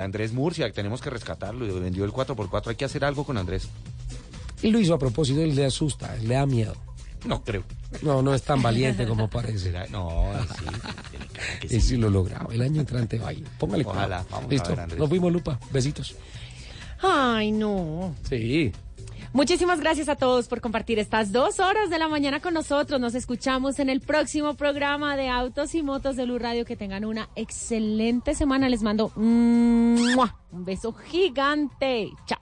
Andrés 0.00 0.32
Murcia, 0.32 0.70
tenemos 0.72 1.00
que 1.00 1.10
rescatarlo, 1.10 1.80
vendió 1.80 2.04
el 2.04 2.12
4x4, 2.12 2.68
hay 2.68 2.76
que 2.76 2.84
hacer 2.84 3.04
algo 3.04 3.24
con 3.24 3.36
Andrés. 3.36 3.68
Y 4.62 4.70
lo 4.70 4.80
hizo 4.80 4.94
a 4.94 4.98
propósito, 4.98 5.40
él 5.40 5.54
le 5.54 5.66
asusta, 5.66 6.14
él 6.16 6.28
le 6.28 6.34
da 6.34 6.46
miedo. 6.46 6.74
No 7.26 7.44
creo. 7.44 7.64
No, 8.02 8.22
no 8.22 8.34
es 8.34 8.42
tan 8.42 8.62
valiente 8.62 9.06
como 9.06 9.28
parece. 9.28 9.72
No, 9.90 10.30
sí. 11.60 11.76
Y 11.76 11.80
sí 11.80 11.96
lo 11.96 12.08
lograba. 12.08 12.52
El 12.52 12.62
año 12.62 12.80
entrante 12.80 13.18
va 13.18 13.28
ahí. 13.28 13.44
Póngale 13.58 13.84
Ojalá, 13.84 14.24
vamos 14.30 14.46
a 14.46 14.48
Listo. 14.48 14.70
ver, 14.70 14.80
Andrés. 14.80 14.98
Nos 15.00 15.10
vimos, 15.10 15.30
Lupa. 15.32 15.58
Besitos. 15.70 16.16
Ay, 17.02 17.52
no. 17.52 18.14
Sí. 18.28 18.72
Muchísimas 19.32 19.78
gracias 19.78 20.08
a 20.08 20.16
todos 20.16 20.48
por 20.48 20.60
compartir 20.60 20.98
estas 20.98 21.30
dos 21.30 21.60
horas 21.60 21.88
de 21.88 21.98
la 21.98 22.08
mañana 22.08 22.40
con 22.40 22.52
nosotros. 22.52 23.00
Nos 23.00 23.14
escuchamos 23.14 23.78
en 23.78 23.88
el 23.88 24.00
próximo 24.00 24.54
programa 24.54 25.16
de 25.16 25.28
Autos 25.28 25.74
y 25.76 25.82
Motos 25.82 26.16
de 26.16 26.24
Blue 26.24 26.38
Radio. 26.38 26.64
Que 26.64 26.76
tengan 26.76 27.04
una 27.04 27.28
excelente 27.36 28.34
semana. 28.34 28.68
Les 28.68 28.82
mando 28.82 29.12
un 29.14 29.96
beso 30.50 30.92
gigante. 30.92 32.10
Chao. 32.26 32.40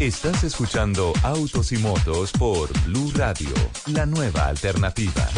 Estás 0.00 0.42
escuchando 0.42 1.12
Autos 1.22 1.70
y 1.70 1.78
Motos 1.78 2.32
por 2.32 2.68
Blue 2.86 3.12
Radio, 3.14 3.54
la 3.86 4.04
nueva 4.04 4.46
alternativa. 4.46 5.28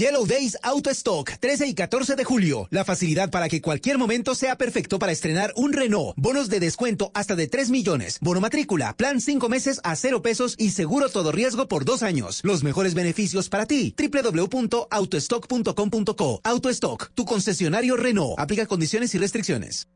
Yellow 0.00 0.26
Days 0.26 0.56
Auto 0.62 0.88
Stock, 0.92 1.30
13 1.38 1.66
y 1.66 1.74
14 1.74 2.16
de 2.16 2.24
julio. 2.24 2.66
La 2.70 2.86
facilidad 2.86 3.30
para 3.30 3.50
que 3.50 3.60
cualquier 3.60 3.98
momento 3.98 4.34
sea 4.34 4.56
perfecto 4.56 4.98
para 4.98 5.12
estrenar 5.12 5.52
un 5.56 5.74
Renault. 5.74 6.14
Bonos 6.16 6.48
de 6.48 6.58
descuento 6.58 7.10
hasta 7.12 7.36
de 7.36 7.48
3 7.48 7.68
millones. 7.68 8.16
Bono 8.22 8.40
matrícula, 8.40 8.96
plan 8.96 9.20
5 9.20 9.50
meses 9.50 9.78
a 9.84 9.94
0 9.94 10.22
pesos 10.22 10.54
y 10.56 10.70
seguro 10.70 11.10
todo 11.10 11.32
riesgo 11.32 11.68
por 11.68 11.84
2 11.84 12.02
años. 12.02 12.40
Los 12.44 12.64
mejores 12.64 12.94
beneficios 12.94 13.50
para 13.50 13.66
ti. 13.66 13.94
www.autostock.com.co. 13.94 16.40
Autostock, 16.44 17.10
tu 17.14 17.26
concesionario 17.26 17.98
Renault. 17.98 18.40
Aplica 18.40 18.64
condiciones 18.64 19.14
y 19.14 19.18
restricciones. 19.18 19.86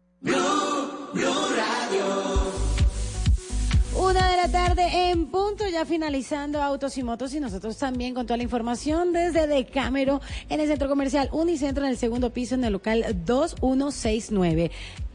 La 4.44 4.50
tarde 4.50 5.10
en 5.10 5.28
punto, 5.28 5.66
ya 5.70 5.86
finalizando 5.86 6.62
Autos 6.62 6.98
y 6.98 7.02
Motos 7.02 7.32
y 7.32 7.40
nosotros 7.40 7.78
también 7.78 8.12
con 8.12 8.26
toda 8.26 8.36
la 8.36 8.42
información 8.42 9.14
desde 9.14 9.46
Decámero 9.46 10.20
en 10.50 10.60
el 10.60 10.68
centro 10.68 10.86
comercial 10.86 11.30
Unicentro 11.32 11.82
en 11.82 11.90
el 11.90 11.96
segundo 11.96 12.28
piso 12.30 12.54
en 12.54 12.64
el 12.64 12.74
local 12.74 13.06
2169. 13.24 14.70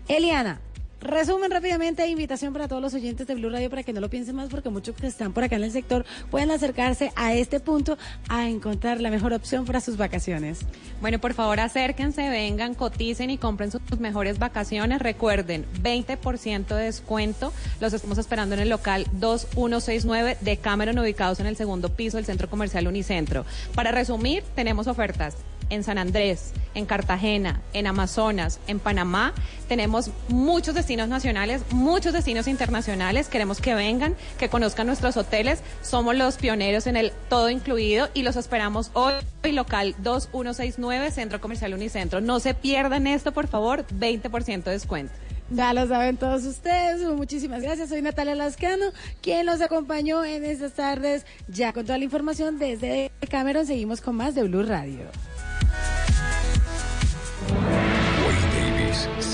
Eliana. 0.08 0.62
Resumen 1.02 1.50
rápidamente, 1.50 2.06
invitación 2.08 2.52
para 2.52 2.68
todos 2.68 2.82
los 2.82 2.94
oyentes 2.94 3.26
de 3.26 3.34
Blue 3.34 3.50
Radio 3.50 3.70
para 3.70 3.84
que 3.84 3.94
no 3.94 4.02
lo 4.02 4.10
piensen 4.10 4.36
más 4.36 4.50
porque 4.50 4.70
muchos 4.70 4.96
que 4.98 5.08
están 5.08 5.32
por 5.32 5.46
acá 5.46 5.56
en 5.56 5.64
el 5.64 5.72
sector 5.72 6.06
pueden 6.30 6.52
acercarse 6.52 7.14
a 7.16 7.34
este 7.34 7.62
punto 7.62 7.98
a 8.28 8.50
encontrar 8.50 9.00
la 9.00 9.10
mejor 9.10 9.32
opción 9.32 9.64
para 9.64 9.80
sus 9.80 9.96
vacaciones. 9.96 10.60
Bueno, 11.00 11.18
por 11.20 11.34
favor 11.34 11.62
acérquense, 11.62 12.28
vengan, 12.28 12.76
coticen 12.76 13.30
y 13.30 13.38
compren 13.38 13.72
sus 13.72 13.82
mejores 14.00 14.40
vacaciones. 14.40 15.02
Recuerden, 15.02 15.66
20% 15.82 16.68
de 16.68 16.84
descuento. 16.84 17.54
Los 17.80 17.94
estamos 17.94 18.18
esperando 18.18 18.56
en 18.56 18.62
el 18.62 18.70
local 18.70 19.06
2169 19.14 20.38
de 20.42 20.58
Cameron, 20.58 21.00
ubicados 21.00 21.40
en 21.40 21.46
el 21.46 21.56
segundo 21.56 21.96
piso 21.96 22.18
del 22.18 22.26
Centro 22.26 22.50
Comercial 22.50 22.88
Unicentro. 22.88 23.46
Para 23.74 23.92
resumir, 23.92 24.44
tenemos 24.54 24.88
ofertas 24.88 25.38
en 25.70 25.84
San 25.84 25.98
Andrés, 25.98 26.52
en 26.76 26.86
Cartagena, 26.86 27.62
en 27.74 27.88
Amazonas, 27.88 28.60
en 28.68 28.80
Panamá. 28.80 29.34
Tenemos 29.70 30.10
muchos 30.30 30.74
destinos 30.74 31.08
nacionales, 31.10 31.62
muchos 31.72 32.12
destinos 32.12 32.48
internacionales. 32.48 33.28
Queremos 33.28 33.62
que 33.62 33.76
vengan, 33.76 34.16
que 34.40 34.50
conozcan 34.50 34.88
nuestros 34.88 35.16
hoteles. 35.16 35.62
Somos 35.84 36.16
los 36.16 36.38
pioneros 36.38 36.88
en 36.88 36.98
el 36.98 37.12
todo 37.30 37.52
incluido 37.52 38.10
y 38.16 38.24
los 38.24 38.36
esperamos 38.36 38.90
hoy, 38.94 39.14
local 39.44 39.94
2169, 40.00 41.12
Centro 41.12 41.40
Comercial 41.40 41.76
Unicentro. 41.76 42.20
No 42.20 42.40
se 42.40 42.56
pierdan 42.56 43.06
esto, 43.06 43.32
por 43.32 43.48
favor, 43.48 43.86
20% 43.88 44.64
de 44.64 44.72
descuento. 44.72 45.14
Ya 45.52 45.74
lo 45.74 45.88
saben 45.88 46.18
todos 46.18 46.46
ustedes. 46.46 47.02
Muchísimas 47.02 47.62
gracias. 47.62 47.90
Soy 47.90 48.02
Natalia 48.02 48.34
Lascano, 48.34 48.86
quien 49.22 49.46
los 49.46 49.62
acompañó 49.62 50.26
en 50.26 50.46
estas 50.46 50.74
tardes. 50.74 51.28
Ya 51.48 51.74
con 51.74 51.86
toda 51.86 52.00
la 52.00 52.06
información 52.06 52.58
desde 52.58 53.12
Cameron, 53.30 53.68
seguimos 53.68 54.02
con 54.02 54.16
más 54.16 54.34
de 54.34 54.44
Blue 54.44 54.64
Radio. 54.64 55.06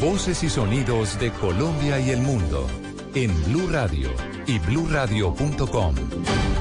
Voces 0.00 0.42
y 0.42 0.50
sonidos 0.50 1.18
de 1.18 1.30
Colombia 1.32 1.98
y 1.98 2.10
el 2.10 2.20
mundo 2.20 2.66
en 3.14 3.32
Blue 3.44 3.68
Radio 3.70 4.10
y 4.46 4.58
bluradio.com, 4.58 5.94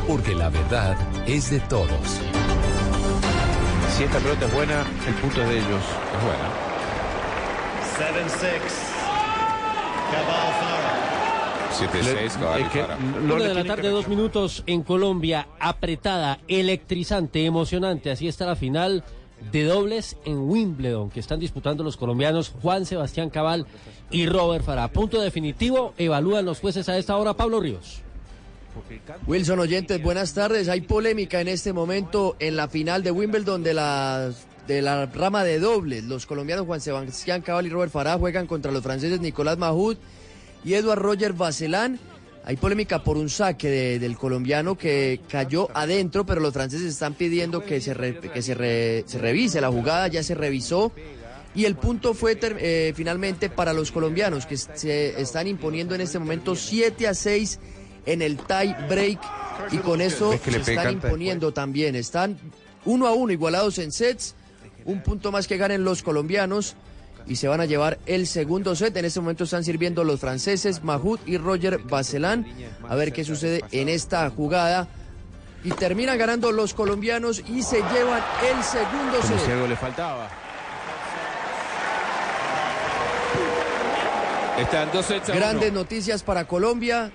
porque 0.07 0.33
la 0.33 0.49
verdad 0.49 0.95
es 1.27 1.49
de 1.51 1.59
todos. 1.61 2.21
Si 3.97 4.03
esta 4.03 4.19
pelota 4.19 4.45
es 4.45 4.53
buena, 4.53 4.85
el 5.07 5.13
punto 5.15 5.41
es 5.41 5.49
de 5.49 5.57
ellos. 5.57 5.83
Es 6.15 6.23
buena. 6.23 6.47
7-6. 7.97 8.59
Cabal 10.11 10.53
Farah. 10.61 10.93
7-6, 11.91 12.39
Cabal 12.39 12.61
y 12.61 12.63
Fara. 12.65 12.97
Una 13.23 13.43
de 13.43 13.53
la 13.53 13.63
tarde, 13.65 13.89
dos 13.89 14.07
minutos 14.07 14.63
en 14.67 14.83
Colombia, 14.83 15.49
apretada, 15.59 16.39
electrizante, 16.47 17.45
emocionante. 17.45 18.09
Así 18.09 18.27
está 18.27 18.45
la 18.45 18.55
final 18.55 19.03
de 19.51 19.63
dobles 19.63 20.17
en 20.25 20.39
Wimbledon, 20.49 21.09
que 21.09 21.19
están 21.19 21.39
disputando 21.39 21.83
los 21.83 21.97
colombianos 21.97 22.53
Juan 22.61 22.85
Sebastián 22.85 23.29
Cabal 23.29 23.65
y 24.09 24.25
Robert 24.25 24.63
Farah. 24.63 24.87
Punto 24.87 25.21
definitivo, 25.21 25.93
evalúan 25.97 26.45
los 26.45 26.59
jueces 26.59 26.89
a 26.89 26.97
esta 26.97 27.17
hora, 27.17 27.33
Pablo 27.33 27.59
Ríos. 27.59 28.01
Wilson 29.27 29.59
Oyentes, 29.59 30.01
buenas 30.01 30.33
tardes. 30.33 30.67
Hay 30.67 30.81
polémica 30.81 31.39
en 31.41 31.47
este 31.47 31.73
momento 31.73 32.35
en 32.39 32.55
la 32.55 32.67
final 32.67 33.03
de 33.03 33.11
Wimbledon 33.11 33.63
de 33.63 33.73
la, 33.73 34.31
de 34.67 34.81
la 34.81 35.05
rama 35.05 35.43
de 35.43 35.59
dobles. 35.59 36.03
Los 36.05 36.25
colombianos 36.25 36.65
Juan 36.65 36.81
Sebastián 36.81 37.41
Cabal 37.41 37.67
y 37.67 37.69
Robert 37.69 37.91
Farah 37.91 38.17
juegan 38.17 38.47
contra 38.47 38.71
los 38.71 38.83
franceses 38.83 39.21
Nicolás 39.21 39.57
Mahut 39.57 39.99
y 40.63 40.73
Eduard 40.73 40.99
Roger 40.99 41.33
Vacelán. 41.33 41.99
Hay 42.45 42.57
polémica 42.57 43.03
por 43.03 43.17
un 43.17 43.29
saque 43.29 43.69
de- 43.69 43.99
del 43.99 44.17
colombiano 44.17 44.77
que 44.77 45.21
cayó 45.29 45.69
adentro, 45.73 46.25
pero 46.25 46.41
los 46.41 46.53
franceses 46.53 46.87
están 46.87 47.13
pidiendo 47.13 47.63
que 47.63 47.79
se, 47.79 47.93
re- 47.93 48.19
que 48.19 48.41
se, 48.41 48.53
re- 48.53 49.03
se 49.07 49.17
revise 49.17 49.61
la 49.61 49.69
jugada, 49.69 50.07
ya 50.09 50.23
se 50.23 50.35
revisó. 50.35 50.91
Y 51.55 51.65
el 51.65 51.75
punto 51.75 52.13
fue 52.13 52.35
ter- 52.35 52.57
eh, 52.59 52.93
finalmente 52.95 53.49
para 53.49 53.71
los 53.73 53.91
colombianos, 53.91 54.45
que 54.45 54.57
se 54.57 55.21
están 55.21 55.47
imponiendo 55.47 55.95
en 55.95 56.01
este 56.01 56.19
momento 56.19 56.55
7 56.55 57.07
a 57.07 57.13
6 57.13 57.59
en 58.05 58.21
el 58.21 58.37
tie 58.37 58.75
break. 58.89 59.19
Y 59.71 59.77
con 59.77 60.01
eso 60.01 60.31
¿Ves 60.31 60.41
que 60.41 60.51
le 60.51 60.63
se 60.63 60.73
están 60.73 60.91
imponiendo 60.93 61.53
también. 61.53 61.95
Están 61.95 62.37
uno 62.85 63.07
a 63.07 63.13
uno 63.13 63.31
igualados 63.31 63.77
en 63.77 63.91
sets. 63.93 64.35
Un 64.83 65.01
punto 65.01 65.31
más 65.31 65.47
que 65.47 65.55
ganen 65.55 65.85
los 65.85 66.03
colombianos. 66.03 66.75
Y 67.25 67.37
se 67.37 67.47
van 67.47 67.61
a 67.61 67.65
llevar 67.65 67.97
el 68.05 68.27
segundo 68.27 68.75
set. 68.75 68.95
En 68.97 69.05
este 69.05 69.19
momento 69.21 69.45
están 69.45 69.63
sirviendo 69.63 70.03
los 70.03 70.19
franceses 70.19 70.83
Mahut 70.83 71.21
y 71.27 71.37
Roger 71.37 71.77
Bacelán. 71.79 72.45
A 72.87 72.95
ver 72.95 73.13
qué 73.13 73.23
sucede 73.23 73.63
en 73.71 73.89
esta 73.89 74.29
jugada. 74.29 74.87
Y 75.63 75.71
terminan 75.71 76.17
ganando 76.17 76.51
los 76.51 76.73
colombianos 76.73 77.41
y 77.47 77.63
se 77.63 77.77
llevan 77.77 78.21
el 78.45 78.61
segundo 78.63 79.17
Como 79.21 79.39
si 79.39 79.45
set. 79.45 79.53
algo 79.53 79.67
le 79.67 79.75
faltaba. 79.77 80.29
Están 84.59 84.89
dos 84.93 85.05
sets 85.05 85.29
a 85.29 85.35
Grandes 85.35 85.71
uno. 85.71 85.79
noticias 85.79 86.23
para 86.23 86.45
Colombia. 86.45 87.11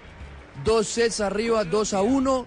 Dos 0.64 0.88
sets 0.88 1.20
arriba, 1.20 1.64
2 1.64 1.94
a 1.94 2.02
1. 2.02 2.46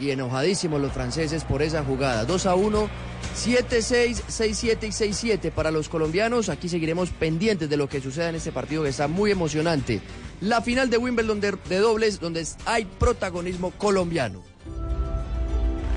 Y 0.00 0.10
enojadísimos 0.10 0.80
los 0.80 0.92
franceses 0.92 1.44
por 1.44 1.62
esa 1.62 1.82
jugada. 1.84 2.24
2 2.24 2.46
a 2.46 2.54
1, 2.54 2.88
7-6, 3.36 4.22
6-7 4.28 4.78
y 4.82 5.36
6-7 5.36 5.50
para 5.50 5.70
los 5.70 5.88
colombianos. 5.88 6.48
Aquí 6.48 6.68
seguiremos 6.68 7.10
pendientes 7.10 7.70
de 7.70 7.76
lo 7.76 7.88
que 7.88 8.00
suceda 8.00 8.28
en 8.28 8.36
este 8.36 8.52
partido 8.52 8.82
que 8.82 8.88
está 8.90 9.08
muy 9.08 9.30
emocionante. 9.30 10.00
La 10.40 10.62
final 10.62 10.90
de 10.90 10.98
Wimbledon 10.98 11.40
de, 11.40 11.56
de 11.68 11.78
dobles, 11.78 12.20
donde 12.20 12.46
hay 12.66 12.84
protagonismo 12.84 13.70
colombiano. 13.72 14.42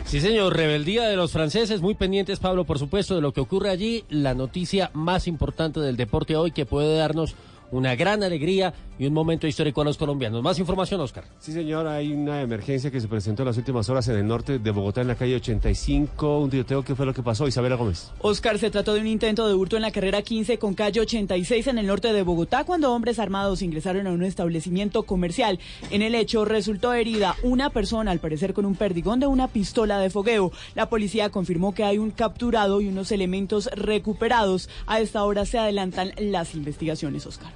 Sí, 0.05 0.21
señor, 0.21 0.55
rebeldía 0.55 1.07
de 1.07 1.15
los 1.15 1.31
franceses, 1.31 1.81
muy 1.81 1.95
pendientes, 1.95 2.39
Pablo, 2.39 2.65
por 2.65 2.77
supuesto, 2.77 3.15
de 3.15 3.21
lo 3.21 3.33
que 3.33 3.41
ocurre 3.41 3.69
allí. 3.69 4.03
La 4.09 4.35
noticia 4.35 4.91
más 4.93 5.27
importante 5.27 5.79
del 5.79 5.97
deporte 5.97 6.35
hoy 6.35 6.51
que 6.51 6.67
puede 6.67 6.97
darnos 6.97 7.35
una 7.73 7.95
gran 7.95 8.23
alegría 8.23 8.73
y 8.99 9.07
un 9.07 9.13
momento 9.13 9.47
histórico 9.47 9.81
a 9.81 9.85
los 9.85 9.97
colombianos. 9.97 10.43
Más 10.43 10.59
información, 10.59 11.01
Oscar. 11.01 11.23
Sí, 11.39 11.51
señor, 11.51 11.87
hay 11.87 12.13
una 12.13 12.41
emergencia 12.41 12.91
que 12.91 13.01
se 13.01 13.07
presentó 13.07 13.41
en 13.41 13.47
las 13.47 13.57
últimas 13.57 13.89
horas 13.89 14.07
en 14.07 14.17
el 14.17 14.27
norte 14.27 14.59
de 14.59 14.71
Bogotá, 14.71 15.01
en 15.01 15.07
la 15.07 15.15
calle 15.15 15.35
85. 15.35 16.39
Un 16.39 16.49
tiroteo, 16.51 16.83
¿qué 16.83 16.95
fue 16.95 17.05
lo 17.05 17.13
que 17.13 17.23
pasó? 17.23 17.47
Isabela 17.47 17.75
Gómez. 17.75 18.11
Oscar, 18.19 18.59
se 18.59 18.69
trató 18.69 18.93
de 18.93 19.01
un 19.01 19.07
intento 19.07 19.47
de 19.47 19.55
hurto 19.55 19.75
en 19.75 19.81
la 19.81 19.91
carrera 19.91 20.21
15 20.21 20.59
con 20.59 20.75
calle 20.75 21.01
86 21.01 21.67
en 21.67 21.79
el 21.79 21.87
norte 21.87 22.13
de 22.13 22.21
Bogotá 22.21 22.63
cuando 22.63 22.93
hombres 22.93 23.17
armados 23.17 23.63
ingresaron 23.63 24.05
a 24.05 24.11
un 24.11 24.23
establecimiento 24.23 25.03
comercial. 25.03 25.59
En 25.89 26.03
el 26.03 26.13
hecho 26.13 26.45
resultó 26.45 26.93
herida 26.93 27.35
una 27.41 27.71
persona, 27.71 28.11
al 28.11 28.19
parecer 28.19 28.53
con 28.53 28.65
un 28.65 28.75
perdigón 28.75 29.19
de 29.19 29.27
una 29.27 29.47
pistola 29.47 29.99
de 29.99 30.11
fogueo. 30.11 30.51
La 30.75 30.89
policía 30.89 31.29
confirmó 31.29 31.73
que 31.73 31.83
hay 31.83 31.97
un 31.97 32.11
capturado 32.11 32.81
y 32.81 32.87
unos 32.87 33.11
elementos 33.11 33.69
recuperados. 33.73 34.69
A 34.85 34.99
esta 34.99 35.23
hora 35.23 35.45
se 35.45 35.57
adelantan 35.57 36.11
las 36.17 36.53
investigaciones, 36.53 37.25
Oscar. 37.25 37.51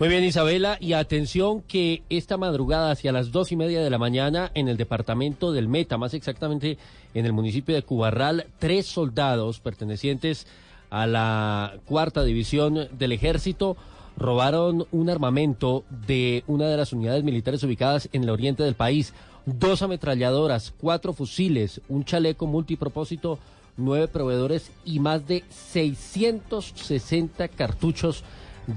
Muy 0.00 0.08
bien, 0.08 0.24
Isabela, 0.24 0.78
y 0.80 0.94
atención 0.94 1.60
que 1.60 2.02
esta 2.08 2.38
madrugada 2.38 2.90
hacia 2.90 3.12
las 3.12 3.32
dos 3.32 3.52
y 3.52 3.56
media 3.56 3.82
de 3.82 3.90
la 3.90 3.98
mañana 3.98 4.50
en 4.54 4.68
el 4.68 4.78
departamento 4.78 5.52
del 5.52 5.68
Meta, 5.68 5.98
más 5.98 6.14
exactamente 6.14 6.78
en 7.12 7.26
el 7.26 7.34
municipio 7.34 7.74
de 7.74 7.82
Cubarral, 7.82 8.46
tres 8.58 8.86
soldados 8.86 9.60
pertenecientes 9.60 10.46
a 10.88 11.06
la 11.06 11.74
cuarta 11.84 12.24
división 12.24 12.88
del 12.92 13.12
ejército 13.12 13.76
robaron 14.16 14.86
un 14.90 15.10
armamento 15.10 15.84
de 16.06 16.44
una 16.46 16.68
de 16.68 16.76
las 16.76 16.92
unidades 16.92 17.22
militares 17.22 17.62
ubicadas 17.62 18.08
en 18.12 18.24
el 18.24 18.30
oriente 18.30 18.62
del 18.62 18.74
país, 18.74 19.14
dos 19.46 19.82
ametralladoras, 19.82 20.72
cuatro 20.78 21.12
fusiles, 21.12 21.80
un 21.88 22.04
chaleco 22.04 22.46
multipropósito, 22.46 23.38
nueve 23.76 24.08
proveedores 24.08 24.72
y 24.84 24.98
más 24.98 25.26
de 25.26 25.44
660 25.50 27.48
cartuchos 27.48 28.24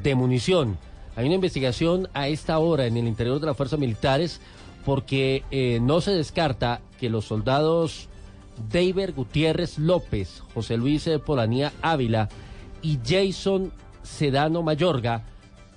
de 0.01 0.15
munición. 0.15 0.77
Hay 1.15 1.25
una 1.25 1.35
investigación 1.35 2.09
a 2.13 2.27
esta 2.27 2.57
hora 2.57 2.85
en 2.85 2.97
el 2.97 3.07
interior 3.07 3.39
de 3.39 3.47
las 3.47 3.57
fuerzas 3.57 3.79
militares 3.79 4.41
porque 4.85 5.43
eh, 5.51 5.79
no 5.81 6.01
se 6.01 6.11
descarta 6.11 6.81
que 6.99 7.09
los 7.09 7.25
soldados 7.25 8.09
David 8.71 9.11
Gutiérrez 9.15 9.77
López, 9.77 10.41
José 10.53 10.77
Luis 10.77 11.09
Polanía 11.25 11.71
Ávila 11.81 12.29
y 12.81 12.99
Jason 13.05 13.71
Sedano 14.03 14.63
Mayorga 14.63 15.23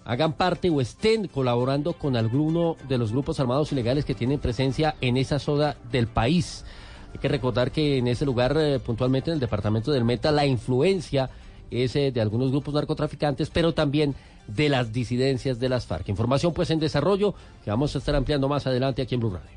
hagan 0.05 0.33
parte 0.35 0.71
o 0.71 0.81
estén 0.81 1.27
colaborando 1.27 1.93
con 1.95 2.17
alguno 2.17 2.77
de 2.89 2.97
los 2.97 3.13
grupos 3.13 3.41
armados 3.41 3.73
ilegales 3.73 4.05
que 4.05 4.15
tienen 4.15 4.39
presencia 4.39 4.95
en 5.01 5.17
esa 5.17 5.39
zona 5.39 5.77
del 5.91 6.07
país. 6.07 6.65
Hay 7.13 7.19
que 7.19 7.29
recordar 7.29 7.73
que 7.73 7.99
en 7.99 8.07
ese 8.07 8.25
lugar, 8.25 8.57
eh, 8.57 8.79
puntualmente 8.79 9.31
en 9.31 9.35
el 9.35 9.41
departamento 9.41 9.91
del 9.91 10.05
Meta, 10.05 10.31
la 10.31 10.47
influencia 10.47 11.29
es 11.71 11.95
de 11.95 12.21
algunos 12.21 12.51
grupos 12.51 12.75
narcotraficantes, 12.75 13.51
pero 13.51 13.75
también 13.75 14.15
de 14.47 14.69
las 14.69 14.93
disidencias 14.93 15.59
de 15.59 15.69
las 15.69 15.87
FARC. 15.87 16.09
Información 16.09 16.53
pues 16.53 16.71
en 16.71 16.79
desarrollo 16.79 17.35
que 17.65 17.71
vamos 17.71 17.95
a 17.95 17.99
estar 17.99 18.15
ampliando 18.15 18.49
más 18.49 18.67
adelante 18.67 19.03
aquí 19.03 19.15
en 19.15 19.21
Blue 19.21 19.31
Radio. 19.31 19.49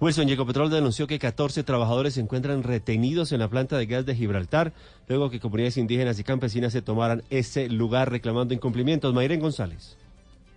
Wilson 0.00 0.26
Petrol 0.46 0.70
denunció 0.70 1.06
que 1.06 1.18
14 1.18 1.62
trabajadores 1.62 2.14
se 2.14 2.20
encuentran 2.20 2.62
retenidos 2.62 3.32
en 3.32 3.40
la 3.40 3.48
planta 3.48 3.78
de 3.78 3.86
gas 3.86 4.04
de 4.04 4.14
Gibraltar, 4.14 4.72
luego 5.08 5.30
que 5.30 5.40
comunidades 5.40 5.76
indígenas 5.76 6.18
y 6.18 6.24
campesinas 6.24 6.72
se 6.72 6.82
tomaran 6.82 7.22
ese 7.30 7.68
lugar 7.68 8.10
reclamando 8.10 8.54
incumplimientos. 8.54 9.14
Mayren 9.14 9.40
González. 9.40 9.96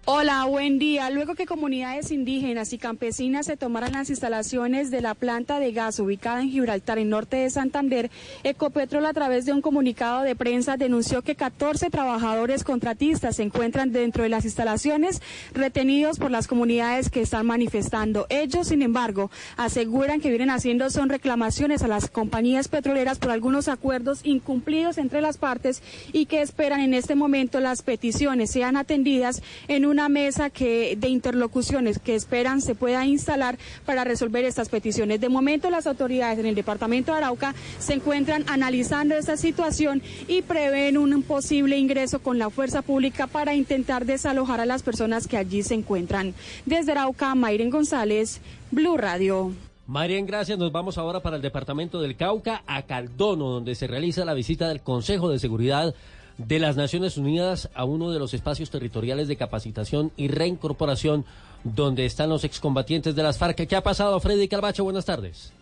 Hola, 0.09 0.45
buen 0.45 0.79
día. 0.79 1.09
Luego 1.09 1.35
que 1.35 1.45
comunidades 1.45 2.11
indígenas 2.11 2.71
y 2.71 2.77
campesinas 2.77 3.45
se 3.45 3.57
tomaran 3.57 3.91
las 3.91 4.09
instalaciones 4.09 4.89
de 4.89 5.01
la 5.01 5.15
planta 5.15 5.59
de 5.59 5.73
gas 5.73 5.99
ubicada 5.99 6.41
en 6.41 6.49
Gibraltar, 6.49 6.97
en 6.97 7.09
norte 7.09 7.35
de 7.35 7.49
Santander, 7.49 8.09
Ecopetrol 8.45 9.05
a 9.05 9.11
través 9.11 9.43
de 9.43 9.51
un 9.51 9.61
comunicado 9.61 10.21
de 10.21 10.33
prensa 10.33 10.77
denunció 10.77 11.23
que 11.23 11.35
14 11.35 11.89
trabajadores 11.89 12.63
contratistas 12.63 13.35
se 13.35 13.43
encuentran 13.43 13.91
dentro 13.91 14.23
de 14.23 14.29
las 14.29 14.45
instalaciones 14.45 15.21
retenidos 15.53 16.19
por 16.19 16.31
las 16.31 16.47
comunidades 16.47 17.09
que 17.09 17.19
están 17.19 17.45
manifestando. 17.45 18.27
Ellos, 18.29 18.69
sin 18.69 18.83
embargo, 18.83 19.29
aseguran 19.57 20.21
que 20.21 20.29
vienen 20.29 20.51
haciendo 20.51 20.89
son 20.89 21.09
reclamaciones 21.09 21.83
a 21.83 21.89
las 21.89 22.09
compañías 22.09 22.69
petroleras 22.69 23.19
por 23.19 23.31
algunos 23.31 23.67
acuerdos 23.67 24.21
incumplidos 24.23 24.99
entre 24.99 25.19
las 25.19 25.37
partes 25.37 25.83
y 26.13 26.27
que 26.27 26.41
esperan 26.41 26.79
en 26.79 26.93
este 26.93 27.15
momento 27.15 27.59
las 27.59 27.81
peticiones 27.81 28.51
sean 28.51 28.77
atendidas 28.77 29.43
en 29.67 29.85
un 29.85 29.96
una 29.97 30.09
mesa 30.09 30.51
que, 30.51 30.95
de 30.95 31.09
interlocuciones 31.09 31.97
que 31.97 32.13
esperan 32.13 32.61
se 32.61 32.75
pueda 32.75 33.03
instalar 33.07 33.57
para 33.83 34.03
resolver 34.03 34.45
estas 34.45 34.69
peticiones. 34.69 35.19
De 35.19 35.27
momento 35.27 35.71
las 35.71 35.87
autoridades 35.87 36.37
en 36.37 36.45
el 36.45 36.53
departamento 36.53 37.11
de 37.11 37.17
Arauca 37.17 37.55
se 37.79 37.95
encuentran 37.95 38.43
analizando 38.47 39.15
esta 39.15 39.37
situación 39.37 40.03
y 40.27 40.43
prevén 40.43 40.99
un 40.99 41.23
posible 41.23 41.79
ingreso 41.79 42.19
con 42.19 42.37
la 42.37 42.51
fuerza 42.51 42.83
pública 42.83 43.25
para 43.25 43.55
intentar 43.55 44.05
desalojar 44.05 44.61
a 44.61 44.67
las 44.67 44.83
personas 44.83 45.27
que 45.27 45.35
allí 45.35 45.63
se 45.63 45.73
encuentran. 45.73 46.35
Desde 46.67 46.91
Arauca, 46.91 47.33
Mayren 47.33 47.71
González, 47.71 48.39
Blue 48.69 48.97
Radio. 48.97 49.51
Mayren, 49.87 50.27
gracias. 50.27 50.59
Nos 50.59 50.71
vamos 50.71 50.99
ahora 50.99 51.21
para 51.21 51.37
el 51.37 51.41
departamento 51.41 51.99
del 51.99 52.15
Cauca, 52.15 52.61
a 52.67 52.83
Caldono, 52.83 53.49
donde 53.49 53.73
se 53.73 53.87
realiza 53.87 54.25
la 54.25 54.35
visita 54.35 54.67
del 54.67 54.81
Consejo 54.81 55.31
de 55.31 55.39
Seguridad 55.39 55.95
de 56.37 56.59
las 56.59 56.77
Naciones 56.77 57.17
Unidas 57.17 57.69
a 57.73 57.83
uno 57.85 58.11
de 58.11 58.19
los 58.19 58.33
espacios 58.33 58.69
territoriales 58.69 59.27
de 59.27 59.37
capacitación 59.37 60.11
y 60.15 60.27
reincorporación 60.27 61.25
donde 61.63 62.05
están 62.05 62.29
los 62.29 62.43
excombatientes 62.43 63.15
de 63.15 63.23
las 63.23 63.37
FARC. 63.37 63.67
¿Qué 63.67 63.75
ha 63.75 63.81
pasado, 63.81 64.19
Freddy 64.19 64.47
Calvacho? 64.47 64.83
Buenas 64.83 65.05
tardes. 65.05 65.53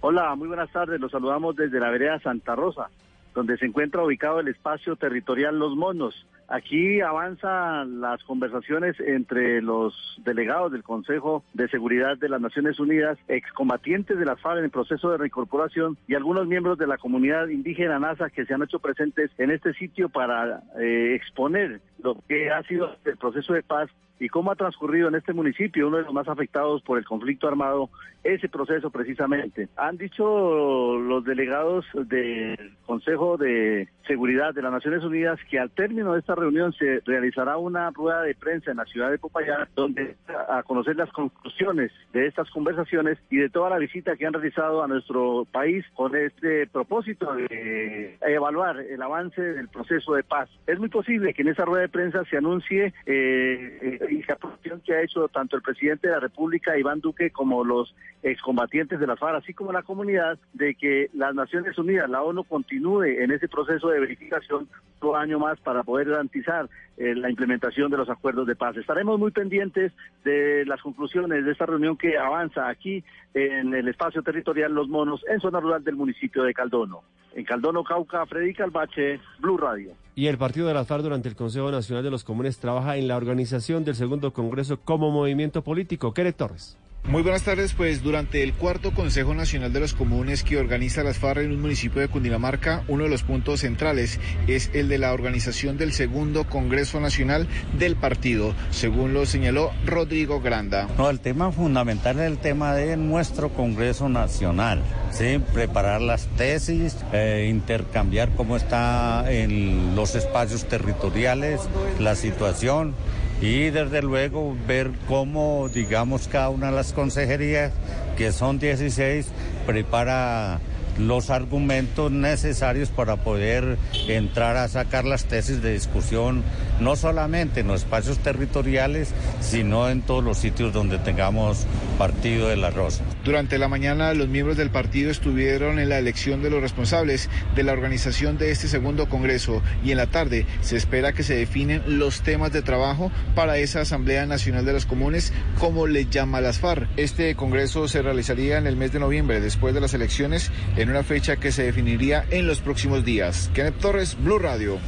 Hola, 0.00 0.34
muy 0.34 0.48
buenas 0.48 0.70
tardes. 0.70 1.00
Los 1.00 1.10
saludamos 1.10 1.56
desde 1.56 1.80
la 1.80 1.90
vereda 1.90 2.20
Santa 2.20 2.54
Rosa, 2.54 2.90
donde 3.34 3.56
se 3.56 3.66
encuentra 3.66 4.04
ubicado 4.04 4.40
el 4.40 4.48
espacio 4.48 4.96
territorial 4.96 5.58
Los 5.58 5.74
Monos. 5.76 6.26
Aquí 6.48 7.00
avanzan 7.00 8.00
las 8.00 8.22
conversaciones 8.24 8.98
entre 9.00 9.62
los 9.62 9.94
delegados 10.24 10.72
del 10.72 10.82
Consejo 10.82 11.42
de 11.54 11.68
Seguridad 11.68 12.18
de 12.18 12.28
las 12.28 12.40
Naciones 12.40 12.78
Unidas, 12.78 13.18
excombatientes 13.28 14.18
de 14.18 14.24
las 14.24 14.40
FARC 14.40 14.58
en 14.58 14.64
el 14.64 14.70
proceso 14.70 15.10
de 15.10 15.18
reincorporación 15.18 15.96
y 16.06 16.14
algunos 16.14 16.46
miembros 16.46 16.76
de 16.78 16.86
la 16.86 16.98
comunidad 16.98 17.48
indígena 17.48 17.98
NASA 17.98 18.30
que 18.30 18.44
se 18.44 18.54
han 18.54 18.62
hecho 18.62 18.78
presentes 18.78 19.30
en 19.38 19.50
este 19.50 19.72
sitio 19.74 20.08
para 20.08 20.62
eh, 20.78 21.14
exponer 21.14 21.80
lo 22.02 22.16
que 22.28 22.50
ha 22.50 22.62
sido 22.64 22.94
el 23.04 23.16
proceso 23.16 23.54
de 23.54 23.62
paz 23.62 23.88
y 24.18 24.28
cómo 24.28 24.50
ha 24.50 24.56
transcurrido 24.56 25.08
en 25.08 25.16
este 25.16 25.32
municipio, 25.32 25.88
uno 25.88 25.98
de 25.98 26.04
los 26.04 26.12
más 26.12 26.28
afectados 26.28 26.82
por 26.82 26.98
el 26.98 27.04
conflicto 27.04 27.48
armado, 27.48 27.90
ese 28.22 28.48
proceso 28.48 28.90
precisamente. 28.90 29.68
Han 29.76 29.98
dicho 29.98 30.98
los 30.98 31.24
delegados 31.24 31.84
del 31.94 32.72
Consejo 32.86 33.36
de 33.36 33.88
Seguridad 34.06 34.54
de 34.54 34.62
las 34.62 34.72
Naciones 34.72 35.04
Unidas 35.04 35.38
que 35.50 35.58
al 35.58 35.70
término 35.70 36.12
de 36.12 36.20
esta 36.20 36.34
reunión 36.34 36.72
se 36.72 37.00
realizará 37.04 37.56
una 37.56 37.90
rueda 37.90 38.22
de 38.22 38.34
prensa 38.34 38.70
en 38.70 38.78
la 38.78 38.84
ciudad 38.84 39.10
de 39.10 39.18
Popayán 39.18 39.68
donde 39.74 40.16
a 40.48 40.62
conocer 40.62 40.96
las 40.96 41.10
conclusiones 41.10 41.92
de 42.12 42.26
estas 42.26 42.50
conversaciones 42.50 43.18
y 43.30 43.36
de 43.36 43.50
toda 43.50 43.70
la 43.70 43.78
visita 43.78 44.16
que 44.16 44.26
han 44.26 44.32
realizado 44.32 44.82
a 44.82 44.88
nuestro 44.88 45.46
país 45.50 45.84
con 45.94 46.14
este 46.16 46.66
propósito 46.66 47.34
de 47.34 48.16
evaluar 48.20 48.80
el 48.80 49.00
avance 49.02 49.40
del 49.40 49.68
proceso 49.68 50.14
de 50.14 50.22
paz. 50.22 50.48
Es 50.66 50.78
muy 50.78 50.88
posible 50.88 51.34
que 51.34 51.42
en 51.42 51.48
esa 51.48 51.64
rueda 51.64 51.82
de 51.82 51.88
prensa 51.88 52.24
se 52.30 52.36
anuncie 52.36 52.92
eh, 53.06 53.98
y 54.10 54.22
la 54.22 54.36
posición 54.36 54.80
que 54.80 54.94
ha 54.94 55.02
hecho 55.02 55.28
tanto 55.28 55.56
el 55.56 55.62
presidente 55.62 56.08
de 56.08 56.14
la 56.14 56.20
República, 56.20 56.78
Iván 56.78 57.00
Duque, 57.00 57.30
como 57.30 57.64
los 57.64 57.94
excombatientes 58.22 59.00
de 59.00 59.06
las 59.06 59.18
FARC, 59.18 59.42
así 59.42 59.54
como 59.54 59.72
la 59.72 59.82
comunidad, 59.82 60.38
de 60.52 60.74
que 60.74 61.10
las 61.14 61.34
Naciones 61.34 61.76
Unidas, 61.78 62.08
la 62.08 62.22
ONU, 62.22 62.44
continúe 62.44 63.04
en 63.04 63.30
ese 63.30 63.48
proceso 63.48 63.88
de 63.88 64.00
verificación 64.00 64.68
otro 64.98 65.16
año 65.16 65.38
más 65.38 65.58
para 65.60 65.82
poder 65.82 66.08
garantizar 66.08 66.68
eh, 66.96 67.14
la 67.14 67.30
implementación 67.30 67.90
de 67.90 67.96
los 67.96 68.08
acuerdos 68.08 68.46
de 68.46 68.56
paz. 68.56 68.76
Estaremos 68.76 69.18
muy 69.18 69.30
pendientes 69.30 69.92
de 70.24 70.64
las 70.66 70.80
conclusiones 70.80 71.44
de 71.44 71.52
esta 71.52 71.66
reunión 71.66 71.96
que 71.96 72.16
avanza 72.16 72.68
aquí 72.68 73.04
en 73.34 73.74
el 73.74 73.88
espacio 73.88 74.22
territorial 74.22 74.72
Los 74.72 74.88
Monos, 74.88 75.24
en 75.28 75.40
zona 75.40 75.60
rural 75.60 75.82
del 75.84 75.96
municipio 75.96 76.44
de 76.44 76.54
Caldono. 76.54 77.02
En 77.34 77.44
Caldono, 77.44 77.82
Cauca, 77.82 78.24
Freddy 78.26 78.54
Calvache, 78.54 79.20
Blue 79.40 79.58
Radio. 79.58 79.92
Y 80.14 80.28
el 80.28 80.38
Partido 80.38 80.68
de 80.68 80.74
las 80.74 80.86
FARC 80.86 81.02
durante 81.02 81.28
el 81.28 81.34
Consejo 81.34 81.72
Nacional 81.72 82.04
de 82.04 82.10
los 82.10 82.22
Comunes 82.22 82.58
trabaja 82.58 82.96
en 82.96 83.08
la 83.08 83.16
organización 83.16 83.84
del 83.84 83.93
segundo 83.94 84.32
Congreso 84.32 84.80
como 84.80 85.10
movimiento 85.10 85.62
político. 85.62 86.12
Kere 86.14 86.32
Torres. 86.32 86.76
Muy 87.06 87.22
buenas 87.22 87.42
tardes, 87.42 87.74
pues 87.74 88.02
durante 88.02 88.42
el 88.42 88.54
cuarto 88.54 88.94
Consejo 88.94 89.34
Nacional 89.34 89.74
de 89.74 89.80
los 89.80 89.92
Comunes 89.92 90.42
que 90.42 90.56
organiza 90.56 91.02
las 91.02 91.18
FARC 91.18 91.42
en 91.42 91.52
un 91.52 91.60
municipio 91.60 92.00
de 92.00 92.08
Cundinamarca, 92.08 92.82
uno 92.88 93.04
de 93.04 93.10
los 93.10 93.22
puntos 93.22 93.60
centrales 93.60 94.18
es 94.46 94.70
el 94.72 94.88
de 94.88 94.96
la 94.96 95.12
organización 95.12 95.76
del 95.76 95.92
segundo 95.92 96.44
Congreso 96.44 97.00
Nacional 97.00 97.46
del 97.78 97.96
partido, 97.96 98.54
según 98.70 99.12
lo 99.12 99.26
señaló 99.26 99.70
Rodrigo 99.84 100.40
Granda. 100.40 100.88
No, 100.96 101.10
el 101.10 101.20
tema 101.20 101.52
fundamental 101.52 102.18
es 102.20 102.26
el 102.26 102.38
tema 102.38 102.72
de 102.74 102.96
nuestro 102.96 103.50
Congreso 103.50 104.08
Nacional, 104.08 104.82
¿sí? 105.10 105.42
preparar 105.52 106.00
las 106.00 106.26
tesis, 106.38 106.96
eh, 107.12 107.48
intercambiar 107.50 108.30
cómo 108.30 108.56
está 108.56 109.30
en 109.30 109.94
los 109.94 110.14
espacios 110.14 110.64
territoriales 110.64 111.60
la 112.00 112.14
situación 112.16 112.94
y 113.40 113.70
desde 113.70 114.02
luego 114.02 114.56
ver 114.66 114.90
cómo, 115.08 115.68
digamos, 115.72 116.28
cada 116.28 116.50
una 116.50 116.66
de 116.70 116.76
las 116.76 116.92
consejerías, 116.92 117.72
que 118.16 118.32
son 118.32 118.58
16, 118.58 119.26
prepara 119.66 120.60
los 120.98 121.30
argumentos 121.30 122.12
necesarios 122.12 122.90
para 122.90 123.16
poder 123.16 123.78
entrar 124.08 124.56
a 124.56 124.68
sacar 124.68 125.04
las 125.04 125.24
tesis 125.24 125.62
de 125.62 125.72
discusión, 125.72 126.42
no 126.80 126.96
solamente 126.96 127.60
en 127.60 127.68
los 127.68 127.82
espacios 127.82 128.18
territoriales, 128.18 129.12
sino 129.40 129.88
en 129.90 130.02
todos 130.02 130.22
los 130.22 130.38
sitios 130.38 130.72
donde 130.72 130.98
tengamos 130.98 131.66
partido 131.98 132.48
de 132.48 132.70
Rosa. 132.70 133.04
Durante 133.24 133.58
la 133.58 133.68
mañana 133.68 134.12
los 134.12 134.28
miembros 134.28 134.58
del 134.58 134.68
partido 134.68 135.10
estuvieron 135.10 135.78
en 135.78 135.88
la 135.88 135.98
elección 135.98 136.42
de 136.42 136.50
los 136.50 136.60
responsables 136.60 137.30
de 137.54 137.62
la 137.62 137.72
organización 137.72 138.36
de 138.36 138.50
este 138.50 138.68
segundo 138.68 139.08
Congreso 139.08 139.62
y 139.82 139.92
en 139.92 139.96
la 139.96 140.08
tarde 140.08 140.46
se 140.60 140.76
espera 140.76 141.14
que 141.14 141.22
se 141.22 141.34
definen 141.34 141.82
los 141.98 142.20
temas 142.20 142.52
de 142.52 142.60
trabajo 142.60 143.10
para 143.34 143.56
esa 143.56 143.80
Asamblea 143.80 144.26
Nacional 144.26 144.66
de 144.66 144.74
los 144.74 144.84
Comunes, 144.84 145.32
como 145.58 145.86
le 145.86 146.04
llama 146.04 146.42
las 146.42 146.58
FARC. 146.58 146.86
Este 146.98 147.34
Congreso 147.34 147.88
se 147.88 148.02
realizaría 148.02 148.58
en 148.58 148.66
el 148.66 148.76
mes 148.76 148.92
de 148.92 149.00
noviembre, 149.00 149.40
después 149.40 149.72
de 149.72 149.80
las 149.80 149.94
elecciones, 149.94 150.52
en 150.76 150.90
una 150.90 151.02
fecha 151.02 151.36
que 151.36 151.50
se 151.50 151.62
definiría 151.62 152.26
en 152.30 152.46
los 152.46 152.60
próximos 152.60 153.06
días. 153.06 153.50
Kenneth 153.54 153.78
Torres, 153.78 154.18
Blue 154.22 154.38
Radio. 154.38 154.78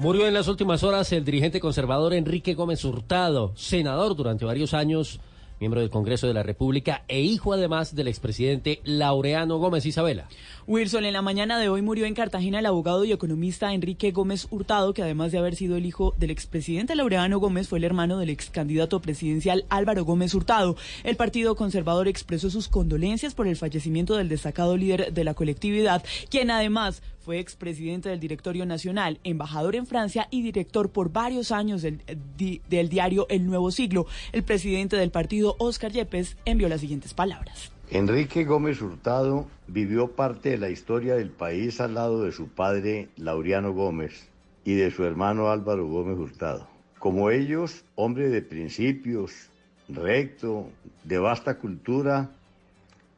Murió 0.00 0.26
en 0.26 0.34
las 0.34 0.48
últimas 0.48 0.82
horas 0.82 1.12
el 1.12 1.24
dirigente 1.24 1.60
conservador 1.60 2.14
Enrique 2.14 2.54
Gómez 2.54 2.84
Hurtado, 2.84 3.52
senador 3.54 4.16
durante 4.16 4.44
varios 4.44 4.74
años, 4.74 5.20
miembro 5.60 5.80
del 5.80 5.90
Congreso 5.90 6.26
de 6.26 6.34
la 6.34 6.42
República 6.42 7.04
e 7.08 7.20
hijo 7.20 7.52
además 7.52 7.94
del 7.94 8.08
expresidente 8.08 8.80
Laureano 8.84 9.58
Gómez 9.58 9.86
Isabela. 9.86 10.28
Wilson, 10.66 11.04
en 11.04 11.14
la 11.14 11.22
mañana 11.22 11.58
de 11.58 11.68
hoy 11.68 11.82
murió 11.82 12.04
en 12.06 12.14
Cartagena 12.14 12.58
el 12.58 12.66
abogado 12.66 13.04
y 13.04 13.12
economista 13.12 13.72
Enrique 13.72 14.10
Gómez 14.10 14.46
Hurtado, 14.50 14.92
que 14.94 15.02
además 15.02 15.32
de 15.32 15.38
haber 15.38 15.56
sido 15.56 15.76
el 15.76 15.86
hijo 15.86 16.14
del 16.18 16.30
expresidente 16.30 16.94
Laureano 16.94 17.38
Gómez, 17.38 17.68
fue 17.68 17.78
el 17.78 17.84
hermano 17.84 18.18
del 18.18 18.30
ex 18.30 18.50
candidato 18.50 19.00
presidencial 19.00 19.64
Álvaro 19.68 20.04
Gómez 20.04 20.34
Hurtado. 20.34 20.76
El 21.04 21.16
Partido 21.16 21.56
Conservador 21.56 22.08
expresó 22.08 22.50
sus 22.50 22.68
condolencias 22.68 23.34
por 23.34 23.46
el 23.46 23.56
fallecimiento 23.56 24.16
del 24.16 24.28
destacado 24.28 24.76
líder 24.76 25.12
de 25.12 25.24
la 25.24 25.34
colectividad, 25.34 26.04
quien 26.30 26.50
además 26.50 27.02
fue 27.28 27.40
expresidente 27.40 28.08
del 28.08 28.20
Directorio 28.20 28.64
Nacional, 28.64 29.20
embajador 29.22 29.76
en 29.76 29.84
Francia 29.84 30.28
y 30.30 30.40
director 30.40 30.88
por 30.88 31.12
varios 31.12 31.52
años 31.52 31.82
del, 31.82 32.00
di- 32.38 32.62
del 32.70 32.88
diario 32.88 33.26
El 33.28 33.44
Nuevo 33.44 33.70
Siglo. 33.70 34.06
El 34.32 34.44
presidente 34.44 34.96
del 34.96 35.10
partido, 35.10 35.54
Óscar 35.58 35.92
Yepes, 35.92 36.38
envió 36.46 36.70
las 36.70 36.80
siguientes 36.80 37.12
palabras. 37.12 37.70
Enrique 37.90 38.44
Gómez 38.46 38.80
Hurtado 38.80 39.46
vivió 39.66 40.12
parte 40.12 40.48
de 40.48 40.56
la 40.56 40.70
historia 40.70 41.16
del 41.16 41.28
país 41.28 41.82
al 41.82 41.92
lado 41.92 42.22
de 42.22 42.32
su 42.32 42.48
padre 42.48 43.10
Laureano 43.18 43.74
Gómez 43.74 44.30
y 44.64 44.76
de 44.76 44.90
su 44.90 45.04
hermano 45.04 45.50
Álvaro 45.50 45.86
Gómez 45.86 46.16
Hurtado. 46.16 46.66
Como 46.98 47.28
ellos, 47.30 47.84
hombre 47.94 48.30
de 48.30 48.40
principios, 48.40 49.50
recto, 49.90 50.70
de 51.04 51.18
vasta 51.18 51.58
cultura 51.58 52.30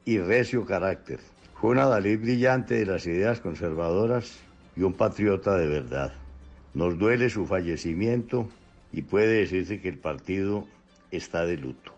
y 0.04 0.18
recio 0.18 0.66
carácter. 0.66 1.20
Fue 1.60 1.70
un 1.70 1.78
adalid 1.78 2.20
brillante 2.20 2.74
de 2.74 2.86
las 2.86 3.06
ideas 3.06 3.40
conservadoras 3.40 4.38
y 4.76 4.82
un 4.82 4.94
patriota 4.94 5.58
de 5.58 5.66
verdad. 5.66 6.12
Nos 6.72 6.98
duele 6.98 7.28
su 7.28 7.44
fallecimiento 7.44 8.48
y 8.92 9.02
puede 9.02 9.40
decirse 9.40 9.80
que 9.80 9.90
el 9.90 9.98
partido 9.98 10.66
está 11.10 11.44
de 11.44 11.58
luto. 11.58 11.92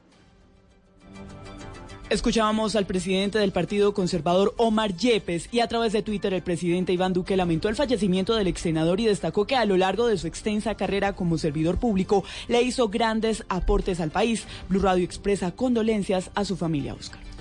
Escuchábamos 2.11 2.75
al 2.77 2.87
presidente 2.87 3.39
del 3.39 3.53
Partido 3.53 3.95
Conservador 3.95 4.53
Omar 4.59 4.97
Yepes 4.97 5.49
y 5.53 5.61
a 5.61 5.69
través 5.69 5.93
de 5.93 6.03
Twitter 6.03 6.35
el 6.35 6.43
presidente 6.43 6.93
Iván 6.93 7.13
Duque 7.13 7.37
lamentó 7.37 7.69
el 7.69 7.77
fallecimiento 7.77 8.35
del 8.35 8.49
ex 8.49 8.61
senador 8.61 9.01
y 9.01 9.07
destacó 9.07 9.47
que 9.47 9.57
a 9.57 9.65
lo 9.65 9.77
largo 9.77 10.09
de 10.09 10.19
su 10.19 10.27
extensa 10.27 10.75
carrera 10.75 11.15
como 11.15 11.39
servidor 11.39 11.79
público 11.79 12.25
le 12.49 12.61
hizo 12.63 12.89
grandes 12.89 13.45
aportes 13.49 14.01
al 14.01 14.11
país. 14.11 14.45
Blue 14.69 14.83
Radio 14.83 15.05
expresa 15.05 15.53
condolencias 15.53 16.31
a 16.35 16.45
su 16.45 16.57
familia 16.57 16.95
Oscar. 16.95 17.32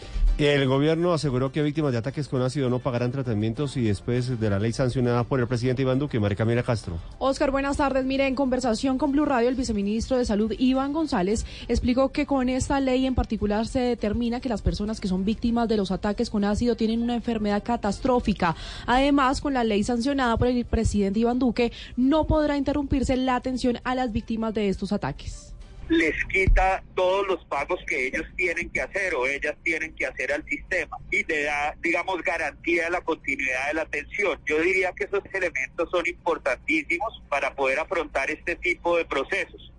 El 0.41 0.67
gobierno 0.67 1.13
aseguró 1.13 1.51
que 1.51 1.62
víctimas 1.62 1.91
de 1.91 2.00
ataques 2.00 2.27
con 2.27 2.41
ácido 2.41 2.67
no 2.67 2.79
pagarán 2.79 3.12
tratamientos 3.12 3.77
y 3.77 3.83
después 3.83 4.39
de 4.39 4.50
la 4.50 4.57
ley 4.57 4.74
sancionada 4.74 5.24
por 5.24 5.39
el 5.39 5.48
presidente 5.48 5.83
Iván 5.83 6.00
Duque, 6.00 6.19
María 6.19 6.36
Camila 6.36 6.63
Castro. 6.63 6.98
Oscar, 7.19 7.51
buenas 7.51 7.77
tardes. 7.77 8.05
Mire, 8.05 8.25
en 8.25 8.33
conversación 8.33 8.98
con 8.98 9.12
Blue 9.12 9.25
Radio, 9.25 9.50
el 9.50 9.55
viceministro 9.55 10.17
de 10.17 10.25
Salud, 10.25 10.51
Iván 10.57 10.93
González, 10.93 11.45
explicó 11.67 12.10
que 12.10 12.25
con 12.25 12.50
esta 12.50 12.79
ley 12.79 13.05
en 13.05 13.13
particular 13.13 13.67
se 13.67 13.81
determina 13.81 14.39
que 14.39 14.50
las 14.50 14.63
personas 14.63 15.00
que 15.00 15.07
son 15.07 15.25
víctimas 15.25 15.67
de 15.67 15.77
los 15.77 15.91
ataques 15.91 16.31
con 16.31 16.43
ácido 16.43 16.75
tienen 16.75 17.03
una 17.03 17.13
enfermedad 17.13 17.62
catastrófica. 17.62 18.55
Además, 18.88 19.41
con 19.41 19.53
la 19.53 19.63
ley 19.63 19.83
sancionada 19.83 20.38
por 20.38 20.48
el 20.48 20.65
presidente 20.65 21.19
Iván 21.19 21.38
Duque, 21.38 21.71
no 21.98 22.25
podrá 22.25 22.57
interrumpirse 22.57 23.15
la 23.15 23.36
atención 23.36 23.77
a 23.83 23.93
las 23.93 24.12
víctimas 24.12 24.55
de 24.55 24.69
estos 24.69 24.91
ataques 24.91 25.50
les 25.91 26.15
quita 26.25 26.81
todos 26.95 27.27
los 27.27 27.43
pagos 27.45 27.79
que 27.86 28.07
ellos 28.07 28.25
tienen 28.38 28.69
que 28.69 28.79
hacer 28.79 29.13
o 29.13 29.27
ellas 29.27 29.55
tienen 29.62 29.93
que 29.93 30.05
hacer 30.05 30.31
al 30.31 30.43
sistema 30.45 30.98
y 31.12 31.24
le 31.25 31.43
da, 31.43 31.75
digamos, 31.81 32.21
garantía 32.24 32.86
de 32.86 32.91
la 32.91 33.01
continuidad 33.01 33.67
de 33.67 33.74
la 33.74 33.81
atención. 33.81 34.39
Yo 34.45 34.62
diría 34.62 34.93
que 34.93 35.03
esos 35.03 35.21
elementos 35.33 35.89
son 35.91 36.07
importantísimos 36.07 37.21
para 37.27 37.53
poder 37.53 37.79
afrontar 37.79 38.31
este 38.31 38.55
tipo 38.55 38.95
de 38.98 39.03
procesos. 39.03 39.70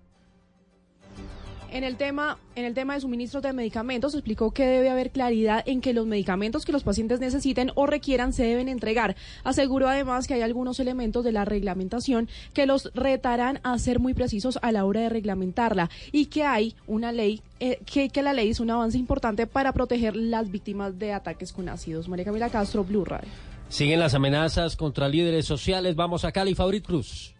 En 1.72 1.84
el 1.84 1.96
tema, 1.96 2.36
en 2.54 2.66
el 2.66 2.74
tema 2.74 2.92
de 2.92 3.00
suministros 3.00 3.42
de 3.42 3.54
medicamentos, 3.54 4.12
explicó 4.12 4.50
que 4.50 4.66
debe 4.66 4.90
haber 4.90 5.10
claridad 5.10 5.62
en 5.66 5.80
que 5.80 5.94
los 5.94 6.06
medicamentos 6.06 6.66
que 6.66 6.72
los 6.72 6.82
pacientes 6.82 7.18
necesiten 7.18 7.72
o 7.76 7.86
requieran 7.86 8.34
se 8.34 8.44
deben 8.44 8.68
entregar. 8.68 9.16
Aseguró 9.42 9.88
además 9.88 10.26
que 10.26 10.34
hay 10.34 10.42
algunos 10.42 10.80
elementos 10.80 11.24
de 11.24 11.32
la 11.32 11.46
reglamentación 11.46 12.28
que 12.52 12.66
los 12.66 12.90
retarán 12.94 13.58
a 13.62 13.78
ser 13.78 14.00
muy 14.00 14.12
precisos 14.12 14.58
a 14.60 14.70
la 14.70 14.84
hora 14.84 15.00
de 15.00 15.08
reglamentarla 15.08 15.88
y 16.12 16.26
que 16.26 16.44
hay 16.44 16.76
una 16.86 17.10
ley, 17.10 17.40
eh, 17.58 17.80
que, 17.86 18.10
que 18.10 18.20
la 18.20 18.34
ley 18.34 18.50
es 18.50 18.60
un 18.60 18.70
avance 18.70 18.98
importante 18.98 19.46
para 19.46 19.72
proteger 19.72 20.14
las 20.14 20.50
víctimas 20.50 20.98
de 20.98 21.14
ataques 21.14 21.54
con 21.54 21.70
ácidos. 21.70 22.06
María 22.06 22.26
Camila 22.26 22.50
Castro, 22.50 22.84
Blue 22.84 23.06
Radio. 23.06 23.30
Siguen 23.70 23.98
las 23.98 24.12
amenazas 24.12 24.76
contra 24.76 25.08
líderes 25.08 25.46
sociales. 25.46 25.96
Vamos 25.96 26.26
a 26.26 26.32
Cali, 26.32 26.54
Fabrit 26.54 26.84
Cruz. 26.84 27.34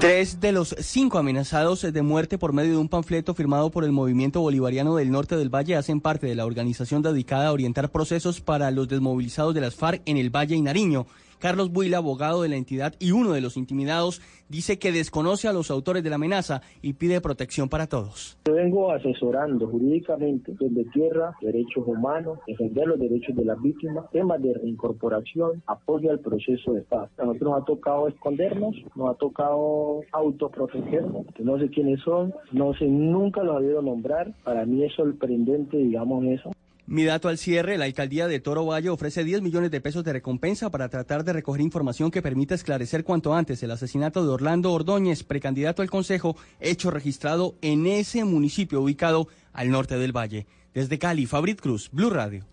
Tres 0.00 0.40
de 0.40 0.52
los 0.52 0.74
cinco 0.78 1.18
amenazados 1.18 1.82
de 1.82 2.02
muerte 2.02 2.38
por 2.38 2.54
medio 2.54 2.70
de 2.70 2.78
un 2.78 2.88
panfleto 2.88 3.34
firmado 3.34 3.70
por 3.70 3.84
el 3.84 3.92
Movimiento 3.92 4.40
Bolivariano 4.40 4.96
del 4.96 5.10
Norte 5.10 5.36
del 5.36 5.54
Valle 5.54 5.76
hacen 5.76 6.00
parte 6.00 6.26
de 6.26 6.34
la 6.34 6.46
organización 6.46 7.02
dedicada 7.02 7.48
a 7.48 7.52
orientar 7.52 7.90
procesos 7.90 8.40
para 8.40 8.70
los 8.70 8.88
desmovilizados 8.88 9.54
de 9.54 9.60
las 9.60 9.74
FARC 9.74 10.00
en 10.06 10.16
el 10.16 10.34
Valle 10.34 10.56
y 10.56 10.62
Nariño. 10.62 11.06
Carlos 11.40 11.72
Buila, 11.72 11.96
abogado 11.96 12.42
de 12.42 12.50
la 12.50 12.56
entidad 12.56 12.94
y 12.98 13.12
uno 13.12 13.32
de 13.32 13.40
los 13.40 13.56
intimidados, 13.56 14.20
dice 14.50 14.78
que 14.78 14.92
desconoce 14.92 15.48
a 15.48 15.52
los 15.52 15.70
autores 15.70 16.02
de 16.02 16.10
la 16.10 16.16
amenaza 16.16 16.60
y 16.82 16.92
pide 16.92 17.20
protección 17.22 17.70
para 17.70 17.86
todos. 17.86 18.38
Yo 18.46 18.54
vengo 18.54 18.92
asesorando 18.92 19.66
jurídicamente 19.66 20.52
desde 20.60 20.84
tierra, 20.90 21.34
derechos 21.40 21.84
humanos, 21.86 22.38
defender 22.46 22.86
los 22.86 22.98
derechos 22.98 23.34
de 23.34 23.44
las 23.46 23.60
víctimas, 23.62 24.10
temas 24.10 24.42
de 24.42 24.52
reincorporación, 24.52 25.62
apoyo 25.66 26.10
al 26.10 26.20
proceso 26.20 26.74
de 26.74 26.82
paz. 26.82 27.10
A 27.18 27.24
nosotros 27.24 27.50
nos 27.50 27.62
ha 27.62 27.64
tocado 27.64 28.08
escondernos, 28.08 28.76
nos 28.94 29.10
ha 29.10 29.14
tocado 29.14 30.02
autoprotegernos, 30.12 31.24
no 31.38 31.58
sé 31.58 31.70
quiénes 31.70 32.00
son, 32.02 32.34
no 32.52 32.74
sé, 32.74 32.84
nunca 32.86 33.42
los 33.42 33.62
he 33.62 33.66
oído 33.66 33.82
nombrar. 33.82 34.34
Para 34.44 34.66
mí 34.66 34.84
es 34.84 34.92
sorprendente, 34.94 35.78
digamos, 35.78 36.22
eso. 36.26 36.50
Mi 36.90 37.04
dato 37.04 37.28
al 37.28 37.38
cierre, 37.38 37.78
la 37.78 37.84
alcaldía 37.84 38.26
de 38.26 38.40
Toro 38.40 38.66
Valle 38.66 38.88
ofrece 38.88 39.22
10 39.22 39.42
millones 39.42 39.70
de 39.70 39.80
pesos 39.80 40.02
de 40.02 40.12
recompensa 40.12 40.70
para 40.70 40.88
tratar 40.88 41.22
de 41.22 41.32
recoger 41.32 41.60
información 41.60 42.10
que 42.10 42.20
permita 42.20 42.56
esclarecer 42.56 43.04
cuanto 43.04 43.32
antes 43.32 43.62
el 43.62 43.70
asesinato 43.70 44.24
de 44.24 44.30
Orlando 44.30 44.72
Ordóñez, 44.72 45.22
precandidato 45.22 45.82
al 45.82 45.88
Consejo, 45.88 46.36
hecho 46.58 46.90
registrado 46.90 47.54
en 47.62 47.86
ese 47.86 48.24
municipio 48.24 48.80
ubicado 48.80 49.28
al 49.52 49.70
norte 49.70 49.98
del 49.98 50.10
Valle. 50.10 50.48
Desde 50.74 50.98
Cali, 50.98 51.26
Fabrit 51.26 51.60
Cruz, 51.60 51.90
Blue 51.92 52.10
Radio. 52.10 52.44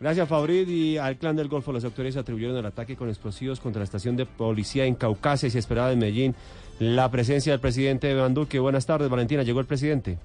Gracias, 0.00 0.28
Fabrit. 0.28 0.68
Y 0.68 0.98
al 0.98 1.16
clan 1.16 1.36
del 1.36 1.46
Golfo, 1.46 1.70
los 1.70 1.84
autores 1.84 2.16
atribuyeron 2.16 2.56
el 2.56 2.66
ataque 2.66 2.96
con 2.96 3.08
explosivos 3.08 3.60
contra 3.60 3.78
la 3.78 3.84
estación 3.84 4.16
de 4.16 4.26
policía 4.26 4.84
en 4.84 4.96
Caucasia 4.96 5.46
y 5.46 5.50
se 5.50 5.60
esperaba 5.60 5.92
en 5.92 6.00
Medellín 6.00 6.34
la 6.80 7.08
presencia 7.08 7.52
del 7.52 7.60
presidente 7.60 8.10
Iván 8.10 8.34
Duque. 8.34 8.58
Buenas 8.58 8.84
tardes, 8.84 9.08
Valentina. 9.08 9.44
Llegó 9.44 9.60
el 9.60 9.66
presidente. 9.66 10.18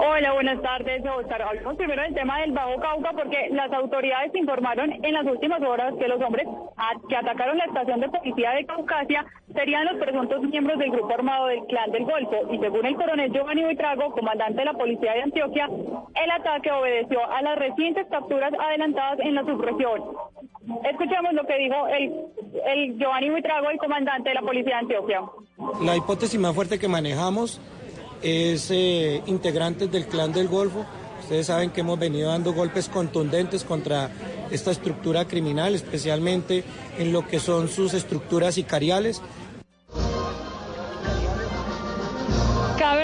Hola, 0.00 0.32
buenas 0.32 0.62
tardes, 0.62 1.02
Oscar. 1.04 1.42
Hablamos 1.42 1.76
primero 1.76 2.00
del 2.02 2.14
tema 2.14 2.38
del 2.40 2.52
Bajo 2.52 2.78
Cauca 2.80 3.10
porque 3.12 3.48
las 3.50 3.72
autoridades 3.72 4.32
informaron 4.32 4.92
en 5.04 5.12
las 5.12 5.26
últimas 5.26 5.60
horas 5.60 5.92
que 5.98 6.06
los 6.06 6.20
hombres 6.22 6.46
que 7.08 7.16
atacaron 7.16 7.58
la 7.58 7.64
estación 7.64 8.00
de 8.00 8.08
policía 8.08 8.52
de 8.52 8.64
Caucasia 8.64 9.26
serían 9.52 9.86
los 9.86 9.96
presuntos 9.96 10.40
miembros 10.42 10.78
del 10.78 10.92
grupo 10.92 11.12
armado 11.12 11.48
del 11.48 11.64
Clan 11.66 11.90
del 11.90 12.04
Golfo. 12.04 12.52
Y 12.52 12.58
según 12.58 12.86
el 12.86 12.94
coronel 12.94 13.32
Giovanni 13.32 13.64
Buitrago, 13.64 14.12
comandante 14.12 14.60
de 14.60 14.64
la 14.66 14.74
policía 14.74 15.14
de 15.14 15.22
Antioquia, 15.22 15.66
el 15.66 16.30
ataque 16.30 16.70
obedeció 16.70 17.28
a 17.28 17.42
las 17.42 17.58
recientes 17.58 18.06
capturas 18.08 18.52
adelantadas 18.56 19.18
en 19.18 19.34
la 19.34 19.42
subregión. 19.44 20.00
Escuchemos 20.84 21.32
lo 21.32 21.44
que 21.44 21.58
dijo 21.58 21.88
el, 21.88 22.14
el 22.66 22.98
Giovanni 22.98 23.30
Buitrago, 23.30 23.70
el 23.70 23.78
comandante 23.78 24.28
de 24.28 24.34
la 24.36 24.42
policía 24.42 24.76
de 24.76 24.80
Antioquia. 24.80 25.22
La 25.82 25.96
hipótesis 25.96 26.38
más 26.38 26.54
fuerte 26.54 26.78
que 26.78 26.86
manejamos 26.86 27.60
es 28.22 28.70
eh, 28.70 29.22
integrantes 29.26 29.90
del 29.90 30.06
clan 30.06 30.32
del 30.32 30.48
Golfo. 30.48 30.84
Ustedes 31.22 31.46
saben 31.46 31.70
que 31.70 31.80
hemos 31.80 31.98
venido 31.98 32.30
dando 32.30 32.52
golpes 32.52 32.88
contundentes 32.88 33.64
contra 33.64 34.10
esta 34.50 34.70
estructura 34.70 35.26
criminal, 35.26 35.74
especialmente 35.74 36.64
en 36.98 37.12
lo 37.12 37.26
que 37.26 37.38
son 37.38 37.68
sus 37.68 37.94
estructuras 37.94 38.54
sicariales. 38.54 39.20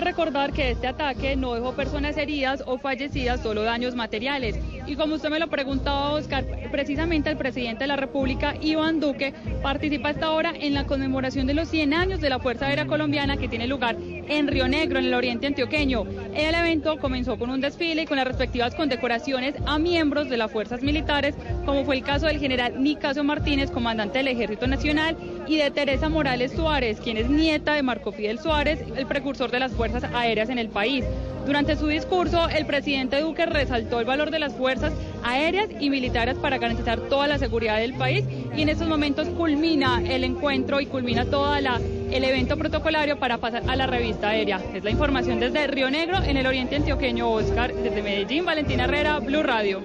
Recordar 0.01 0.53
que 0.53 0.71
este 0.71 0.87
ataque 0.87 1.37
no 1.37 1.55
dejó 1.55 1.75
personas 1.75 2.17
heridas 2.17 2.63
o 2.67 2.79
fallecidas, 2.79 3.41
solo 3.43 3.63
daños 3.63 3.95
materiales. 3.95 4.59
Y 4.87 4.97
como 4.97 5.15
usted 5.15 5.31
me 5.31 5.39
lo 5.39 5.49
preguntaba, 5.49 6.11
Oscar, 6.13 6.45
precisamente 6.71 7.31
el 7.31 7.37
presidente 7.37 7.85
de 7.85 7.89
la 7.89 7.97
República, 7.97 8.55
Iván 8.61 9.01
Duque, 9.01 9.33
participa 9.63 10.11
hasta 10.11 10.27
ahora 10.27 10.53
en 10.59 10.75
la 10.75 10.85
conmemoración 10.85 11.47
de 11.47 11.55
los 11.55 11.69
100 11.69 11.95
años 11.95 12.21
de 12.21 12.29
la 12.29 12.39
Fuerza 12.39 12.67
Aérea 12.67 12.87
Colombiana 12.87 13.37
que 13.37 13.49
tiene 13.49 13.67
lugar 13.67 13.97
en 14.01 14.49
Río 14.49 14.69
Negro, 14.69 14.99
en 14.99 15.07
el 15.07 15.15
oriente 15.15 15.47
antioqueño. 15.47 16.05
El 16.35 16.55
evento 16.55 16.99
comenzó 16.99 17.39
con 17.39 17.51
un 17.51 17.61
desfile 17.61 18.03
y 18.03 18.07
con 18.07 18.17
las 18.17 18.27
respectivas 18.27 18.75
condecoraciones 18.75 19.55
a 19.67 19.79
miembros 19.79 20.29
de 20.29 20.37
las 20.37 20.51
fuerzas 20.51 20.83
militares, 20.83 21.35
como 21.65 21.85
fue 21.85 21.97
el 21.97 22.03
caso 22.03 22.27
del 22.27 22.41
general 22.41 22.83
Nicasio 22.83 23.23
Martínez, 23.23 23.71
comandante 23.71 24.19
del 24.19 24.29
Ejército 24.29 24.67
Nacional, 24.67 25.17
y 25.47 25.57
de 25.57 25.71
Teresa 25.71 26.09
Morales 26.09 26.53
Suárez, 26.53 27.01
quien 27.01 27.17
es 27.17 27.29
nieta 27.29 27.75
de 27.75 27.83
Marco 27.83 28.13
Fidel 28.13 28.39
Suárez, 28.39 28.81
el 28.97 29.07
precursor 29.07 29.51
de 29.51 29.61
las 29.61 29.73
fuerzas 29.73 29.84
aéreas 30.13 30.49
en 30.49 30.59
el 30.59 30.69
país. 30.69 31.05
Durante 31.47 31.77
su 31.77 31.89
discurso, 31.89 32.49
el 32.49 32.65
presidente 32.65 33.21
Duque 33.21 33.45
resaltó 33.45 34.01
el 34.01 34.07
valor 34.07 34.31
de 34.31 34.39
las 34.39 34.55
fuerzas 34.55 34.95
aéreas 35.23 35.69
y 35.79 35.91
militares 35.91 36.37
para 36.39 36.57
garantizar 36.57 37.01
toda 37.01 37.27
la 37.27 37.39
seguridad 37.39 37.79
del 37.79 37.95
país 37.95 38.25
y 38.57 38.63
en 38.63 38.71
estos 38.71 38.89
momentos 38.89 39.29
culmina 39.29 40.03
el 40.03 40.25
encuentro 40.25 40.81
y 40.81 40.87
culmina 40.87 41.27
todo 41.27 41.55
el 41.55 42.25
evento 42.25 42.57
protocolario 42.57 43.19
para 43.19 43.39
pasar 43.39 43.63
a 43.69 43.77
la 43.77 43.87
revista 43.87 44.31
aérea. 44.31 44.59
Es 44.73 44.85
la 44.85 44.91
información 44.91 45.39
desde 45.39 45.67
Río 45.67 45.91
Negro, 45.91 46.23
en 46.23 46.39
el 46.39 46.47
oriente 46.47 46.77
antioqueño, 46.77 47.31
Oscar, 47.31 47.75
desde 47.75 48.03
Medellín, 48.03 48.47
Valentina 48.47 48.85
Herrera, 48.85 49.19
Blue 49.19 49.43
Radio. 49.43 49.83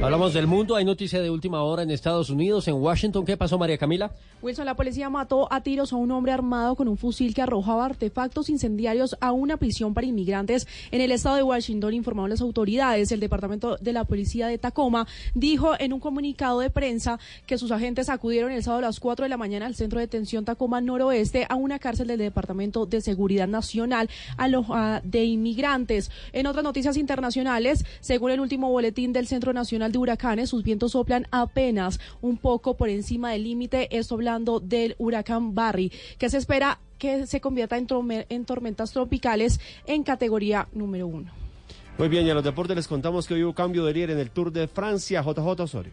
Hablamos 0.00 0.32
del 0.32 0.46
mundo, 0.46 0.76
hay 0.76 0.84
noticia 0.84 1.20
de 1.20 1.28
última 1.28 1.64
hora 1.64 1.82
en 1.82 1.90
Estados 1.90 2.30
Unidos, 2.30 2.68
en 2.68 2.74
Washington. 2.74 3.24
¿Qué 3.24 3.36
pasó, 3.36 3.58
María 3.58 3.76
Camila? 3.76 4.12
Wilson, 4.40 4.64
la 4.64 4.76
policía 4.76 5.10
mató 5.10 5.52
a 5.52 5.60
tiros 5.64 5.92
a 5.92 5.96
un 5.96 6.12
hombre 6.12 6.30
armado 6.30 6.76
con 6.76 6.86
un 6.86 6.96
fusil 6.96 7.34
que 7.34 7.42
arrojaba 7.42 7.84
artefactos 7.84 8.48
incendiarios 8.48 9.16
a 9.20 9.32
una 9.32 9.56
prisión 9.56 9.94
para 9.94 10.06
inmigrantes 10.06 10.68
en 10.92 11.00
el 11.00 11.10
estado 11.10 11.34
de 11.34 11.42
Washington, 11.42 11.94
informaron 11.94 12.30
las 12.30 12.40
autoridades. 12.40 13.10
El 13.10 13.18
departamento 13.18 13.76
de 13.78 13.92
la 13.92 14.04
policía 14.04 14.46
de 14.46 14.56
Tacoma 14.56 15.08
dijo 15.34 15.72
en 15.80 15.92
un 15.92 15.98
comunicado 15.98 16.60
de 16.60 16.70
prensa 16.70 17.18
que 17.46 17.58
sus 17.58 17.72
agentes 17.72 18.08
acudieron 18.08 18.52
el 18.52 18.62
sábado 18.62 18.84
a 18.84 18.88
las 18.88 19.00
4 19.00 19.24
de 19.24 19.28
la 19.28 19.36
mañana 19.36 19.66
al 19.66 19.74
centro 19.74 19.98
de 19.98 20.06
detención 20.06 20.44
Tacoma 20.44 20.80
Noroeste 20.80 21.44
a 21.48 21.56
una 21.56 21.80
cárcel 21.80 22.06
del 22.06 22.18
Departamento 22.18 22.86
de 22.86 23.00
Seguridad 23.00 23.48
Nacional 23.48 24.08
alojada 24.36 25.00
de 25.02 25.24
inmigrantes. 25.24 26.12
En 26.32 26.46
otras 26.46 26.62
noticias 26.62 26.96
internacionales, 26.96 27.84
según 27.98 28.30
el 28.30 28.38
último 28.38 28.70
boletín 28.70 29.12
del 29.12 29.26
Centro 29.26 29.52
Nacional 29.52 29.87
de 29.92 29.98
Huracanes, 29.98 30.50
sus 30.50 30.62
vientos 30.62 30.92
soplan 30.92 31.26
apenas 31.30 32.00
un 32.20 32.36
poco 32.36 32.76
por 32.76 32.88
encima 32.88 33.32
del 33.32 33.44
límite. 33.44 33.88
Esto 33.96 34.14
hablando 34.14 34.60
del 34.60 34.94
huracán 34.98 35.54
Barry, 35.54 35.92
que 36.18 36.30
se 36.30 36.38
espera 36.38 36.80
que 36.98 37.26
se 37.26 37.40
convierta 37.40 37.76
en, 37.76 37.86
en 38.28 38.44
tormentas 38.44 38.92
tropicales 38.92 39.60
en 39.86 40.02
categoría 40.02 40.68
número 40.72 41.06
uno. 41.06 41.32
Muy 41.96 42.08
bien, 42.08 42.26
y 42.26 42.30
a 42.30 42.34
los 42.34 42.44
deportes 42.44 42.76
les 42.76 42.86
contamos 42.86 43.26
que 43.26 43.34
hoy 43.34 43.44
hubo 43.44 43.54
cambio 43.54 43.84
de 43.84 43.92
líder 43.92 44.10
en 44.10 44.18
el 44.18 44.30
Tour 44.30 44.52
de 44.52 44.68
Francia, 44.68 45.22
JJ 45.22 45.60
Osorio. 45.60 45.92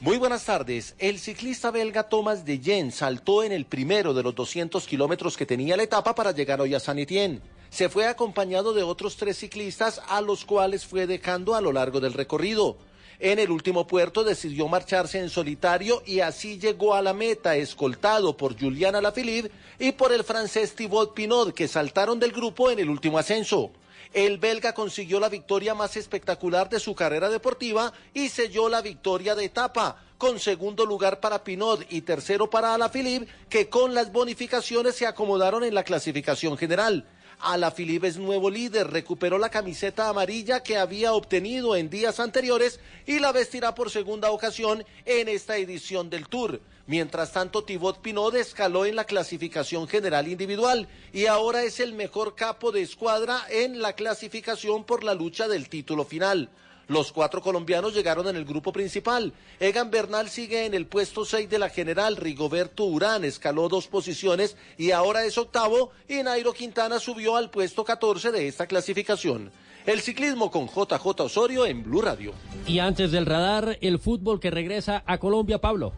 Muy 0.00 0.18
buenas 0.18 0.44
tardes. 0.44 0.94
El 0.98 1.18
ciclista 1.18 1.70
belga 1.70 2.08
Thomas 2.08 2.44
de 2.44 2.58
Jen 2.58 2.92
saltó 2.92 3.42
en 3.42 3.52
el 3.52 3.64
primero 3.64 4.12
de 4.12 4.22
los 4.22 4.34
200 4.34 4.86
kilómetros 4.86 5.36
que 5.36 5.46
tenía 5.46 5.76
la 5.76 5.84
etapa 5.84 6.14
para 6.14 6.32
llegar 6.32 6.60
hoy 6.60 6.74
a 6.74 6.80
San 6.80 6.98
Etienne. 6.98 7.40
Se 7.70 7.88
fue 7.88 8.06
acompañado 8.06 8.74
de 8.74 8.82
otros 8.82 9.16
tres 9.16 9.38
ciclistas 9.38 10.00
a 10.08 10.20
los 10.20 10.44
cuales 10.44 10.84
fue 10.84 11.06
dejando 11.06 11.54
a 11.54 11.60
lo 11.60 11.72
largo 11.72 12.00
del 12.00 12.12
recorrido. 12.12 12.76
En 13.20 13.38
el 13.38 13.50
último 13.50 13.86
puerto 13.86 14.24
decidió 14.24 14.66
marcharse 14.68 15.18
en 15.18 15.30
solitario 15.30 16.02
y 16.04 16.20
así 16.20 16.58
llegó 16.58 16.94
a 16.94 17.02
la 17.02 17.12
meta, 17.12 17.56
escoltado 17.56 18.36
por 18.36 18.58
Juliana 18.58 19.00
Lafilippe 19.00 19.50
y 19.78 19.92
por 19.92 20.12
el 20.12 20.24
francés 20.24 20.74
Thibaut 20.74 21.14
Pinot, 21.14 21.54
que 21.54 21.68
saltaron 21.68 22.18
del 22.18 22.32
grupo 22.32 22.70
en 22.70 22.80
el 22.80 22.90
último 22.90 23.18
ascenso. 23.18 23.70
El 24.12 24.38
belga 24.38 24.74
consiguió 24.74 25.18
la 25.18 25.28
victoria 25.28 25.74
más 25.74 25.96
espectacular 25.96 26.68
de 26.68 26.78
su 26.78 26.94
carrera 26.94 27.28
deportiva 27.28 27.92
y 28.12 28.28
selló 28.28 28.68
la 28.68 28.80
victoria 28.80 29.34
de 29.34 29.44
etapa, 29.44 30.04
con 30.18 30.38
segundo 30.38 30.86
lugar 30.86 31.18
para 31.18 31.42
Pinot 31.42 31.84
y 31.90 32.02
tercero 32.02 32.48
para 32.48 32.74
Alaphilippe, 32.74 33.26
que 33.48 33.68
con 33.68 33.94
las 33.94 34.12
bonificaciones 34.12 34.94
se 34.94 35.06
acomodaron 35.06 35.64
en 35.64 35.74
la 35.74 35.82
clasificación 35.82 36.56
general. 36.56 37.06
Alaphilippe 37.40 38.08
es 38.08 38.16
nuevo 38.16 38.50
líder, 38.50 38.90
recuperó 38.90 39.38
la 39.38 39.48
camiseta 39.48 40.08
amarilla 40.08 40.62
que 40.62 40.76
había 40.76 41.12
obtenido 41.12 41.76
en 41.76 41.90
días 41.90 42.20
anteriores 42.20 42.80
y 43.06 43.18
la 43.18 43.32
vestirá 43.32 43.74
por 43.74 43.90
segunda 43.90 44.30
ocasión 44.30 44.84
en 45.04 45.28
esta 45.28 45.56
edición 45.56 46.10
del 46.10 46.28
Tour. 46.28 46.60
Mientras 46.86 47.32
tanto, 47.32 47.64
Thibaut 47.64 47.98
Pinot 47.98 48.34
escaló 48.34 48.84
en 48.84 48.96
la 48.96 49.04
clasificación 49.04 49.88
general 49.88 50.28
individual 50.28 50.88
y 51.12 51.26
ahora 51.26 51.62
es 51.62 51.80
el 51.80 51.94
mejor 51.94 52.34
capo 52.34 52.72
de 52.72 52.82
escuadra 52.82 53.42
en 53.48 53.80
la 53.80 53.94
clasificación 53.94 54.84
por 54.84 55.02
la 55.02 55.14
lucha 55.14 55.48
del 55.48 55.68
título 55.68 56.04
final. 56.04 56.50
Los 56.88 57.12
cuatro 57.12 57.40
colombianos 57.40 57.94
llegaron 57.94 58.28
en 58.28 58.36
el 58.36 58.44
grupo 58.44 58.72
principal. 58.72 59.32
Egan 59.58 59.90
Bernal 59.90 60.28
sigue 60.28 60.66
en 60.66 60.74
el 60.74 60.86
puesto 60.86 61.24
6 61.24 61.48
de 61.48 61.58
la 61.58 61.70
general. 61.70 62.16
Rigoberto 62.16 62.84
Urán 62.84 63.24
escaló 63.24 63.68
dos 63.68 63.86
posiciones 63.86 64.56
y 64.76 64.90
ahora 64.90 65.24
es 65.24 65.38
octavo. 65.38 65.90
Y 66.08 66.22
Nairo 66.22 66.52
Quintana 66.52 66.98
subió 66.98 67.36
al 67.36 67.50
puesto 67.50 67.84
14 67.84 68.32
de 68.32 68.48
esta 68.48 68.66
clasificación. 68.66 69.50
El 69.86 70.00
ciclismo 70.00 70.50
con 70.50 70.66
JJ 70.66 71.20
Osorio 71.20 71.66
en 71.66 71.82
Blue 71.82 72.00
Radio. 72.00 72.32
Y 72.66 72.78
antes 72.78 73.12
del 73.12 73.26
radar, 73.26 73.78
el 73.80 73.98
fútbol 73.98 74.40
que 74.40 74.50
regresa 74.50 75.02
a 75.06 75.18
Colombia, 75.18 75.60
Pablo. 75.60 75.92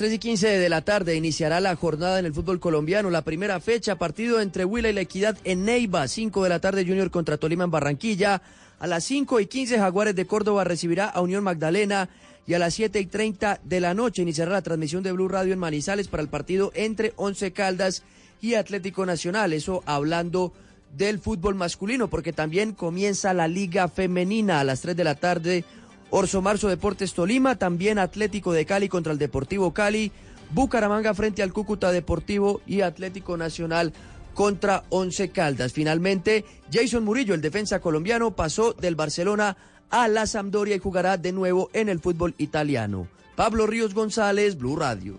3 0.00 0.14
y 0.14 0.18
15 0.18 0.48
de 0.58 0.68
la 0.70 0.80
tarde 0.80 1.14
iniciará 1.14 1.60
la 1.60 1.76
jornada 1.76 2.18
en 2.18 2.24
el 2.24 2.32
fútbol 2.32 2.58
colombiano. 2.58 3.10
La 3.10 3.20
primera 3.20 3.60
fecha, 3.60 3.96
partido 3.96 4.40
entre 4.40 4.64
Huila 4.64 4.88
y 4.88 4.94
la 4.94 5.02
Equidad 5.02 5.36
en 5.44 5.66
Neiva. 5.66 6.08
5 6.08 6.42
de 6.42 6.48
la 6.48 6.58
tarde, 6.58 6.86
Junior 6.86 7.10
contra 7.10 7.36
Tolima 7.36 7.64
en 7.64 7.70
Barranquilla. 7.70 8.40
A 8.80 8.86
las 8.86 9.04
5 9.04 9.40
y 9.40 9.46
15 9.46 9.78
Jaguares 9.78 10.16
de 10.16 10.26
Córdoba 10.26 10.64
recibirá 10.64 11.04
a 11.04 11.20
Unión 11.20 11.44
Magdalena 11.44 12.08
y 12.46 12.54
a 12.54 12.58
las 12.58 12.72
7 12.72 12.98
y 12.98 13.04
30 13.04 13.60
de 13.62 13.78
la 13.78 13.92
noche 13.92 14.22
iniciará 14.22 14.52
la 14.52 14.62
transmisión 14.62 15.02
de 15.02 15.12
Blue 15.12 15.28
Radio 15.28 15.52
en 15.52 15.58
Manizales 15.58 16.08
para 16.08 16.22
el 16.22 16.30
partido 16.30 16.72
entre 16.74 17.12
Once 17.16 17.52
Caldas 17.52 18.04
y 18.40 18.54
Atlético 18.54 19.04
Nacional. 19.04 19.52
Eso 19.52 19.82
hablando 19.84 20.54
del 20.96 21.18
fútbol 21.18 21.56
masculino, 21.56 22.08
porque 22.08 22.32
también 22.32 22.72
comienza 22.72 23.34
la 23.34 23.48
Liga 23.48 23.86
Femenina 23.88 24.60
a 24.60 24.64
las 24.64 24.80
3 24.80 24.96
de 24.96 25.04
la 25.04 25.14
tarde. 25.14 25.64
Orso 26.08 26.40
Marzo 26.40 26.68
Deportes 26.68 27.12
Tolima, 27.12 27.56
también 27.56 27.98
Atlético 27.98 28.54
de 28.54 28.64
Cali 28.64 28.88
contra 28.88 29.12
el 29.12 29.18
Deportivo 29.18 29.74
Cali, 29.74 30.10
Bucaramanga 30.52 31.12
frente 31.12 31.42
al 31.42 31.52
Cúcuta 31.52 31.92
Deportivo 31.92 32.62
y 32.66 32.80
Atlético 32.80 33.36
Nacional 33.36 33.92
contra 34.34 34.84
Once 34.90 35.30
Caldas. 35.30 35.72
Finalmente, 35.72 36.44
Jason 36.72 37.04
Murillo, 37.04 37.34
el 37.34 37.40
defensa 37.40 37.80
colombiano, 37.80 38.34
pasó 38.34 38.72
del 38.72 38.96
Barcelona 38.96 39.56
a 39.90 40.08
la 40.08 40.26
Sampdoria 40.26 40.76
y 40.76 40.78
jugará 40.78 41.16
de 41.16 41.32
nuevo 41.32 41.70
en 41.72 41.88
el 41.88 42.00
fútbol 42.00 42.34
italiano. 42.38 43.08
Pablo 43.36 43.66
Ríos 43.66 43.94
González, 43.94 44.56
Blue 44.56 44.76
Radio. 44.76 45.18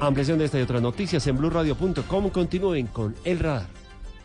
Ampliación 0.00 0.38
de 0.38 0.46
esta 0.46 0.58
y 0.58 0.62
otras 0.62 0.82
noticias 0.82 1.26
en 1.26 1.36
blueradio.com. 1.36 2.30
Continúen 2.30 2.88
con 2.88 3.14
El 3.24 3.38
Radar. 3.38 3.81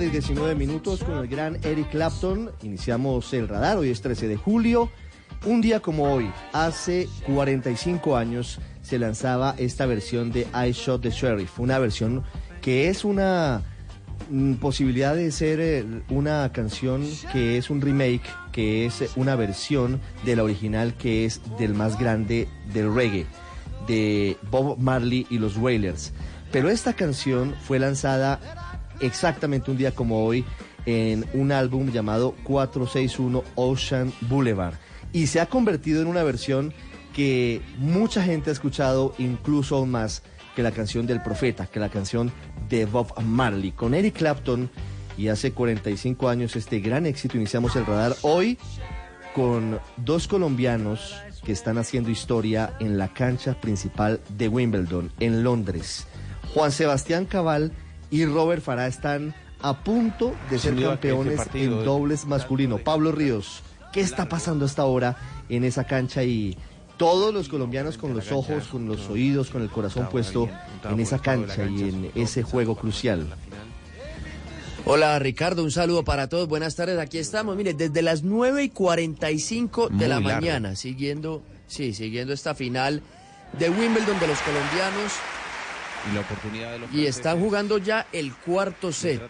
Tarde 0.00 0.06
y 0.06 0.12
19 0.12 0.54
minutos 0.54 1.04
con 1.04 1.18
el 1.18 1.28
gran 1.28 1.58
Eric 1.62 1.90
Clapton. 1.90 2.50
Iniciamos 2.62 3.34
el 3.34 3.48
radar, 3.48 3.76
hoy 3.76 3.90
es 3.90 4.00
13 4.00 4.28
de 4.28 4.36
julio. 4.36 4.90
Un 5.44 5.60
día 5.60 5.80
como 5.80 6.10
hoy, 6.10 6.32
hace 6.54 7.06
45 7.26 8.16
años, 8.16 8.60
se 8.80 8.98
lanzaba 8.98 9.54
esta 9.58 9.84
versión 9.84 10.32
de 10.32 10.46
I 10.54 10.72
Shot 10.72 11.02
the 11.02 11.10
Sheriff, 11.10 11.60
una 11.60 11.78
versión 11.78 12.24
que 12.62 12.88
es 12.88 13.04
una 13.04 13.62
mm, 14.30 14.54
posibilidad 14.54 15.14
de 15.14 15.30
ser 15.32 15.60
eh, 15.60 15.84
una 16.08 16.50
canción 16.50 17.06
que 17.30 17.58
es 17.58 17.68
un 17.68 17.82
remake, 17.82 18.22
que 18.52 18.86
es 18.86 19.04
una 19.16 19.36
versión 19.36 20.00
de 20.24 20.34
la 20.34 20.44
original 20.44 20.94
que 20.94 21.26
es 21.26 21.42
del 21.58 21.74
más 21.74 21.98
grande 21.98 22.48
del 22.72 22.94
reggae, 22.94 23.26
de 23.86 24.38
Bob 24.50 24.78
Marley 24.78 25.26
y 25.28 25.38
los 25.38 25.58
Wailers. 25.58 26.14
Pero 26.52 26.70
esta 26.70 26.94
canción 26.94 27.54
fue 27.62 27.78
lanzada 27.78 28.59
exactamente 29.00 29.70
un 29.70 29.76
día 29.76 29.92
como 29.94 30.24
hoy 30.24 30.44
en 30.86 31.26
un 31.34 31.52
álbum 31.52 31.90
llamado 31.90 32.34
461 32.44 33.42
Ocean 33.54 34.12
Boulevard 34.22 34.74
y 35.12 35.26
se 35.26 35.40
ha 35.40 35.46
convertido 35.46 36.02
en 36.02 36.08
una 36.08 36.22
versión 36.22 36.72
que 37.14 37.60
mucha 37.78 38.22
gente 38.22 38.50
ha 38.50 38.52
escuchado 38.52 39.14
incluso 39.18 39.84
más 39.86 40.22
que 40.54 40.62
la 40.62 40.70
canción 40.72 41.06
del 41.06 41.22
profeta, 41.22 41.66
que 41.66 41.80
la 41.80 41.88
canción 41.88 42.32
de 42.68 42.86
Bob 42.86 43.12
Marley. 43.22 43.72
Con 43.72 43.94
Eric 43.94 44.16
Clapton 44.16 44.70
y 45.16 45.28
hace 45.28 45.52
45 45.52 46.28
años 46.28 46.56
este 46.56 46.80
gran 46.80 47.06
éxito 47.06 47.36
iniciamos 47.36 47.76
el 47.76 47.86
radar 47.86 48.16
hoy 48.22 48.58
con 49.34 49.80
dos 49.96 50.28
colombianos 50.28 51.14
que 51.44 51.52
están 51.52 51.78
haciendo 51.78 52.10
historia 52.10 52.74
en 52.80 52.98
la 52.98 53.08
cancha 53.12 53.60
principal 53.60 54.20
de 54.36 54.48
Wimbledon 54.48 55.10
en 55.20 55.42
Londres. 55.42 56.06
Juan 56.54 56.72
Sebastián 56.72 57.26
Cabal 57.26 57.72
y 58.10 58.24
Robert 58.26 58.62
Farah 58.62 58.86
están 58.86 59.34
a 59.62 59.84
punto 59.84 60.34
de 60.50 60.58
ser 60.58 60.74
este 60.74 60.84
campeones 60.86 61.36
partido 61.36 61.74
en 61.74 61.78
es 61.80 61.84
dobles 61.84 62.26
masculino. 62.26 62.78
Pablo 62.78 63.12
Ríos, 63.12 63.62
¿qué 63.92 64.00
está 64.00 64.28
pasando 64.28 64.64
hasta 64.64 64.82
ahora 64.82 65.16
en 65.48 65.64
esa 65.64 65.84
cancha 65.84 66.24
y 66.24 66.56
todos 66.96 67.32
los 67.32 67.48
colombianos 67.48 67.96
con 67.96 68.14
los 68.14 68.30
ojos, 68.32 68.66
con 68.66 68.86
los 68.86 69.08
oídos, 69.08 69.50
con 69.50 69.62
el 69.62 69.70
corazón 69.70 70.08
puesto 70.10 70.48
en 70.88 71.00
esa 71.00 71.18
cancha 71.18 71.64
y 71.64 71.82
en 71.82 72.10
ese 72.14 72.42
juego 72.42 72.74
crucial? 72.74 73.26
Hola 74.86 75.18
Ricardo, 75.18 75.62
un 75.62 75.70
saludo 75.70 76.04
para 76.04 76.28
todos, 76.28 76.48
buenas 76.48 76.74
tardes, 76.74 76.98
aquí 76.98 77.18
estamos, 77.18 77.54
mire, 77.54 77.74
desde 77.74 78.00
las 78.00 78.22
9 78.22 78.64
y 78.64 78.68
45 78.70 79.88
de 79.88 79.94
Muy 79.94 80.06
la 80.06 80.20
largo. 80.20 80.28
mañana, 80.28 80.74
siguiendo, 80.74 81.42
sí, 81.66 81.92
siguiendo 81.92 82.32
esta 82.32 82.54
final 82.54 83.02
de 83.58 83.68
Wimbledon 83.68 84.18
de 84.18 84.26
los 84.26 84.38
colombianos 84.40 85.12
Y 86.08 86.14
la 86.14 86.20
oportunidad 86.20 86.72
de 86.72 86.78
los 86.78 86.92
y 86.94 87.06
están 87.06 87.40
jugando 87.40 87.78
ya 87.78 88.06
el 88.12 88.34
cuarto 88.34 88.92
set. 88.92 89.20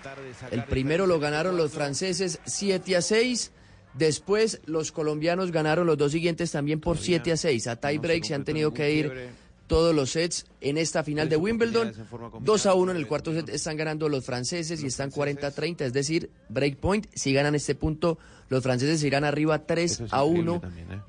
El 0.50 0.64
primero 0.64 1.06
lo 1.06 1.18
ganaron 1.18 1.56
los 1.56 1.72
franceses 1.72 2.40
7 2.44 2.96
a 2.96 3.02
6. 3.02 3.52
Después 3.94 4.61
los 4.66 4.92
colombianos 4.92 5.50
ganaron 5.50 5.87
los 5.87 5.98
dos 5.98 6.12
siguientes 6.12 6.52
también 6.52 6.80
por 6.80 6.98
7 6.98 7.33
a 7.33 7.37
6. 7.37 7.66
A 7.66 7.76
tie 7.76 7.98
break 7.98 8.24
se 8.24 8.35
han 8.35 8.44
tenido 8.44 8.72
que 8.72 8.92
ir 8.92 9.30
todos 9.70 9.94
los 9.94 10.11
sets 10.11 10.46
en 10.61 10.78
esta 10.78 11.04
final 11.04 11.28
de 11.28 11.37
Wimbledon. 11.37 11.94
2 12.40 12.66
a 12.66 12.74
1 12.74 12.90
en 12.90 12.96
el 12.96 13.06
cuarto 13.06 13.33
set 13.33 13.48
están 13.50 13.76
ganando 13.76 14.09
los 14.09 14.24
franceses 14.24 14.83
y 14.83 14.87
están 14.87 15.12
40 15.12 15.46
a 15.46 15.50
30, 15.52 15.87
es 15.87 15.92
decir, 15.92 16.28
break 16.48 16.78
point. 16.78 17.06
Si 17.14 17.33
ganan 17.33 17.54
este 17.54 17.76
punto, 17.76 18.18
los 18.48 18.64
franceses 18.64 19.00
se 19.00 19.06
irán 19.06 19.22
arriba 19.22 19.61
3 19.66 20.04
a 20.11 20.24
1 20.24 20.62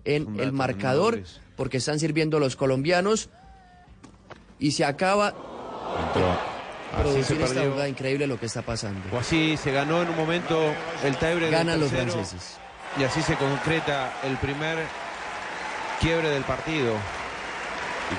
en 0.06 0.40
el 0.40 0.52
marcador 0.52 1.24
porque 1.56 1.78
están 1.78 2.00
sirviendo 2.00 2.40
los 2.40 2.56
colombianos 2.56 3.30
y 4.60 4.72
se 4.72 4.86
acaba 4.86 5.36
Así 6.94 7.24
se 7.24 7.36
producir 7.36 7.42
esta 7.42 7.62
jugada 7.62 7.88
increíble 7.88 8.28
lo 8.28 8.40
que 8.40 8.46
está 8.46 8.62
pasando. 8.62 9.00
O 9.14 9.18
así 9.18 9.56
se 9.58 9.72
ganó 9.72 10.02
en 10.02 10.10
un 10.10 10.18
momento 10.18 10.60
el 11.04 11.16
tiebreak. 11.18 11.52
Ganan 11.52 11.80
los 11.80 11.92
franceses. 11.92 12.58
Y 13.00 13.04
así 13.04 13.22
se 13.22 13.36
concreta 13.36 14.14
el 14.24 14.36
primer 14.38 14.78
quiebre 16.00 16.30
del 16.30 16.44
partido. 16.44 16.94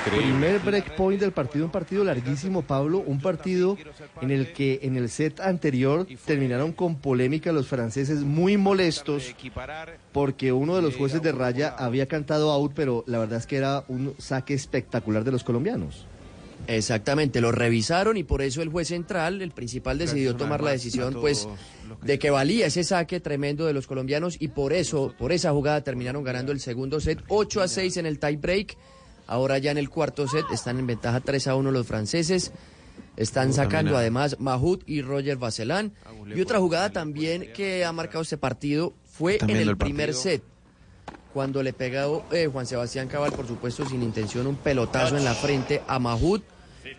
Primer 0.06 0.58
breakpoint 0.60 1.20
del 1.20 1.32
partido, 1.32 1.66
un 1.66 1.70
partido 1.70 2.02
larguísimo, 2.02 2.62
Pablo, 2.62 3.02
un 3.06 3.20
partido 3.20 3.76
en 4.22 4.30
el 4.30 4.54
que 4.54 4.80
en 4.84 4.96
el 4.96 5.10
set 5.10 5.38
anterior 5.40 6.06
terminaron 6.24 6.72
con 6.72 6.96
polémica 6.96 7.52
los 7.52 7.68
franceses 7.68 8.20
muy 8.20 8.56
molestos 8.56 9.34
porque 10.12 10.50
uno 10.52 10.76
de 10.76 10.82
los 10.82 10.96
jueces 10.96 11.20
de 11.20 11.32
raya 11.32 11.74
había 11.76 12.06
cantado 12.06 12.50
out, 12.52 12.72
pero 12.74 13.04
la 13.06 13.18
verdad 13.18 13.38
es 13.38 13.46
que 13.46 13.58
era 13.58 13.84
un 13.88 14.14
saque 14.18 14.54
espectacular 14.54 15.24
de 15.24 15.32
los 15.32 15.44
colombianos. 15.44 16.06
Exactamente, 16.66 17.40
lo 17.40 17.52
revisaron 17.52 18.16
y 18.16 18.24
por 18.24 18.42
eso 18.42 18.62
el 18.62 18.68
juez 18.68 18.88
central, 18.88 19.42
el 19.42 19.50
principal, 19.50 19.98
decidió 19.98 20.36
tomar 20.36 20.62
la 20.62 20.70
decisión, 20.70 21.14
pues, 21.20 21.48
de 22.02 22.18
que 22.18 22.30
valía 22.30 22.66
ese 22.66 22.84
saque 22.84 23.20
tremendo 23.20 23.66
de 23.66 23.72
los 23.72 23.86
colombianos 23.86 24.36
y 24.38 24.48
por 24.48 24.72
eso, 24.72 25.14
por 25.18 25.32
esa 25.32 25.52
jugada 25.52 25.82
terminaron 25.82 26.24
ganando 26.24 26.52
el 26.52 26.60
segundo 26.60 27.00
set, 27.00 27.22
8 27.28 27.62
a 27.62 27.68
6 27.68 27.96
en 27.98 28.06
el 28.06 28.18
tie 28.18 28.36
break. 28.36 28.76
Ahora 29.26 29.58
ya 29.58 29.70
en 29.70 29.78
el 29.78 29.88
cuarto 29.88 30.26
set 30.28 30.44
están 30.52 30.78
en 30.78 30.86
ventaja 30.86 31.20
3 31.20 31.48
a 31.48 31.54
1 31.54 31.70
los 31.70 31.86
franceses. 31.86 32.52
Están 33.16 33.52
sacando 33.52 33.96
además 33.96 34.36
Mahut 34.38 34.82
y 34.86 35.02
Roger 35.02 35.36
Vacelán. 35.36 35.92
Y 36.34 36.40
otra 36.40 36.58
jugada 36.58 36.90
también 36.90 37.52
que 37.54 37.84
ha 37.84 37.92
marcado 37.92 38.22
este 38.22 38.36
partido 38.36 38.94
fue 39.04 39.38
en 39.40 39.50
el 39.50 39.76
primer 39.76 40.14
set. 40.14 40.42
Cuando 41.32 41.62
le 41.62 41.72
pegó 41.72 42.26
eh, 42.30 42.48
Juan 42.52 42.66
Sebastián 42.66 43.08
Cabal, 43.08 43.32
por 43.32 43.46
supuesto 43.46 43.86
sin 43.88 44.02
intención, 44.02 44.46
un 44.46 44.56
pelotazo 44.56 45.16
en 45.16 45.24
la 45.24 45.34
frente 45.34 45.82
a 45.86 45.98
Mahut. 45.98 46.44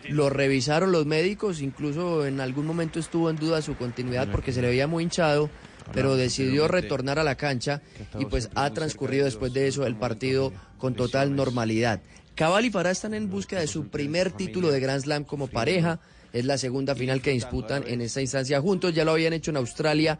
Lo 0.08 0.28
revisaron 0.28 0.92
los 0.92 1.06
médicos, 1.06 1.60
incluso 1.60 2.26
en 2.26 2.40
algún 2.40 2.66
momento 2.66 2.98
estuvo 2.98 3.30
en 3.30 3.36
duda 3.36 3.62
su 3.62 3.76
continuidad 3.76 4.28
porque 4.30 4.52
se 4.52 4.60
le 4.60 4.68
veía 4.68 4.86
muy 4.86 5.04
hinchado, 5.04 5.50
pero 5.92 6.16
decidió 6.16 6.68
retornar 6.68 7.18
a 7.18 7.24
la 7.24 7.36
cancha 7.36 7.80
y 8.18 8.24
pues 8.24 8.50
ha 8.54 8.70
transcurrido 8.70 9.26
después 9.26 9.52
de 9.52 9.68
eso 9.68 9.86
el 9.86 9.94
partido 9.94 10.52
con 10.78 10.94
total 10.94 11.36
normalidad. 11.36 12.00
Cabal 12.34 12.64
y 12.64 12.70
Farah 12.70 12.90
están 12.90 13.14
en 13.14 13.30
búsqueda 13.30 13.60
de 13.60 13.68
su 13.68 13.88
primer 13.88 14.32
título 14.32 14.72
de 14.72 14.80
Grand 14.80 15.02
Slam 15.02 15.24
como 15.24 15.46
pareja. 15.46 16.00
Es 16.32 16.44
la 16.44 16.58
segunda 16.58 16.96
final 16.96 17.22
que 17.22 17.30
disputan 17.30 17.84
en 17.86 18.00
esta 18.00 18.20
instancia 18.20 18.60
juntos. 18.60 18.92
Ya 18.92 19.04
lo 19.04 19.12
habían 19.12 19.32
hecho 19.32 19.52
en 19.52 19.58
Australia 19.58 20.18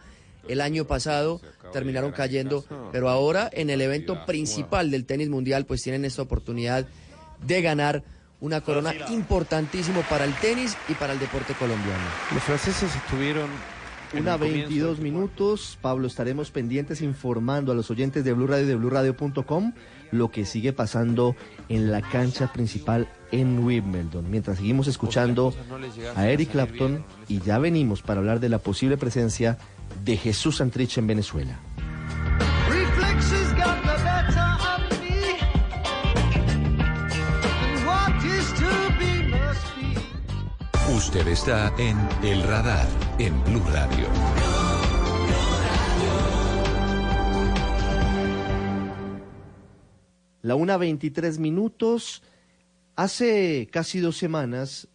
el 0.49 0.61
año 0.61 0.87
pasado, 0.87 1.41
terminaron 1.73 2.13
cayendo, 2.13 2.65
pero 2.93 3.09
ahora 3.09 3.49
en 3.53 3.71
el 3.71 3.81
evento 3.81 4.25
principal 4.27 4.91
del 4.91 5.07
tenis 5.07 5.29
mundial 5.29 5.67
pues 5.67 5.83
tienen 5.83 6.05
esta 6.05 6.23
oportunidad 6.23 6.87
de 7.47 7.63
ganar 7.63 8.05
una 8.41 8.61
corona 8.61 8.93
importantísimo 9.11 10.03
para 10.03 10.25
el 10.25 10.35
tenis 10.35 10.77
y 10.89 10.95
para 10.95 11.15
el 11.15 11.19
deporte 11.19 11.55
colombiano. 11.55 12.05
Los 12.33 12.43
franceses 12.43 12.95
estuvieron. 12.95 13.49
Una 14.13 14.35
el 14.35 14.39
comienzo 14.39 14.69
22 14.69 15.01
minutos, 15.01 15.79
Pablo, 15.81 16.07
estaremos 16.07 16.53
pendientes 16.53 17.03
informando 17.03 17.73
a 17.73 17.75
los 17.75 17.91
oyentes 17.91 18.23
de 18.23 18.33
Blue 18.33 18.47
Radio 18.47 18.65
y 18.65 18.69
de 18.69 18.77
BlueRadio.com 18.77 19.73
lo 20.13 20.31
que 20.31 20.45
sigue 20.45 20.73
pasando 20.73 21.35
en 21.69 21.91
la 21.91 22.01
cancha 22.01 22.53
principal 22.53 23.09
en 23.33 23.59
Wimbledon. 23.65 24.31
Mientras 24.31 24.59
seguimos 24.59 24.87
escuchando 24.87 25.53
a 26.15 26.29
Eric 26.29 26.53
Clapton 26.53 27.05
y 27.29 27.41
ya 27.41 27.59
venimos 27.59 28.03
para 28.03 28.21
hablar 28.21 28.39
de 28.39 28.49
la 28.49 28.59
posible 28.59 28.97
presencia 28.97 29.59
de 30.05 30.17
Jesús 30.17 30.57
Santrich 30.57 30.99
en 30.99 31.07
Venezuela. 31.07 31.59
Usted 40.97 41.29
está 41.29 41.73
en 41.79 41.97
El 42.23 42.43
Radar 42.43 42.87
en 43.19 43.43
Blue 43.45 43.63
Radio. 43.71 44.09
La 50.43 50.57
una 50.57 50.77
23 50.77 51.39
minutos. 51.39 52.23
Hace 52.97 53.69
casi 53.73 53.99
dos 54.01 54.17
semanas, 54.17 54.89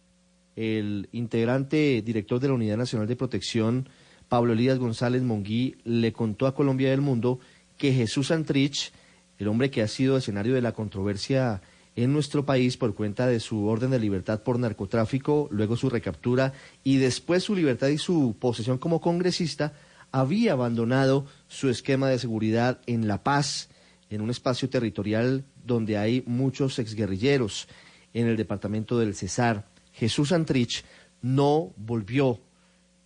el 0.56 1.08
integrante 1.12 2.02
director 2.02 2.38
de 2.38 2.48
la 2.48 2.54
Unidad 2.54 2.76
Nacional 2.76 3.08
de 3.08 3.16
Protección, 3.16 3.88
Pablo 4.30 4.52
Elías 4.52 4.78
González 4.78 5.22
Monguí, 5.22 5.74
le 5.82 6.12
contó 6.12 6.46
a 6.46 6.54
Colombia 6.54 6.90
del 6.90 7.00
Mundo 7.00 7.40
que 7.76 7.92
Jesús 7.92 8.28
Santrich, 8.28 8.92
el 9.38 9.48
hombre 9.48 9.72
que 9.72 9.82
ha 9.82 9.88
sido 9.88 10.16
escenario 10.16 10.54
de 10.54 10.62
la 10.62 10.70
controversia 10.70 11.60
en 11.96 12.12
nuestro 12.12 12.46
país 12.46 12.76
por 12.76 12.94
cuenta 12.94 13.26
de 13.26 13.40
su 13.40 13.66
orden 13.66 13.90
de 13.90 13.98
libertad 13.98 14.44
por 14.44 14.60
narcotráfico, 14.60 15.48
luego 15.50 15.76
su 15.76 15.90
recaptura 15.90 16.52
y 16.84 16.98
después 16.98 17.42
su 17.42 17.56
libertad 17.56 17.88
y 17.88 17.98
su 17.98 18.36
posesión 18.38 18.78
como 18.78 19.00
congresista, 19.00 19.72
había 20.12 20.52
abandonado 20.52 21.26
su 21.48 21.68
esquema 21.68 22.08
de 22.08 22.20
seguridad 22.20 22.80
en 22.86 23.08
La 23.08 23.24
Paz, 23.24 23.68
en 24.10 24.20
un 24.20 24.30
espacio 24.30 24.70
territorial 24.70 25.44
donde 25.64 25.98
hay 25.98 26.22
muchos 26.24 26.78
exguerrilleros, 26.78 27.66
en 28.14 28.28
el 28.28 28.36
departamento 28.36 28.96
del 28.96 29.16
Cesar. 29.16 29.66
Jesús 29.92 30.28
Santrich 30.28 30.84
no 31.20 31.72
volvió. 31.76 32.40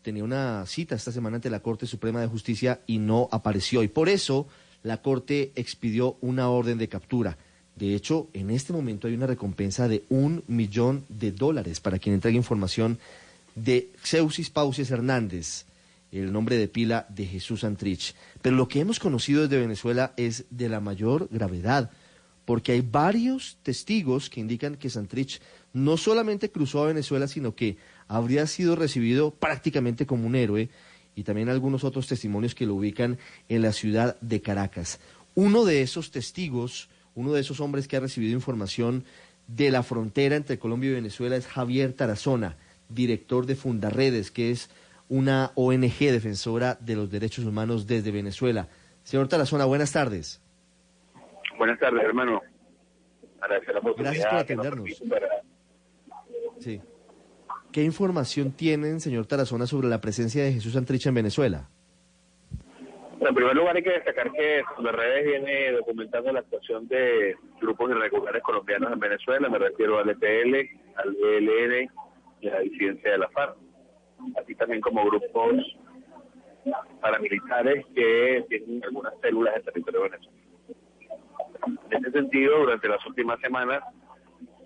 Tenía 0.05 0.23
una 0.23 0.67
cita 0.67 0.95
esta 0.95 1.13
semana 1.13 1.37
ante 1.37 1.49
la 1.49 1.61
Corte 1.61 1.87
Suprema 1.87 2.21
de 2.21 2.27
Justicia 2.27 2.83
y 2.87 2.99
no 2.99 3.27
apareció. 3.33 3.83
Y 3.83 3.89
por 3.89 4.11
eso 4.11 4.47
la 4.83 5.01
Corte 5.01 5.51
expidió 5.55 6.19
una 6.21 6.51
orden 6.51 6.77
de 6.77 6.91
captura. 6.91 7.39
De 7.75 7.95
hecho, 7.95 8.29
en 8.35 8.51
este 8.51 8.75
momento 8.75 9.09
hay 9.09 9.15
una 9.15 9.27
recompensa 9.27 9.89
de 9.89 10.05
un 10.11 10.45
millón 10.47 11.07
de 11.09 11.33
dólares 11.33 11.81
para 11.81 11.99
quien 11.99 12.15
entregue 12.15 12.37
información 12.37 12.99
de 13.55 13.93
Xeusis 14.03 14.51
Pauses 14.51 14.91
Hernández, 14.91 15.65
el 16.13 16.35
nombre 16.35 16.59
de 16.59 16.69
pila 16.69 17.07
de 17.09 17.25
Jesús 17.25 17.61
Santrich. 17.61 18.15
Pero 18.43 18.57
lo 18.57 18.69
que 18.69 18.81
hemos 18.81 19.01
conocido 19.01 19.41
desde 19.41 19.59
Venezuela 19.59 20.13
es 20.19 20.45
de 20.51 20.69
la 20.69 20.81
mayor 20.81 21.29
gravedad, 21.31 21.91
porque 22.45 22.73
hay 22.73 22.83
varios 22.83 23.57
testigos 23.63 24.29
que 24.29 24.41
indican 24.41 24.77
que 24.77 24.91
Santrich 24.91 25.41
no 25.73 25.97
solamente 25.97 26.51
cruzó 26.51 26.83
a 26.85 26.89
Venezuela, 26.89 27.27
sino 27.27 27.55
que 27.55 27.79
habría 28.09 28.47
sido 28.47 28.77
recibido 28.77 29.31
prácticamente 29.33 30.07
como 30.07 30.27
un 30.27 30.35
héroe, 30.37 30.69
y 31.17 31.23
también 31.23 31.49
algunos 31.49 31.85
otros 31.85 32.09
testimonios 32.09 32.55
que 32.55 32.67
lo 32.67 32.75
ubican 32.75 33.19
en 33.49 33.63
la 33.63 33.73
ciudad 33.73 34.17
de 34.21 34.41
Caracas. 34.41 34.99
Uno 35.37 35.65
de 35.65 35.83
esos 35.83 36.11
testigos, 36.11 36.89
uno 37.15 37.33
de 37.33 37.41
esos 37.41 37.61
hombres 37.61 37.87
que 37.87 37.97
ha 37.97 38.01
recibido 38.01 38.33
información 38.35 39.05
de 39.47 39.71
la 39.71 39.83
frontera 39.83 40.35
entre 40.37 40.59
Colombia 40.59 40.91
y 40.91 40.95
Venezuela 40.95 41.37
es 41.37 41.47
Javier 41.47 41.93
Tarazona, 41.93 42.57
director 42.89 43.47
de 43.47 43.55
Fundarredes, 43.55 44.31
que 44.31 44.51
es 44.51 44.71
una 45.09 45.53
ONG 45.55 45.99
defensora 45.99 46.79
de 46.81 46.97
los 46.97 47.11
derechos 47.11 47.45
humanos 47.45 47.87
desde 47.87 48.11
Venezuela. 48.11 48.69
Señor 49.05 49.29
Tarazona, 49.29 49.67
buenas 49.67 49.93
tardes. 49.93 50.41
Buenas 51.59 51.79
tardes, 51.79 52.03
hermano. 52.03 52.41
Gracias 53.99 54.27
por 54.27 54.39
atendernos. 54.39 54.91
para- 55.09 55.29
Sí. 56.59 56.81
¿Qué 57.75 57.83
información 57.83 58.53
tienen, 58.53 59.01
señor 59.01 59.27
Tarazona, 59.27 59.67
sobre 59.67 59.89
la 59.89 60.01
presencia 60.01 60.45
de 60.45 60.53
Jesús 60.53 60.75
Santrich 60.75 61.07
en 61.07 61.15
Venezuela? 61.15 61.69
En 63.19 63.35
primer 63.35 63.57
lugar 63.57 63.75
hay 63.75 63.83
que 63.83 63.91
destacar 63.91 64.31
que 64.31 64.63
redes 64.79 65.27
viene 65.27 65.73
documentando 65.73 66.33
la 66.33 66.39
actuación 66.39 66.87
de 66.87 67.35
grupos 67.61 67.91
irregulares 67.91 68.45
colombianos 68.45 68.93
en 68.93 69.01
Venezuela, 69.01 69.49
me 69.49 69.59
refiero 69.59 69.99
al 69.99 70.09
EPL, 70.09 70.55
al 70.95 71.17
ELN 71.17 71.91
y 72.43 72.49
a 72.49 72.53
la 72.53 72.61
disidencia 72.61 73.11
de 73.11 73.19
la 73.19 73.29
FARC, 73.31 73.57
así 74.41 74.55
también 74.55 74.81
como 74.81 75.05
grupos 75.07 75.57
paramilitares 77.01 77.85
que 77.93 78.45
tienen 78.51 78.85
algunas 78.85 79.15
células 79.21 79.57
en 79.57 79.65
territorio 79.65 80.03
venezolano. 80.03 80.39
En 81.91 82.05
ese 82.05 82.13
sentido, 82.13 82.57
durante 82.57 82.87
las 82.87 83.05
últimas 83.05 83.41
semanas 83.41 83.83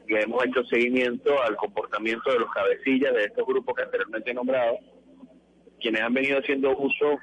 le 0.08 0.22
hemos 0.22 0.44
hecho 0.44 0.64
seguimiento 0.64 1.40
al 1.42 1.56
comportamiento 1.56 2.32
de 2.32 2.38
los 2.38 2.50
cabecillas 2.50 3.14
de 3.14 3.24
estos 3.24 3.46
grupos 3.46 3.74
que 3.76 3.82
anteriormente 3.82 4.30
he 4.30 4.34
nombrado, 4.34 4.78
quienes 5.80 6.02
han 6.02 6.14
venido 6.14 6.38
haciendo 6.38 6.76
uso 6.76 7.18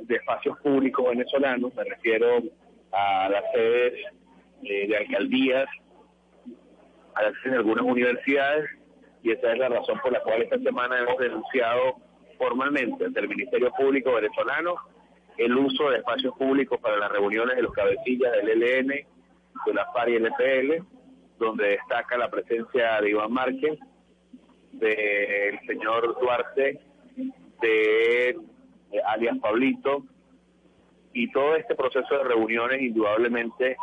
de 0.00 0.16
espacios 0.16 0.58
públicos 0.58 1.06
venezolanos, 1.08 1.74
me 1.74 1.84
refiero 1.84 2.42
a 2.92 3.28
las 3.28 3.44
sedes 3.52 3.94
eh, 4.62 4.88
de 4.88 4.96
alcaldías, 4.96 5.66
a 7.14 7.22
las 7.22 7.32
sedes 7.34 7.52
de 7.52 7.58
algunas 7.58 7.84
universidades, 7.84 8.70
y 9.22 9.30
esa 9.30 9.52
es 9.52 9.58
la 9.58 9.68
razón 9.68 9.98
por 10.00 10.12
la 10.12 10.20
cual 10.20 10.42
esta 10.42 10.58
semana 10.58 10.98
hemos 10.98 11.18
denunciado 11.18 11.96
formalmente 12.38 13.04
ante 13.04 13.20
el 13.20 13.28
Ministerio 13.28 13.72
Público 13.72 14.14
venezolano 14.14 14.74
el 15.36 15.56
uso 15.56 15.90
de 15.90 15.98
espacios 15.98 16.34
públicos 16.36 16.78
para 16.80 16.96
las 16.96 17.10
reuniones 17.10 17.56
de 17.56 17.62
los 17.62 17.72
cabecillas 17.72 18.32
del 18.32 18.62
ELN, 18.62 18.88
de 18.88 19.74
la 19.74 19.86
FARC 19.92 20.10
y 20.10 20.14
el 20.16 20.26
EPL, 20.26 20.84
donde 21.44 21.70
destaca 21.70 22.16
la 22.16 22.30
presencia 22.30 23.00
de 23.00 23.10
Iván 23.10 23.32
Márquez, 23.32 23.78
del 24.72 25.60
señor 25.66 26.18
Duarte, 26.20 26.80
de 27.60 28.30
eh, 28.30 28.36
alias 29.06 29.38
Pablito, 29.38 30.04
y 31.12 31.30
todo 31.30 31.54
este 31.56 31.74
proceso 31.74 32.18
de 32.18 32.24
reuniones 32.24 32.82
indudablemente 32.82 33.76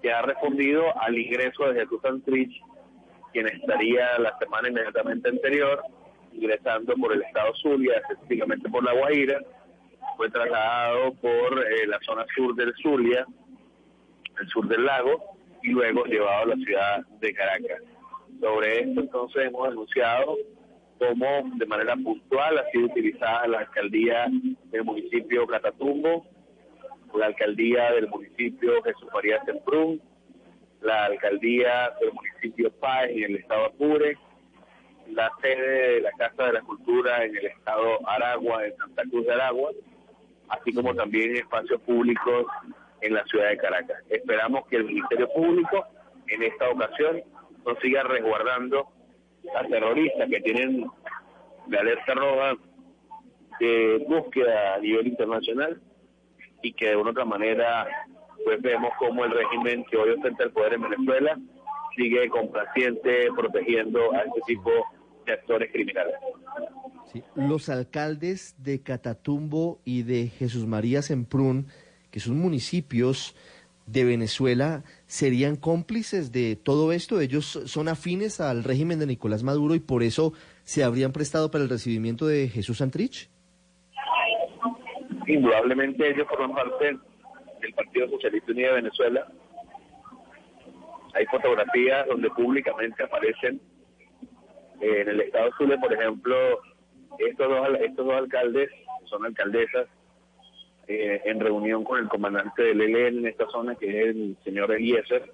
que 0.00 0.12
ha 0.12 0.22
respondido 0.22 0.84
al 0.98 1.18
ingreso 1.18 1.66
de 1.68 1.80
Jesús 1.80 2.00
Santrich, 2.02 2.62
quien 3.32 3.46
estaría 3.48 4.18
la 4.18 4.36
semana 4.38 4.68
inmediatamente 4.68 5.28
anterior 5.28 5.82
ingresando 6.32 6.94
por 6.94 7.12
el 7.12 7.22
estado 7.22 7.52
Zulia, 7.56 7.98
específicamente 7.98 8.68
por 8.70 8.84
La 8.84 8.92
Guaira, 8.92 9.40
fue 10.16 10.30
trasladado 10.30 11.12
por 11.14 11.58
eh, 11.58 11.86
la 11.86 11.98
zona 12.00 12.24
sur 12.34 12.54
del 12.54 12.72
Zulia, 12.82 13.26
el 14.40 14.48
sur 14.48 14.66
del 14.68 14.84
lago, 14.84 15.29
y 15.62 15.68
luego 15.68 16.04
llevado 16.04 16.42
a 16.42 16.46
la 16.46 16.56
ciudad 16.56 17.06
de 17.20 17.34
Caracas. 17.34 17.82
Sobre 18.40 18.80
esto 18.80 19.00
entonces 19.00 19.46
hemos 19.46 19.68
denunciado 19.68 20.36
cómo 20.98 21.50
de 21.56 21.66
manera 21.66 21.96
puntual 21.96 22.58
ha 22.58 22.70
sido 22.70 22.86
utilizada 22.86 23.46
la 23.46 23.60
alcaldía 23.60 24.26
del 24.70 24.84
municipio 24.84 25.46
Catatumbo, 25.46 26.26
la 27.14 27.26
alcaldía 27.26 27.92
del 27.92 28.08
municipio 28.08 28.82
Jesús 28.82 29.08
María 29.12 29.42
Semprún, 29.44 30.00
la 30.80 31.06
alcaldía 31.06 31.92
del 32.00 32.12
municipio 32.12 32.70
Páez 32.72 33.10
en 33.10 33.24
el 33.24 33.36
estado 33.36 33.66
Apure, 33.66 34.16
la 35.08 35.30
sede 35.40 35.94
de 35.94 36.00
la 36.02 36.10
Casa 36.12 36.44
de 36.44 36.52
la 36.54 36.62
Cultura 36.62 37.24
en 37.24 37.36
el 37.36 37.46
estado 37.46 38.08
Aragua, 38.08 38.64
en 38.64 38.76
Santa 38.76 39.02
Cruz 39.10 39.26
de 39.26 39.32
Aragua, 39.32 39.70
así 40.48 40.72
como 40.72 40.94
también 40.94 41.36
espacios 41.36 41.80
públicos 41.82 42.46
en 43.00 43.14
la 43.14 43.24
ciudad 43.24 43.48
de 43.48 43.56
Caracas. 43.56 44.02
Esperamos 44.08 44.66
que 44.68 44.76
el 44.76 44.84
Ministerio 44.84 45.28
Público 45.32 45.84
en 46.28 46.42
esta 46.42 46.68
ocasión 46.68 47.22
no 47.66 47.74
siga 47.80 48.02
resguardando 48.02 48.88
a 49.56 49.66
terroristas 49.66 50.28
que 50.28 50.40
tienen 50.40 50.86
de 51.66 51.78
alerta 51.78 52.14
roja 52.14 52.56
de 53.58 54.04
búsqueda 54.08 54.74
a 54.74 54.78
nivel 54.78 55.06
internacional 55.06 55.80
y 56.62 56.72
que 56.72 56.88
de 56.88 56.96
una 56.96 57.10
otra 57.10 57.24
manera 57.24 57.86
pues 58.44 58.60
vemos 58.62 58.90
como 58.98 59.24
el 59.24 59.32
régimen 59.32 59.84
que 59.84 59.96
hoy 59.96 60.10
ostenta 60.10 60.44
el 60.44 60.50
poder 60.50 60.74
en 60.74 60.82
Venezuela 60.82 61.38
sigue 61.94 62.28
complaciente 62.28 63.28
protegiendo 63.36 64.12
a 64.12 64.20
este 64.20 64.40
tipo 64.46 64.70
de 65.26 65.32
actores 65.32 65.70
criminales. 65.72 66.14
Los 67.34 67.68
alcaldes 67.68 68.54
de 68.58 68.82
Catatumbo 68.82 69.80
y 69.84 70.02
de 70.02 70.28
Jesús 70.28 70.66
María 70.66 71.02
Semprún, 71.02 71.66
que 72.10 72.20
son 72.20 72.38
municipios 72.38 73.34
de 73.86 74.04
Venezuela, 74.04 74.84
¿serían 75.06 75.56
cómplices 75.56 76.30
de 76.30 76.56
todo 76.56 76.92
esto? 76.92 77.20
Ellos 77.20 77.44
son 77.64 77.88
afines 77.88 78.40
al 78.40 78.62
régimen 78.62 78.98
de 78.98 79.06
Nicolás 79.06 79.42
Maduro 79.42 79.74
y 79.74 79.80
por 79.80 80.02
eso 80.02 80.32
se 80.62 80.84
habrían 80.84 81.12
prestado 81.12 81.50
para 81.50 81.64
el 81.64 81.70
recibimiento 81.70 82.26
de 82.26 82.48
Jesús 82.48 82.78
Santrich. 82.78 83.28
Indudablemente 85.26 86.08
ellos 86.08 86.26
forman 86.28 86.54
parte 86.54 86.96
del 87.60 87.74
Partido 87.74 88.08
Socialista 88.10 88.52
Unido 88.52 88.68
de 88.68 88.82
Venezuela. 88.82 89.26
Hay 91.14 91.26
fotografías 91.26 92.06
donde 92.06 92.30
públicamente 92.30 93.02
aparecen 93.02 93.60
eh, 94.80 95.00
en 95.02 95.08
el 95.08 95.20
estado 95.20 95.50
Zulia, 95.58 95.78
por 95.78 95.92
ejemplo, 95.92 96.36
estos 97.18 97.48
dos, 97.48 97.68
estos 97.80 98.06
dos 98.06 98.14
alcaldes, 98.14 98.70
son 99.06 99.26
alcaldesas, 99.26 99.88
eh, 100.88 101.22
en 101.24 101.40
reunión 101.40 101.84
con 101.84 101.98
el 101.98 102.08
comandante 102.08 102.62
del 102.62 102.80
ELN 102.80 103.18
en 103.18 103.26
esta 103.26 103.46
zona, 103.48 103.74
que 103.74 103.88
es 103.88 104.06
el 104.08 104.36
señor 104.44 104.72
Eliezer. 104.72 105.32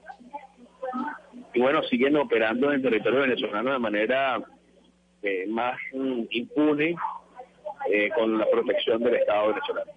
Y 1.54 1.60
bueno, 1.60 1.82
siguen 1.84 2.16
operando 2.16 2.68
en 2.68 2.76
el 2.76 2.82
territorio 2.82 3.20
venezolano 3.20 3.72
de 3.72 3.78
manera 3.78 4.42
eh, 5.22 5.46
más 5.48 5.76
impune, 6.30 6.96
eh, 7.90 8.10
con 8.14 8.36
la 8.36 8.46
protección 8.50 9.02
del 9.02 9.14
Estado 9.14 9.48
venezolano. 9.48 9.92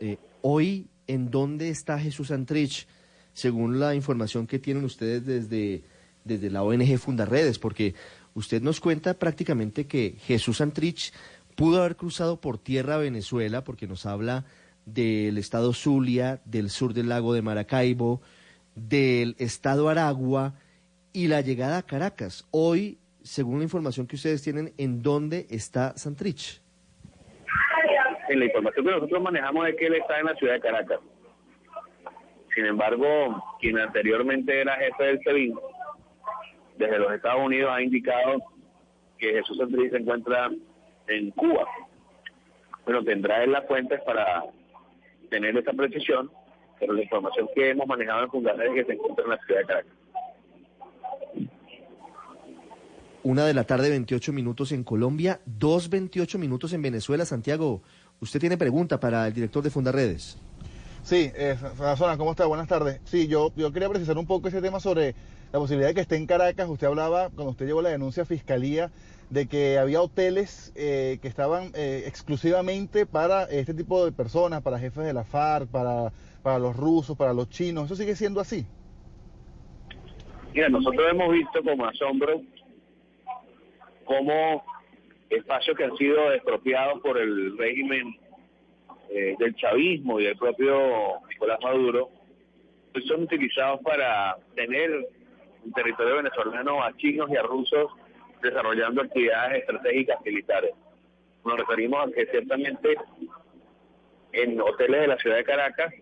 Eh, 0.00 0.16
hoy, 0.40 0.86
¿en 1.06 1.30
dónde 1.30 1.68
está 1.68 1.98
Jesús 1.98 2.28
Santrich? 2.28 2.86
Según 3.32 3.78
la 3.78 3.94
información 3.94 4.46
que 4.46 4.58
tienen 4.58 4.84
ustedes 4.84 5.24
desde, 5.24 5.82
desde 6.24 6.50
la 6.50 6.62
ONG 6.62 6.98
Fundarredes, 6.98 7.58
porque 7.58 7.94
usted 8.34 8.62
nos 8.62 8.80
cuenta 8.80 9.14
prácticamente 9.14 9.86
que 9.86 10.16
Jesús 10.20 10.56
Santrich 10.56 11.12
pudo 11.58 11.80
haber 11.80 11.96
cruzado 11.96 12.40
por 12.40 12.56
tierra 12.56 12.94
a 12.94 12.98
Venezuela, 12.98 13.64
porque 13.64 13.88
nos 13.88 14.06
habla 14.06 14.44
del 14.86 15.36
estado 15.38 15.72
Zulia, 15.72 16.40
del 16.44 16.70
sur 16.70 16.94
del 16.94 17.08
lago 17.08 17.34
de 17.34 17.42
Maracaibo, 17.42 18.22
del 18.76 19.34
estado 19.40 19.88
Aragua 19.88 20.54
y 21.12 21.26
la 21.26 21.40
llegada 21.40 21.78
a 21.78 21.82
Caracas. 21.82 22.46
Hoy, 22.52 22.98
según 23.22 23.58
la 23.58 23.64
información 23.64 24.06
que 24.06 24.14
ustedes 24.14 24.40
tienen, 24.40 24.72
¿en 24.78 25.02
dónde 25.02 25.48
está 25.50 25.96
Santrich? 25.96 26.62
En 28.28 28.38
la 28.38 28.44
información 28.44 28.86
que 28.86 28.92
nosotros 28.92 29.20
manejamos 29.20 29.68
es 29.68 29.74
que 29.74 29.86
él 29.86 29.94
está 29.94 30.20
en 30.20 30.26
la 30.26 30.36
ciudad 30.36 30.54
de 30.54 30.60
Caracas. 30.60 31.00
Sin 32.54 32.66
embargo, 32.66 33.42
quien 33.60 33.80
anteriormente 33.80 34.60
era 34.60 34.76
jefe 34.76 35.02
del 35.02 35.20
SEBIN, 35.24 35.58
desde 36.76 36.98
los 37.00 37.12
Estados 37.12 37.44
Unidos 37.44 37.72
ha 37.74 37.82
indicado 37.82 38.44
que 39.18 39.32
Jesús 39.32 39.58
Santrich 39.58 39.90
se 39.90 39.96
encuentra 39.96 40.50
en 41.08 41.30
Cuba. 41.32 41.66
Bueno, 42.84 43.04
tendrá 43.04 43.42
él 43.44 43.52
las 43.52 43.66
fuentes 43.66 44.00
para 44.02 44.44
tener 45.30 45.56
esa 45.56 45.72
precisión, 45.72 46.30
pero 46.80 46.92
la 46.92 47.02
información 47.02 47.48
que 47.54 47.70
hemos 47.70 47.86
manejado 47.86 48.24
en 48.24 48.30
Fundación 48.30 48.68
es 48.68 48.74
que 48.74 48.84
se 48.84 48.92
encuentra 48.94 49.24
en 49.24 49.30
la 49.30 49.38
ciudad 49.38 49.60
de 49.60 49.66
Caracas. 49.66 49.92
Una 53.24 53.44
de 53.44 53.52
la 53.52 53.64
tarde, 53.64 53.90
28 53.90 54.32
minutos 54.32 54.72
en 54.72 54.84
Colombia, 54.84 55.40
dos 55.44 55.90
28 55.90 56.38
minutos 56.38 56.72
en 56.72 56.80
Venezuela. 56.80 57.26
Santiago, 57.26 57.82
usted 58.20 58.40
tiene 58.40 58.56
pregunta 58.56 59.00
para 59.00 59.26
el 59.26 59.34
director 59.34 59.62
de 59.62 59.70
Fundarredes. 59.70 60.38
Sí, 61.02 61.30
eh, 61.34 61.56
Zona, 61.96 62.16
¿cómo 62.16 62.30
está? 62.30 62.46
Buenas 62.46 62.68
tardes. 62.68 63.00
Sí, 63.04 63.28
yo, 63.28 63.52
yo 63.56 63.72
quería 63.72 63.88
precisar 63.88 64.16
un 64.16 64.26
poco 64.26 64.48
ese 64.48 64.62
tema 64.62 64.80
sobre 64.80 65.14
la 65.52 65.58
posibilidad 65.58 65.88
de 65.88 65.94
que 65.94 66.00
esté 66.00 66.16
en 66.16 66.26
Caracas. 66.26 66.68
Usted 66.68 66.86
hablaba, 66.86 67.30
cuando 67.30 67.50
usted 67.50 67.66
llevó 67.66 67.82
la 67.82 67.90
denuncia 67.90 68.22
a 68.22 68.26
Fiscalía, 68.26 68.90
de 69.30 69.46
que 69.46 69.78
había 69.78 70.00
hoteles 70.00 70.72
eh, 70.74 71.18
que 71.20 71.28
estaban 71.28 71.72
eh, 71.74 72.04
exclusivamente 72.06 73.06
para 73.06 73.44
este 73.44 73.74
tipo 73.74 74.04
de 74.04 74.12
personas, 74.12 74.62
para 74.62 74.78
jefes 74.78 75.04
de 75.04 75.12
la 75.12 75.24
FARC, 75.24 75.70
para, 75.70 76.12
para 76.42 76.58
los 76.58 76.76
rusos, 76.76 77.16
para 77.16 77.32
los 77.34 77.48
chinos. 77.50 77.86
¿Eso 77.86 77.96
sigue 77.96 78.16
siendo 78.16 78.40
así? 78.40 78.66
Mira, 80.54 80.68
nosotros 80.70 81.06
hemos 81.10 81.32
visto 81.32 81.62
como 81.62 81.86
asombro 81.86 82.40
cómo 84.04 84.64
espacios 85.28 85.76
que 85.76 85.84
han 85.84 85.96
sido 85.96 86.32
expropiados 86.32 87.00
por 87.02 87.18
el 87.18 87.56
régimen 87.58 88.16
eh, 89.10 89.34
del 89.38 89.54
chavismo 89.56 90.18
y 90.20 90.24
del 90.24 90.36
propio 90.36 91.20
Nicolás 91.28 91.58
Maduro 91.62 92.10
pues 92.92 93.04
son 93.04 93.22
utilizados 93.22 93.80
para 93.82 94.36
tener 94.54 94.90
un 95.64 95.72
territorio 95.72 96.16
venezolano 96.16 96.82
a 96.82 96.96
chinos 96.96 97.28
y 97.30 97.36
a 97.36 97.42
rusos 97.42 97.90
desarrollando 98.40 99.02
actividades 99.02 99.60
estratégicas 99.60 100.20
militares. 100.24 100.72
Nos 101.44 101.58
referimos 101.58 102.06
a 102.06 102.12
que 102.12 102.26
ciertamente 102.26 102.96
en 104.32 104.60
hoteles 104.60 105.00
de 105.02 105.06
la 105.06 105.16
ciudad 105.18 105.36
de 105.36 105.44
Caracas 105.44 105.94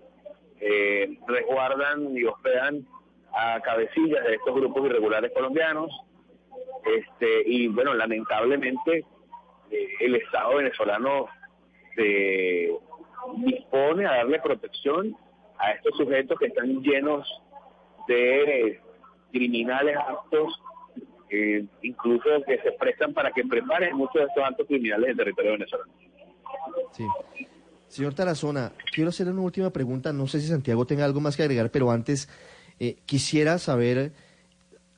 eh, 0.60 1.18
resguardan 1.26 2.16
y 2.16 2.24
hospedan 2.24 2.86
a 3.32 3.60
cabecillas 3.60 4.24
de 4.24 4.34
estos 4.34 4.54
grupos 4.54 4.86
irregulares 4.86 5.30
colombianos 5.32 5.90
este 6.84 7.42
y 7.46 7.68
bueno 7.68 7.92
lamentablemente 7.94 9.04
eh, 9.70 9.88
el 10.00 10.16
Estado 10.16 10.56
venezolano 10.56 11.28
se 11.94 12.72
dispone 13.36 14.06
a 14.06 14.16
darle 14.16 14.40
protección 14.40 15.16
a 15.58 15.72
estos 15.72 15.96
sujetos 15.96 16.38
que 16.38 16.46
están 16.46 16.82
llenos 16.82 17.28
de 18.08 18.80
criminales 19.32 19.96
actos, 19.96 20.60
eh, 21.36 21.64
incluso 21.82 22.24
que 22.46 22.58
se 22.58 22.72
prestan 22.72 23.12
para 23.12 23.30
que 23.32 23.44
preparen 23.44 23.96
muchos 23.96 24.14
de 24.14 24.24
estos 24.24 24.44
actos 24.44 24.66
criminales 24.66 25.10
en 25.10 25.16
territorio 25.16 25.52
venezolano. 25.52 25.92
Sí. 26.92 27.04
Señor 27.88 28.14
Tarazona, 28.14 28.72
quiero 28.92 29.10
hacerle 29.10 29.32
una 29.32 29.42
última 29.42 29.70
pregunta. 29.70 30.12
No 30.12 30.26
sé 30.26 30.40
si 30.40 30.48
Santiago 30.48 30.86
tenga 30.86 31.04
algo 31.04 31.20
más 31.20 31.36
que 31.36 31.42
agregar, 31.42 31.70
pero 31.70 31.90
antes 31.90 32.28
eh, 32.78 32.96
quisiera 33.06 33.58
saber 33.58 34.12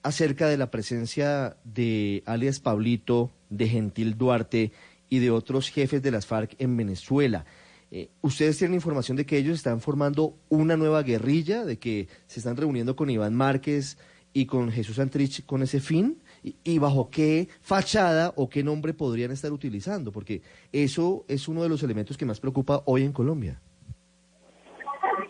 acerca 0.02 0.48
de 0.48 0.56
la 0.56 0.70
presencia 0.70 1.56
de 1.64 2.22
alias 2.26 2.60
Pablito, 2.60 3.30
de 3.50 3.68
Gentil 3.68 4.16
Duarte 4.16 4.72
y 5.08 5.18
de 5.18 5.30
otros 5.30 5.70
jefes 5.70 6.02
de 6.02 6.10
las 6.10 6.26
FARC 6.26 6.54
en 6.58 6.76
Venezuela. 6.76 7.44
Eh, 7.90 8.10
¿Ustedes 8.20 8.58
tienen 8.58 8.74
información 8.74 9.16
de 9.16 9.24
que 9.24 9.38
ellos 9.38 9.56
están 9.56 9.80
formando 9.80 10.34
una 10.48 10.76
nueva 10.76 11.02
guerrilla, 11.02 11.64
de 11.64 11.78
que 11.78 12.08
se 12.26 12.40
están 12.40 12.56
reuniendo 12.56 12.96
con 12.96 13.10
Iván 13.10 13.34
Márquez 13.34 13.98
y 14.32 14.46
con 14.46 14.70
Jesús 14.70 14.98
Antrich 14.98 15.44
con 15.46 15.62
ese 15.62 15.80
fin? 15.80 16.18
¿Y, 16.42 16.56
y 16.64 16.78
bajo 16.78 17.10
qué 17.10 17.48
fachada 17.60 18.32
o 18.36 18.48
qué 18.48 18.62
nombre 18.62 18.94
podrían 18.94 19.30
estar 19.30 19.52
utilizando? 19.52 20.12
Porque 20.12 20.42
eso 20.72 21.24
es 21.28 21.48
uno 21.48 21.62
de 21.62 21.68
los 21.68 21.82
elementos 21.82 22.16
que 22.16 22.26
más 22.26 22.40
preocupa 22.40 22.82
hoy 22.86 23.04
en 23.04 23.12
Colombia. 23.12 23.60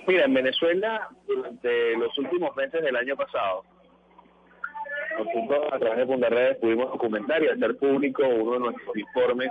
Mira, 0.06 0.24
en 0.24 0.32
Venezuela, 0.32 1.08
durante 1.26 1.96
los 1.96 2.16
últimos 2.18 2.56
meses 2.56 2.82
del 2.82 2.96
año 2.96 3.14
pasado, 3.14 3.62
nosotros 5.18 5.72
a 5.72 5.78
través 5.78 5.98
de 5.98 6.06
Fundarredes 6.06 6.56
pudimos 6.58 6.90
documentar 6.90 7.42
y 7.42 7.48
hacer 7.48 7.76
público 7.76 8.26
uno 8.26 8.52
de 8.52 8.58
nuestros 8.60 8.96
informes 8.96 9.50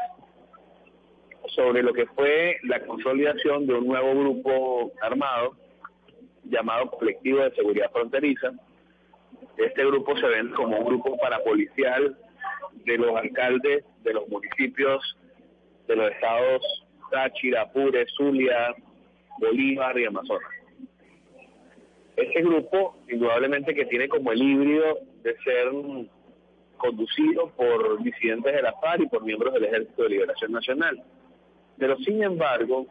sobre 1.56 1.84
lo 1.84 1.93
que 1.93 2.06
fue 2.08 2.58
la 2.63 2.80
consolidación 2.86 3.67
de 3.67 3.74
un 3.76 3.88
nuevo 3.88 4.20
grupo 4.20 4.91
armado 5.02 5.56
llamado 6.43 6.89
Colectivo 6.91 7.39
de 7.39 7.54
Seguridad 7.54 7.91
Fronteriza. 7.91 8.52
Este 9.58 9.86
grupo 9.86 10.15
se 10.17 10.28
ve 10.28 10.52
como 10.56 10.78
un 10.78 10.86
grupo 10.86 11.17
parapolicial 11.17 12.17
de 12.86 12.98
los 12.98 13.15
alcaldes 13.15 13.84
de 14.04 14.13
los 14.13 14.28
municipios 14.30 15.17
de 15.88 15.96
los 15.96 16.12
estados 16.12 16.62
Táchira, 17.12 17.62
Apure, 17.62 18.06
Zulia, 18.15 18.76
Bolívar 19.39 19.98
y 19.98 20.06
Amazonas. 20.06 20.52
Este 22.15 22.41
grupo, 22.41 22.98
indudablemente 23.08 23.74
que 23.74 23.86
tiene 23.86 24.10
como 24.10 24.32
el 24.32 24.41
híbrido 24.41 25.00
de 25.24 25.36
ser 25.38 25.72
conducido 26.78 27.50
por 27.56 28.02
disidentes 28.04 28.54
de 28.54 28.62
la 28.62 28.74
FARC 28.74 29.02
y 29.02 29.08
por 29.08 29.24
miembros 29.24 29.54
del 29.54 29.65
Ejército 29.65 30.04
de 30.04 30.10
Liberación 30.10 30.52
Nacional. 30.52 31.04
Pero 31.78 31.96
sin 31.98 32.24
embargo, 32.24 32.88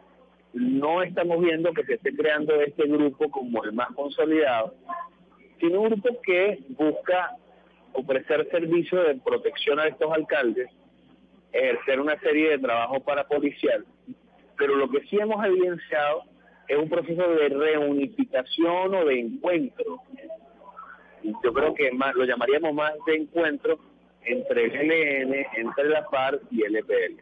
no 0.53 1.03
estamos 1.03 1.41
viendo 1.41 1.73
que 1.73 1.83
se 1.83 1.95
esté 1.95 2.15
creando 2.15 2.55
este 2.61 2.87
grupo 2.87 3.29
como 3.29 3.63
el 3.63 3.73
más 3.73 3.89
consolidado, 3.95 4.73
sino 5.59 5.81
un 5.81 5.89
grupo 5.89 6.21
que 6.21 6.59
busca 6.69 7.35
ofrecer 7.93 8.47
servicios 8.51 9.07
de 9.07 9.15
protección 9.15 9.79
a 9.79 9.87
estos 9.87 10.11
alcaldes, 10.11 10.69
ejercer 11.51 11.99
una 11.99 12.19
serie 12.19 12.49
de 12.51 12.59
trabajo 12.59 12.99
para 12.99 13.27
policial, 13.27 13.85
pero 14.57 14.75
lo 14.75 14.89
que 14.89 15.01
sí 15.07 15.17
hemos 15.17 15.43
evidenciado 15.45 16.23
es 16.67 16.77
un 16.77 16.89
proceso 16.89 17.29
de 17.29 17.49
reunificación 17.49 18.93
o 18.93 19.05
de 19.05 19.19
encuentro. 19.19 20.01
Yo 21.43 21.53
creo 21.53 21.73
que 21.73 21.91
más, 21.91 22.13
lo 22.15 22.25
llamaríamos 22.25 22.73
más 22.73 22.93
de 23.05 23.15
encuentro 23.15 23.79
entre 24.23 24.65
el 24.65 24.91
ELN, 24.91 25.45
entre 25.55 25.89
la 25.89 26.03
FARC 26.09 26.41
y 26.51 26.63
el 26.63 26.75
EPL. 26.75 27.21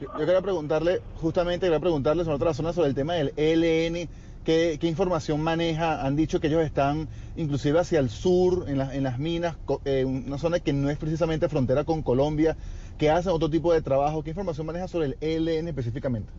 Yo, 0.00 0.06
yo 0.12 0.26
quería 0.26 0.40
preguntarle, 0.40 1.00
justamente 1.16 1.66
quería 1.66 1.80
preguntarle 1.80 2.22
sobre 2.22 2.36
otra 2.36 2.54
zona 2.54 2.72
sobre 2.72 2.88
el 2.88 2.94
tema 2.94 3.14
del 3.14 3.32
ELN. 3.36 4.08
¿Qué, 4.48 4.78
¿Qué 4.80 4.86
información 4.86 5.42
maneja? 5.42 6.00
Han 6.06 6.16
dicho 6.16 6.40
que 6.40 6.46
ellos 6.46 6.62
están 6.64 7.06
inclusive 7.36 7.80
hacia 7.80 7.98
el 8.00 8.08
sur, 8.08 8.64
en, 8.66 8.78
la- 8.78 8.94
en 8.94 9.02
las 9.02 9.18
minas, 9.18 9.58
eh, 9.84 10.06
una 10.06 10.38
zona 10.38 10.58
que 10.58 10.72
no 10.72 10.88
es 10.88 10.96
precisamente 10.96 11.50
frontera 11.50 11.84
con 11.84 12.02
Colombia, 12.02 12.56
que 12.98 13.10
hacen 13.10 13.30
otro 13.32 13.50
tipo 13.50 13.74
de 13.74 13.82
trabajo. 13.82 14.22
¿Qué 14.22 14.30
información 14.30 14.66
maneja 14.66 14.88
sobre 14.88 15.08
el 15.08 15.16
ELN 15.20 15.68
específicamente? 15.68 16.32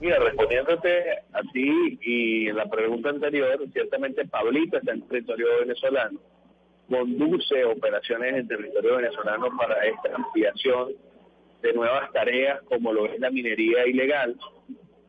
Mira, 0.00 0.18
respondiéndote 0.18 1.12
a 1.32 1.40
ti 1.50 1.98
y 2.02 2.48
en 2.48 2.56
la 2.56 2.68
pregunta 2.68 3.08
anterior, 3.08 3.58
ciertamente 3.72 4.26
Pablito 4.26 4.76
está 4.76 4.92
en 4.92 5.00
territorio 5.08 5.46
venezolano, 5.60 6.20
conduce 6.90 7.64
operaciones 7.64 8.34
en 8.34 8.46
territorio 8.46 8.96
venezolano 8.96 9.48
para 9.56 9.82
esta 9.86 10.14
ampliación 10.14 10.88
de 11.62 11.72
nuevas 11.72 12.12
tareas 12.12 12.60
como 12.64 12.92
lo 12.92 13.06
es 13.06 13.18
la 13.18 13.30
minería 13.30 13.86
ilegal. 13.86 14.36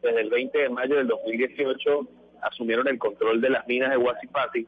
Desde 0.01 0.21
el 0.21 0.29
20 0.29 0.57
de 0.57 0.69
mayo 0.69 0.95
del 0.95 1.07
2018 1.07 2.07
asumieron 2.41 2.87
el 2.87 2.97
control 2.97 3.39
de 3.39 3.49
las 3.49 3.67
minas 3.67 3.91
de 3.91 3.97
Huasipati 3.97 4.67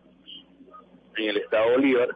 en 1.17 1.29
el 1.29 1.37
estado 1.37 1.71
Bolívar, 1.71 2.09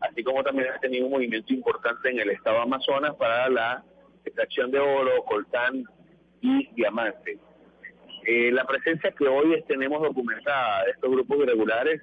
así 0.00 0.22
como 0.22 0.42
también 0.42 0.68
ha 0.74 0.78
tenido 0.80 1.06
un 1.06 1.12
movimiento 1.12 1.52
importante 1.52 2.10
en 2.10 2.20
el 2.20 2.30
estado 2.30 2.60
Amazonas 2.60 3.14
para 3.16 3.48
la 3.48 3.84
extracción 4.24 4.70
de 4.70 4.78
oro, 4.78 5.24
coltán 5.24 5.84
y 6.40 6.66
diamante. 6.74 7.38
Eh, 8.26 8.50
la 8.52 8.64
presencia 8.64 9.12
que 9.12 9.28
hoy 9.28 9.62
tenemos 9.68 10.02
documentada 10.02 10.84
de 10.84 10.92
estos 10.92 11.10
grupos 11.10 11.38
irregulares 11.38 12.00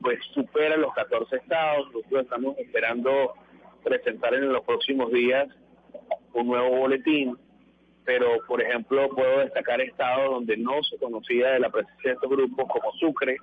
pues 0.00 0.18
supera 0.32 0.76
los 0.76 0.92
14 0.94 1.36
estados. 1.36 1.86
Nosotros 1.92 2.22
estamos 2.22 2.58
esperando 2.58 3.34
presentar 3.82 4.34
en 4.34 4.52
los 4.52 4.62
próximos 4.64 5.12
días 5.12 5.48
un 6.34 6.46
nuevo 6.46 6.70
boletín, 6.76 7.36
pero 8.08 8.38
por 8.46 8.62
ejemplo 8.62 9.06
puedo 9.10 9.40
destacar 9.40 9.82
estados 9.82 10.30
donde 10.30 10.56
no 10.56 10.82
se 10.82 10.96
conocía 10.96 11.50
de 11.50 11.60
la 11.60 11.68
presencia 11.68 12.12
de 12.12 12.14
estos 12.14 12.30
grupos 12.30 12.64
como 12.66 12.90
Sucre, 12.94 13.36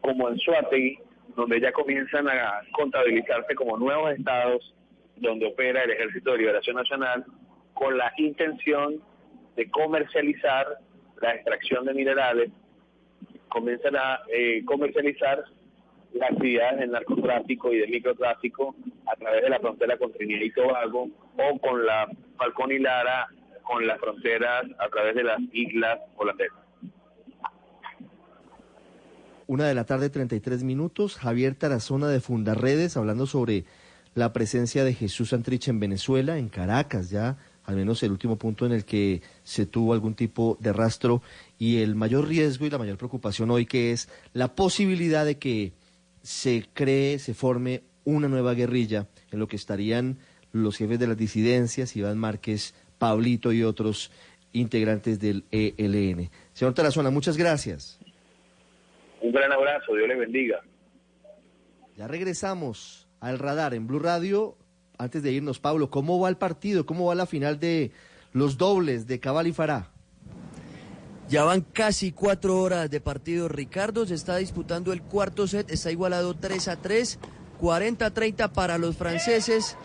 como 0.00 0.30
en 0.30 0.38
Suátegui, 0.38 0.98
donde 1.36 1.60
ya 1.60 1.70
comienzan 1.70 2.26
a 2.26 2.62
contabilizarse 2.72 3.54
como 3.54 3.76
nuevos 3.76 4.12
estados 4.12 4.74
donde 5.16 5.44
opera 5.44 5.82
el 5.82 5.90
Ejército 5.90 6.32
de 6.32 6.38
Liberación 6.38 6.76
Nacional 6.76 7.26
con 7.74 7.98
la 7.98 8.14
intención 8.16 9.02
de 9.56 9.70
comercializar 9.70 10.78
la 11.20 11.34
extracción 11.34 11.84
de 11.84 11.92
minerales, 11.92 12.50
comienzan 13.48 13.94
a 13.96 14.20
eh, 14.32 14.64
comercializar 14.64 15.44
las 16.14 16.30
actividades 16.30 16.80
del 16.80 16.92
narcotráfico 16.92 17.74
y 17.74 17.80
del 17.80 17.90
microtráfico 17.90 18.74
a 19.04 19.16
través 19.16 19.42
de 19.42 19.50
la 19.50 19.58
frontera 19.58 19.98
con 19.98 20.14
Trinidad 20.14 20.40
y 20.40 20.50
Tobago 20.50 21.08
o 21.36 21.58
con 21.58 21.84
la 21.84 22.08
Falcón 22.36 22.72
y 22.72 22.78
Lara, 22.78 23.28
con 23.62 23.86
las 23.86 23.98
fronteras 23.98 24.64
a 24.78 24.88
través 24.88 25.14
de 25.14 25.24
las 25.24 25.40
islas 25.52 25.98
holandesas. 26.16 26.58
Una 29.46 29.66
de 29.66 29.74
la 29.74 29.84
tarde, 29.84 30.08
33 30.10 30.62
minutos. 30.64 31.16
Javier 31.16 31.54
Tarazona 31.54 32.08
de 32.08 32.20
Fundarredes 32.20 32.96
hablando 32.96 33.26
sobre 33.26 33.64
la 34.14 34.32
presencia 34.32 34.84
de 34.84 34.94
Jesús 34.94 35.30
Santrich 35.30 35.68
en 35.68 35.80
Venezuela, 35.80 36.38
en 36.38 36.48
Caracas, 36.48 37.10
ya 37.10 37.36
al 37.64 37.76
menos 37.76 38.02
el 38.02 38.12
último 38.12 38.36
punto 38.36 38.66
en 38.66 38.72
el 38.72 38.84
que 38.84 39.22
se 39.42 39.66
tuvo 39.66 39.92
algún 39.92 40.14
tipo 40.14 40.56
de 40.60 40.72
rastro 40.72 41.22
y 41.58 41.78
el 41.78 41.94
mayor 41.94 42.28
riesgo 42.28 42.66
y 42.66 42.70
la 42.70 42.78
mayor 42.78 42.98
preocupación 42.98 43.50
hoy 43.50 43.66
que 43.66 43.92
es 43.92 44.08
la 44.32 44.54
posibilidad 44.54 45.24
de 45.24 45.38
que 45.38 45.72
se 46.22 46.66
cree, 46.72 47.18
se 47.18 47.34
forme 47.34 47.82
una 48.04 48.28
nueva 48.28 48.54
guerrilla 48.54 49.08
en 49.30 49.38
lo 49.38 49.48
que 49.48 49.56
estarían 49.56 50.18
los 50.54 50.76
jefes 50.76 51.00
de 51.00 51.08
las 51.08 51.16
disidencias, 51.16 51.96
Iván 51.96 52.16
Márquez, 52.16 52.74
Pablito 52.98 53.52
y 53.52 53.64
otros 53.64 54.12
integrantes 54.52 55.18
del 55.18 55.44
ELN. 55.50 56.30
Señor 56.52 56.74
Tarazona, 56.74 57.10
muchas 57.10 57.36
gracias. 57.36 57.98
Un 59.20 59.32
gran 59.32 59.50
abrazo, 59.52 59.94
Dios 59.96 60.06
les 60.06 60.18
bendiga. 60.18 60.62
Ya 61.96 62.06
regresamos 62.06 63.08
al 63.20 63.40
radar 63.40 63.74
en 63.74 63.88
Blue 63.88 63.98
Radio. 63.98 64.56
Antes 64.96 65.24
de 65.24 65.32
irnos, 65.32 65.58
Pablo, 65.58 65.90
¿cómo 65.90 66.20
va 66.20 66.28
el 66.28 66.36
partido? 66.36 66.86
¿Cómo 66.86 67.06
va 67.06 67.16
la 67.16 67.26
final 67.26 67.58
de 67.58 67.90
los 68.32 68.56
dobles 68.56 69.08
de 69.08 69.18
Cabal 69.18 69.48
y 69.48 69.52
Fará? 69.52 69.90
Ya 71.28 71.42
van 71.42 71.62
casi 71.62 72.12
cuatro 72.12 72.60
horas 72.60 72.88
de 72.90 73.00
partido, 73.00 73.48
Ricardo. 73.48 74.06
Se 74.06 74.14
está 74.14 74.36
disputando 74.36 74.92
el 74.92 75.02
cuarto 75.02 75.48
set. 75.48 75.68
Está 75.70 75.90
igualado 75.90 76.34
3 76.34 76.68
a 76.68 76.76
3. 76.80 77.18
40-30 77.60 78.52
para 78.52 78.78
los 78.78 78.96
franceses. 78.96 79.76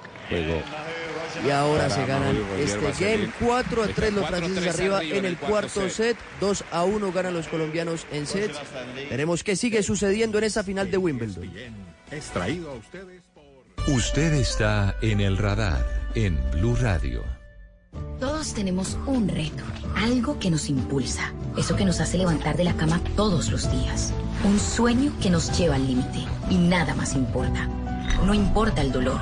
Y 1.46 1.50
ahora 1.52 1.90
se 1.90 2.06
ganan 2.06 2.38
este 2.58 2.92
game. 3.00 3.32
4 3.40 3.84
a 3.84 3.88
3 3.88 4.14
los 4.14 4.22
4 4.22 4.24
a 4.24 4.40
franceses 4.40 4.76
3 4.76 4.76
arriba 4.76 5.04
en 5.04 5.26
el 5.26 5.38
cuarto 5.38 5.90
set. 5.90 6.18
2 6.42 6.64
a 6.72 6.84
1 6.84 7.12
ganan 7.12 7.34
los 7.34 7.48
colombianos 7.48 8.06
en 8.12 8.26
set. 8.26 8.52
Veremos 9.10 9.44
qué 9.44 9.56
sigue 9.56 9.84
sucediendo 9.84 10.38
en 10.38 10.44
esa 10.46 10.64
final 10.64 10.92
de 10.92 10.98
Wimbledon. 10.98 11.52
Extraído 12.12 12.72
a 12.72 12.74
ustedes 12.74 13.22
Usted 13.88 14.34
está 14.34 14.96
en 15.02 15.20
el 15.20 15.38
radar 15.38 15.84
en 16.14 16.38
Blue 16.52 16.76
Radio. 16.76 17.24
Todos 18.20 18.54
tenemos 18.54 18.98
un 19.08 19.28
reto, 19.28 19.64
algo 19.96 20.38
que 20.38 20.52
nos 20.52 20.70
impulsa, 20.70 21.34
eso 21.58 21.76
que 21.76 21.86
nos 21.86 22.00
hace 22.00 22.20
levantar 22.20 22.56
de 22.56 22.66
la 22.66 22.76
cama 22.76 23.02
todos 23.16 23.50
los 23.50 23.72
días, 23.72 24.14
un 24.44 24.60
sueño 24.60 25.12
que 25.22 25.32
nos 25.32 25.58
lleva 25.58 25.76
al 25.76 25.88
límite 25.88 26.28
y 26.52 26.58
nada 26.58 26.94
más 26.94 27.16
importa. 27.16 27.68
No 28.26 28.34
importa 28.36 28.82
el 28.82 28.92
dolor, 28.92 29.22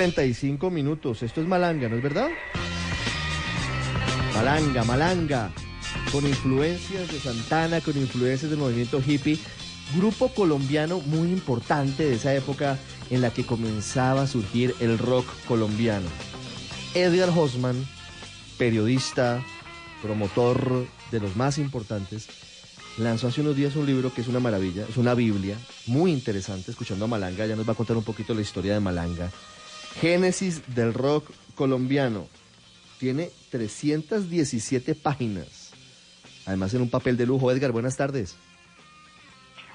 35 0.00 0.70
minutos. 0.70 1.22
Esto 1.22 1.42
es 1.42 1.46
Malanga, 1.46 1.86
¿no 1.90 1.96
es 1.96 2.02
verdad? 2.02 2.30
Malanga, 4.34 4.82
Malanga. 4.84 5.52
Con 6.10 6.26
influencias 6.26 7.12
de 7.12 7.20
Santana, 7.20 7.82
con 7.82 7.98
influencias 7.98 8.50
del 8.50 8.60
movimiento 8.60 9.02
hippie. 9.06 9.38
Grupo 9.94 10.28
colombiano 10.28 11.00
muy 11.00 11.28
importante 11.28 12.04
de 12.04 12.14
esa 12.14 12.34
época 12.34 12.78
en 13.10 13.20
la 13.20 13.28
que 13.28 13.44
comenzaba 13.44 14.22
a 14.22 14.26
surgir 14.26 14.74
el 14.80 14.96
rock 14.96 15.26
colombiano. 15.46 16.08
Edgar 16.94 17.28
Hosman, 17.36 17.86
periodista, 18.56 19.44
promotor 20.00 20.86
de 21.10 21.20
los 21.20 21.36
más 21.36 21.58
importantes, 21.58 22.26
lanzó 22.96 23.28
hace 23.28 23.42
unos 23.42 23.54
días 23.54 23.76
un 23.76 23.84
libro 23.84 24.14
que 24.14 24.22
es 24.22 24.28
una 24.28 24.40
maravilla, 24.40 24.86
es 24.88 24.96
una 24.96 25.12
Biblia 25.12 25.58
muy 25.86 26.10
interesante, 26.10 26.70
escuchando 26.70 27.04
a 27.04 27.08
Malanga, 27.08 27.44
ya 27.44 27.54
nos 27.54 27.68
va 27.68 27.74
a 27.74 27.76
contar 27.76 27.98
un 27.98 28.02
poquito 28.04 28.32
la 28.32 28.40
historia 28.40 28.72
de 28.72 28.80
Malanga. 28.80 29.30
Génesis 29.98 30.74
del 30.74 30.94
rock 30.94 31.30
colombiano. 31.54 32.28
Tiene 32.98 33.30
317 33.50 34.94
páginas. 34.94 35.72
Además 36.46 36.74
en 36.74 36.82
un 36.82 36.90
papel 36.90 37.16
de 37.16 37.26
lujo. 37.26 37.50
Edgar, 37.50 37.72
buenas 37.72 37.96
tardes. 37.96 38.36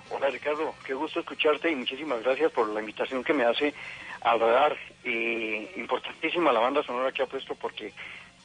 Hola 0.10 0.30
Ricardo, 0.30 0.74
qué 0.86 0.94
gusto 0.94 1.20
escucharte 1.20 1.72
y 1.72 1.76
muchísimas 1.76 2.24
gracias 2.24 2.52
por 2.52 2.70
la 2.70 2.80
invitación 2.80 3.24
que 3.24 3.34
me 3.34 3.44
hace 3.44 3.74
al 4.22 4.40
radar. 4.40 4.78
Y 5.04 5.68
importantísima 5.76 6.54
la 6.54 6.60
banda 6.60 6.84
sonora 6.84 7.12
que 7.12 7.24
ha 7.24 7.28
puesto 7.28 7.56
porque 7.56 7.94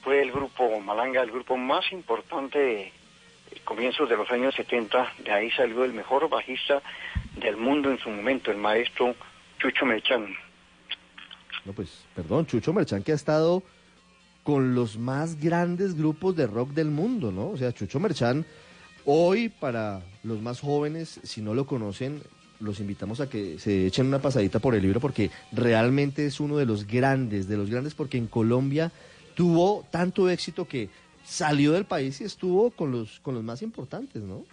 fue 0.03 0.23
el 0.23 0.33
grupo 0.33 0.81
Malanga, 0.81 1.23
el 1.23 1.31
grupo 1.31 1.57
más 1.57 1.93
importante 1.93 2.59
de 2.59 2.93
comienzos 3.65 4.09
de 4.09 4.17
los 4.17 4.31
años 4.31 4.55
70. 4.55 5.13
De 5.25 5.33
ahí 5.33 5.51
salió 5.51 5.85
el 5.85 5.93
mejor 5.93 6.29
bajista 6.29 6.83
del 7.37 7.57
mundo 7.57 7.91
en 7.91 7.99
su 7.99 8.11
momento, 8.11 8.51
el 8.51 8.57
maestro 8.57 9.15
Chucho 9.59 9.85
Mechán. 9.85 10.35
No, 11.65 11.73
pues, 11.73 11.91
perdón, 12.15 12.47
Chucho 12.47 12.73
Merchán 12.73 13.03
que 13.03 13.13
ha 13.13 13.17
estado 13.17 13.63
con 14.43 14.75
los 14.75 14.99
más 14.99 15.39
grandes 15.41 15.95
grupos 15.95 16.37
de 16.37 16.47
rock 16.47 16.71
del 16.71 16.91
mundo, 16.91 17.31
¿no? 17.31 17.51
O 17.51 17.57
sea, 17.57 17.73
Chucho 17.73 18.01
Merchán, 18.01 18.47
hoy 19.05 19.49
para 19.49 20.03
los 20.23 20.41
más 20.41 20.61
jóvenes, 20.61 21.21
si 21.23 21.43
no 21.43 21.55
lo 21.55 21.67
conocen, 21.67 22.23
los 22.61 22.81
invitamos 22.81 23.21
a 23.21 23.29
que 23.29 23.59
se 23.59 23.87
echen 23.87 24.07
una 24.07 24.21
pasadita 24.21 24.59
por 24.59 24.75
el 24.75 24.83
libro 24.83 25.01
porque 25.01 25.31
realmente 25.53 26.27
es 26.27 26.41
uno 26.41 26.57
de 26.57 26.67
los 26.67 26.87
grandes, 26.87 27.49
de 27.49 27.57
los 27.57 27.71
grandes 27.71 27.95
porque 27.95 28.19
en 28.19 28.27
Colombia 28.27 28.93
tuvo 29.35 29.87
tanto 29.91 30.29
éxito 30.29 30.67
que 30.69 30.91
salió 31.25 31.73
del 31.73 31.85
país 31.85 32.21
y 32.21 32.25
estuvo 32.25 32.71
con 32.71 32.93
los, 32.93 33.21
con 33.21 33.35
los 33.35 33.45
más 33.45 33.63
importantes, 33.63 34.23
¿no? 34.23 34.45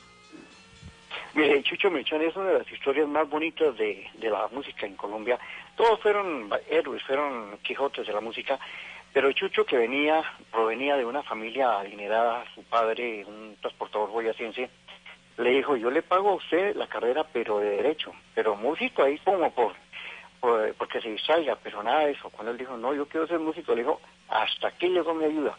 Mire, 1.34 1.62
Chucho 1.64 1.90
Mechán 1.92 2.22
es 2.22 2.36
una 2.36 2.50
de 2.50 2.60
las 2.60 2.72
historias 2.72 3.08
más 3.08 3.30
bonitas 3.30 3.78
de, 3.78 4.08
de 4.16 4.30
la 4.30 4.48
música 4.52 4.86
en 4.86 4.96
Colombia. 4.96 5.38
Todos 5.76 6.00
fueron 6.02 6.50
héroes, 6.70 7.04
fueron 7.04 7.58
Quijotes 7.62 8.08
de 8.08 8.14
la 8.14 8.22
música, 8.22 8.60
pero 9.14 9.32
Chucho 9.34 9.66
que 9.66 9.78
venía, 9.78 10.24
provenía 10.52 10.96
de 10.98 11.06
una 11.06 11.24
familia 11.24 11.80
adinerada, 11.80 12.44
su 12.56 12.64
padre, 12.64 13.24
un 13.26 13.56
transportador 13.62 14.10
boyacense, 14.10 14.70
le 15.38 15.50
dijo, 15.52 15.76
yo 15.76 15.92
le 15.92 16.02
pago 16.02 16.32
a 16.32 16.36
usted 16.36 16.76
la 16.76 16.88
carrera, 16.88 17.26
pero 17.32 17.60
de 17.60 17.70
derecho, 17.78 18.12
pero 18.34 18.56
músico 18.56 19.04
ahí 19.04 19.20
como 19.20 19.52
por, 19.52 19.74
por- 20.40 20.74
porque 20.76 21.00
se 21.02 21.10
distraiga, 21.12 21.56
pero 21.62 21.84
nada 21.84 22.06
de 22.06 22.12
eso. 22.14 22.30
Cuando 22.32 22.52
él 22.52 22.58
dijo, 22.58 22.76
no, 22.76 22.94
yo 22.96 23.08
quiero 23.08 23.28
ser 23.28 23.38
músico, 23.40 23.76
le 23.76 23.84
dijo, 23.84 24.02
hasta 24.30 24.70
aquí 24.70 24.88
llegó 24.90 25.14
mi 25.14 25.26
ayuda. 25.26 25.56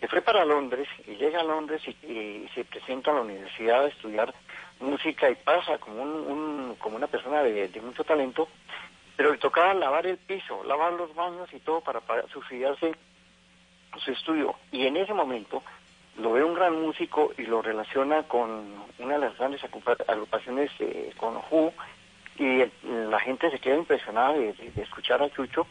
Se 0.00 0.08
fue 0.08 0.20
para 0.20 0.44
Londres 0.44 0.88
y 1.06 1.12
llega 1.14 1.40
a 1.40 1.44
Londres 1.44 1.80
y 2.02 2.46
se 2.54 2.64
presenta 2.64 3.12
a 3.12 3.14
la 3.14 3.20
universidad 3.22 3.84
a 3.84 3.88
estudiar 3.88 4.34
música 4.84 5.28
y 5.30 5.34
pasa 5.34 5.78
como, 5.78 6.02
un, 6.02 6.10
un- 6.10 6.74
como 6.76 6.96
una 6.96 7.06
persona 7.06 7.42
de, 7.42 7.68
de 7.68 7.80
mucho 7.80 8.04
talento, 8.04 8.48
pero 9.16 9.32
le 9.32 9.38
tocaba 9.38 9.74
lavar 9.74 10.06
el 10.06 10.18
piso, 10.18 10.62
lavar 10.64 10.92
los 10.92 11.14
baños 11.14 11.52
y 11.52 11.58
todo 11.60 11.80
para, 11.80 12.00
para 12.00 12.26
subsidiarse 12.28 12.94
su 14.04 14.10
estudio. 14.12 14.54
Y 14.72 14.86
en 14.86 14.96
ese 14.96 15.14
momento 15.14 15.62
lo 16.18 16.32
ve 16.32 16.44
un 16.44 16.54
gran 16.54 16.80
músico 16.80 17.32
y 17.38 17.42
lo 17.42 17.62
relaciona 17.62 18.22
con 18.24 18.74
una 18.98 19.14
de 19.14 19.20
las 19.20 19.36
grandes 19.38 19.60
agrupaciones 20.08 20.70
eh, 20.80 21.12
con 21.16 21.36
Who 21.50 21.72
y 22.38 22.64
la 23.10 23.20
gente 23.20 23.50
se 23.50 23.58
queda 23.60 23.76
impresionada 23.76 24.32
de- 24.32 24.52
de 24.52 24.82
escuchar 24.82 25.22
a 25.22 25.30
Chucho. 25.30 25.66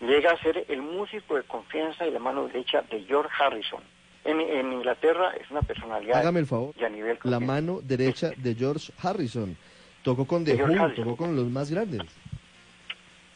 Llega 0.00 0.30
a 0.32 0.38
ser 0.42 0.64
el 0.68 0.82
músico 0.82 1.36
de 1.36 1.42
confianza 1.44 2.06
y 2.06 2.10
la 2.10 2.18
mano 2.18 2.46
derecha 2.46 2.82
de 2.82 3.04
George 3.04 3.30
Harrison. 3.38 3.82
En, 4.26 4.40
en 4.40 4.72
Inglaterra 4.72 5.32
es 5.40 5.50
una 5.50 5.62
personalidad 5.62 6.18
Hágame 6.18 6.40
el 6.40 6.46
favor. 6.46 6.74
y 6.78 6.84
a 6.84 6.88
nivel 6.88 7.18
La 7.22 7.40
mano 7.40 7.80
derecha 7.82 8.30
de 8.36 8.54
George 8.54 8.92
Harrison. 9.02 9.56
Tocó 10.02 10.26
con 10.26 10.44
De 10.44 10.56
The 10.56 10.64
Who, 10.64 10.94
tocó 10.94 11.16
con 11.16 11.36
los 11.36 11.46
más 11.46 11.70
grandes. 11.70 12.02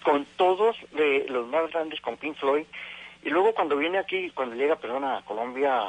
con 0.04 0.24
todos 0.36 0.76
de 0.92 1.26
los 1.28 1.46
más 1.48 1.70
grandes, 1.70 2.00
con 2.00 2.16
Pink 2.16 2.36
Floyd. 2.36 2.64
Y 3.22 3.28
luego 3.30 3.52
cuando 3.54 3.76
viene 3.76 3.98
aquí, 3.98 4.30
cuando 4.30 4.56
llega, 4.56 4.76
perdón, 4.76 5.04
a 5.04 5.22
Colombia, 5.22 5.82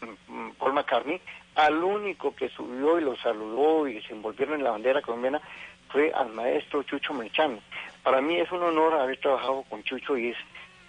mm, 0.00 0.32
mm, 0.32 0.52
Paul 0.58 0.72
McCartney, 0.74 1.20
al 1.54 1.82
único 1.82 2.34
que 2.34 2.48
subió 2.50 2.98
y 2.98 3.04
lo 3.04 3.16
saludó 3.16 3.86
y 3.88 4.02
se 4.02 4.12
envolvieron 4.12 4.56
en 4.56 4.64
la 4.64 4.70
bandera 4.72 5.02
colombiana 5.02 5.40
fue 5.88 6.10
al 6.12 6.30
maestro 6.32 6.82
Chucho 6.82 7.12
Merchán. 7.14 7.60
Para 8.02 8.20
mí 8.20 8.36
es 8.36 8.50
un 8.50 8.62
honor 8.62 8.94
haber 8.94 9.18
trabajado 9.18 9.62
con 9.68 9.82
Chucho 9.84 10.16
y 10.16 10.30
es 10.30 10.36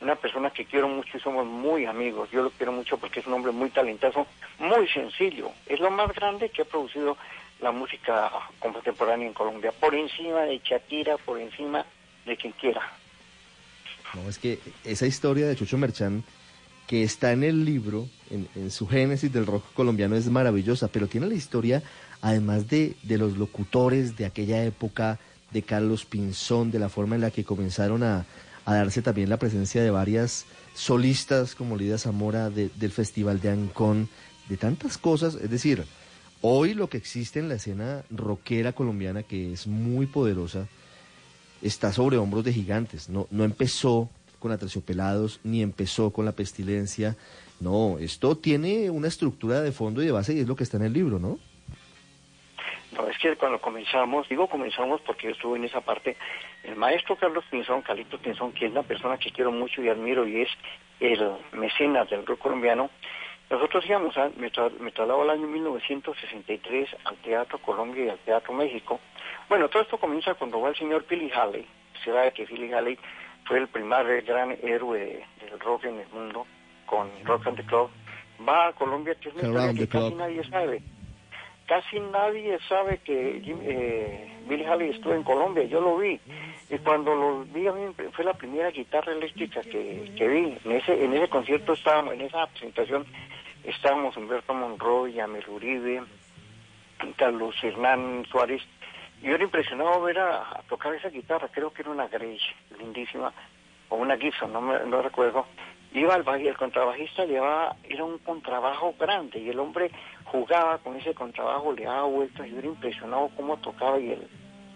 una 0.03 0.15
persona 0.15 0.51
que 0.51 0.65
quiero 0.65 0.87
mucho 0.87 1.17
y 1.17 1.21
somos 1.21 1.45
muy 1.45 1.85
amigos. 1.85 2.29
Yo 2.31 2.43
lo 2.43 2.51
quiero 2.51 2.71
mucho 2.71 2.97
porque 2.97 3.21
es 3.21 3.27
un 3.27 3.33
hombre 3.33 3.51
muy 3.51 3.69
talentoso, 3.69 4.27
muy 4.59 4.87
sencillo. 4.89 5.51
Es 5.65 5.79
lo 5.79 5.89
más 5.89 6.13
grande 6.13 6.49
que 6.49 6.61
ha 6.61 6.65
producido 6.65 7.17
la 7.61 7.71
música 7.71 8.29
contemporánea 8.59 9.27
en 9.27 9.33
Colombia, 9.33 9.71
por 9.71 9.95
encima 9.95 10.41
de 10.41 10.59
Shakira, 10.63 11.17
por 11.17 11.39
encima 11.39 11.85
de 12.25 12.35
quien 12.35 12.53
quiera. 12.53 12.81
No, 14.13 14.29
es 14.29 14.37
que 14.37 14.59
esa 14.83 15.07
historia 15.07 15.47
de 15.47 15.55
Chucho 15.55 15.77
Merchán, 15.77 16.23
que 16.85 17.03
está 17.03 17.31
en 17.31 17.43
el 17.43 17.63
libro, 17.63 18.07
en, 18.29 18.47
en 18.55 18.69
su 18.69 18.87
génesis 18.87 19.31
del 19.31 19.45
rock 19.45 19.63
colombiano, 19.73 20.15
es 20.15 20.27
maravillosa, 20.27 20.89
pero 20.89 21.07
tiene 21.07 21.27
la 21.27 21.33
historia, 21.33 21.81
además 22.21 22.67
de, 22.67 22.95
de 23.03 23.17
los 23.17 23.37
locutores 23.37 24.17
de 24.17 24.25
aquella 24.25 24.63
época, 24.63 25.17
de 25.51 25.61
Carlos 25.61 26.03
Pinzón, 26.03 26.71
de 26.71 26.79
la 26.79 26.89
forma 26.89 27.15
en 27.15 27.21
la 27.21 27.31
que 27.31 27.45
comenzaron 27.45 28.03
a, 28.03 28.25
a 28.65 28.75
darse 28.75 29.01
también 29.01 29.29
la 29.29 29.37
presencia 29.37 29.81
de 29.83 29.89
varias 29.91 30.45
solistas 30.73 31.55
como 31.55 31.75
Lidia 31.77 31.97
Zamora 31.97 32.49
de- 32.49 32.69
del 32.75 32.91
Festival 32.91 33.41
de 33.41 33.49
Ancón, 33.49 34.09
de 34.49 34.57
tantas 34.57 34.97
cosas. 34.97 35.35
Es 35.35 35.49
decir, 35.49 35.83
hoy 36.41 36.73
lo 36.73 36.89
que 36.89 36.97
existe 36.97 37.39
en 37.39 37.49
la 37.49 37.55
escena 37.55 38.03
rockera 38.09 38.73
colombiana, 38.73 39.23
que 39.23 39.53
es 39.53 39.67
muy 39.67 40.05
poderosa, 40.05 40.67
está 41.61 41.91
sobre 41.93 42.17
hombros 42.17 42.43
de 42.43 42.53
gigantes. 42.53 43.09
No, 43.09 43.27
no 43.31 43.43
empezó 43.43 44.09
con 44.39 44.51
Aterciopelados, 44.51 45.39
ni 45.43 45.61
empezó 45.61 46.11
con 46.11 46.25
la 46.25 46.33
pestilencia. 46.33 47.15
No, 47.61 47.97
esto 47.99 48.35
tiene 48.37 48.89
una 48.89 49.07
estructura 49.07 49.61
de 49.61 49.71
fondo 49.71 50.01
y 50.01 50.05
de 50.05 50.11
base 50.11 50.33
y 50.33 50.39
es 50.39 50.47
lo 50.47 50.55
que 50.55 50.63
está 50.63 50.77
en 50.77 50.83
el 50.83 50.93
libro, 50.93 51.19
¿no? 51.19 51.39
No, 52.93 53.07
es 53.07 53.17
que 53.17 53.35
cuando 53.35 53.59
comenzamos, 53.59 54.29
digo 54.29 54.47
comenzamos 54.47 55.01
porque 55.01 55.27
yo 55.27 55.33
estuve 55.33 55.57
en 55.57 55.65
esa 55.65 55.81
parte, 55.81 56.15
el 56.63 56.75
maestro 56.75 57.15
Carlos 57.15 57.43
Pinzón, 57.49 57.81
Calito 57.81 58.19
Pinzón, 58.19 58.51
que 58.51 58.67
es 58.67 58.73
la 58.73 58.83
persona 58.83 59.17
que 59.17 59.31
quiero 59.31 59.51
mucho 59.51 59.81
y 59.81 59.89
admiro 59.89 60.27
y 60.27 60.41
es 60.41 60.49
el 60.99 61.31
mecenas 61.53 62.09
del 62.09 62.25
rock 62.25 62.39
colombiano, 62.39 62.91
nosotros 63.49 63.83
íbamos, 63.87 64.15
a, 64.17 64.29
me, 64.37 64.49
tra 64.51 64.69
me 64.79 64.91
trasladó 64.91 65.23
al 65.23 65.31
año 65.31 65.47
1963 65.47 66.89
al 67.05 67.17
Teatro 67.17 67.57
Colombia 67.59 68.05
y 68.05 68.09
al 68.09 68.19
Teatro 68.19 68.53
México. 68.53 68.99
Bueno, 69.49 69.69
todo 69.69 69.81
esto 69.81 69.97
comienza 69.97 70.35
cuando 70.35 70.61
va 70.61 70.69
el 70.69 70.75
señor 70.75 71.03
Philly 71.05 71.31
Halley, 71.31 71.67
se 72.03 72.11
sabe 72.11 72.31
que 72.31 72.45
Philly 72.45 72.71
Halley 72.73 72.97
fue 73.45 73.57
el 73.57 73.67
primer 73.67 74.23
gran 74.23 74.55
héroe 74.61 75.25
del 75.41 75.59
rock 75.59 75.85
en 75.85 75.99
el 75.99 76.07
mundo 76.09 76.45
con 76.85 77.09
Rock 77.25 77.47
and 77.47 77.57
the 77.57 77.63
Club, 77.63 77.89
va 78.47 78.67
a 78.67 78.73
Colombia, 78.73 79.15
que 79.15 79.29
es 79.29 79.35
una 79.35 79.73
que 79.73 79.87
casi 79.87 80.13
nadie 80.13 80.43
sabe 80.45 80.81
casi 81.67 81.99
nadie 81.99 82.57
sabe 82.67 82.99
que 82.99 83.41
eh, 83.45 84.37
Billy 84.47 84.65
Halley 84.65 84.89
estuvo 84.89 85.13
en 85.13 85.23
Colombia, 85.23 85.63
yo 85.63 85.81
lo 85.81 85.97
vi. 85.97 86.19
Y 86.69 86.77
cuando 86.79 87.15
lo 87.15 87.43
vi, 87.45 87.67
fue 88.11 88.25
la 88.25 88.33
primera 88.33 88.71
guitarra 88.71 89.11
eléctrica 89.13 89.61
que, 89.61 90.11
que 90.17 90.27
vi. 90.27 90.57
En 90.65 90.71
ese, 90.71 91.03
en 91.03 91.13
ese 91.13 91.29
concierto 91.29 91.73
estábamos, 91.73 92.13
en 92.13 92.21
esa 92.21 92.47
presentación, 92.47 93.05
estábamos 93.63 94.17
Humberto 94.17 94.53
Monroy, 94.53 95.19
Amel 95.19 95.47
Uribe, 95.47 96.03
Carlos 97.15 97.55
Hernán 97.63 98.25
Suárez. 98.29 98.61
Yo 99.21 99.35
era 99.35 99.43
impresionado 99.43 100.01
ver 100.01 100.19
a, 100.19 100.61
tocar 100.67 100.93
esa 100.93 101.09
guitarra, 101.09 101.47
creo 101.51 101.71
que 101.71 101.81
era 101.81 101.91
una 101.91 102.07
Gretsch, 102.07 102.43
lindísima, 102.77 103.31
o 103.89 103.95
una 103.95 104.17
Gibson, 104.17 104.51
no, 104.51 104.61
me, 104.61 104.79
no 104.85 105.01
recuerdo. 105.01 105.45
Iba 105.93 106.15
al 106.15 106.27
el 106.41 106.57
contrabajista 106.57 107.25
llevaba, 107.25 107.75
era 107.87 108.03
un 108.03 108.17
contrabajo 108.17 108.95
grande 108.99 109.39
y 109.39 109.49
el 109.49 109.59
hombre 109.59 109.91
jugaba 110.33 110.79
con 110.79 110.95
ese 110.95 111.13
contrabajo, 111.13 111.71
le 111.73 111.83
daba 111.83 112.05
vueltas, 112.05 112.49
yo 112.49 112.57
era 112.57 112.67
impresionado 112.67 113.29
cómo 113.37 113.55
tocaba 113.57 113.99
y 113.99 114.13
el 114.13 114.27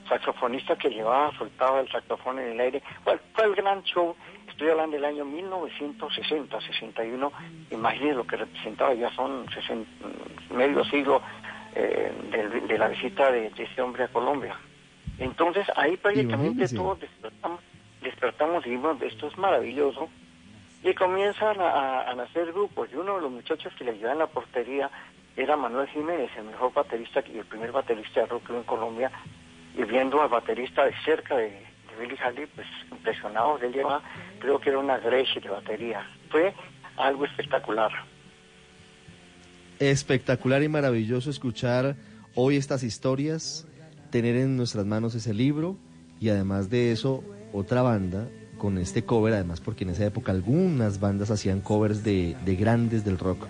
saxofonista 0.08 0.76
que 0.76 0.90
llevaba 0.90 1.36
soltaba 1.36 1.80
el 1.80 1.90
saxofón 1.90 2.38
en 2.38 2.52
el 2.52 2.60
aire. 2.60 2.84
Bueno, 3.04 3.20
fue 3.34 3.46
el 3.46 3.56
gran 3.56 3.82
show, 3.82 4.16
estoy 4.48 4.70
hablando 4.70 4.96
del 4.96 5.06
año 5.06 5.26
1960, 5.26 6.62
61, 6.62 7.32
imagínense 7.72 8.16
lo 8.16 8.28
que 8.28 8.38
representaba, 8.38 8.94
ya 8.94 9.10
son 9.16 9.50
60, 9.50 9.90
medio 10.52 10.86
siglo 10.86 11.24
eh, 11.74 12.14
de, 12.32 12.62
de, 12.62 12.78
la 12.78 12.90
visita 12.90 13.32
de, 13.32 13.50
de, 13.50 13.64
ese 13.64 13.82
hombre 13.82 14.04
a 14.04 14.10
Colombia. 14.10 14.56
Entonces 15.18 15.66
ahí 15.76 15.98
prácticamente 15.98 16.68
todos 16.70 17.00
despertamos, 17.00 17.62
despertamos 18.04 18.66
y 18.68 18.70
vimos, 18.70 19.02
esto 19.02 19.26
es 19.26 19.38
maravilloso, 19.40 20.08
y 20.84 20.94
comienzan 20.94 21.60
a, 21.60 22.04
a, 22.04 22.14
nacer 22.14 22.54
grupos, 22.54 22.90
y 22.94 22.96
uno 22.96 23.16
de 23.16 23.22
los 23.22 23.32
muchachos 23.32 23.74
que 23.74 23.84
le 23.84 23.92
ayudaba 23.92 24.14
en 24.14 24.20
la 24.20 24.28
portería 24.28 24.92
era 25.38 25.56
Manuel 25.56 25.88
Jiménez, 25.90 26.32
el 26.36 26.46
mejor 26.46 26.74
baterista 26.74 27.24
y 27.32 27.38
el 27.38 27.46
primer 27.46 27.72
baterista 27.72 28.22
de 28.22 28.26
rock 28.26 28.50
en 28.50 28.64
Colombia, 28.64 29.12
y 29.78 29.84
viendo 29.84 30.20
al 30.20 30.30
baterista 30.30 30.84
de 30.84 30.94
cerca 31.06 31.38
de, 31.38 31.50
de 31.50 31.96
Billy 32.02 32.18
Halley, 32.20 32.48
pues 32.56 32.66
impresionado, 32.92 33.60
él 33.62 33.72
llevaba, 33.72 34.02
creo 34.40 34.60
que 34.60 34.70
era 34.70 34.80
una 34.80 34.98
Gretsch 34.98 35.40
de 35.40 35.50
batería. 35.50 36.04
Fue 36.32 36.56
algo 36.98 37.26
espectacular. 37.26 37.92
Espectacular 39.78 40.64
y 40.64 40.70
maravilloso 40.70 41.30
escuchar 41.30 41.96
hoy 42.34 42.58
estas 42.58 42.82
historias, 42.82 43.68
tener 44.10 44.36
en 44.36 44.58
nuestras 44.58 44.88
manos 44.88 45.14
ese 45.14 45.36
libro 45.36 45.78
y 46.20 46.30
además 46.30 46.72
de 46.72 46.92
eso 46.92 47.24
otra 47.54 47.84
banda 47.84 48.28
con 48.58 48.80
este 48.80 49.06
cover, 49.06 49.36
además 49.36 49.62
porque 49.62 49.84
en 49.84 49.92
esa 49.92 50.06
época 50.06 50.32
algunas 50.32 51.00
bandas 51.00 51.30
hacían 51.30 51.62
covers 51.62 52.04
de, 52.04 52.36
de 52.44 52.56
grandes 52.56 53.06
del 53.06 53.20
rock 53.20 53.46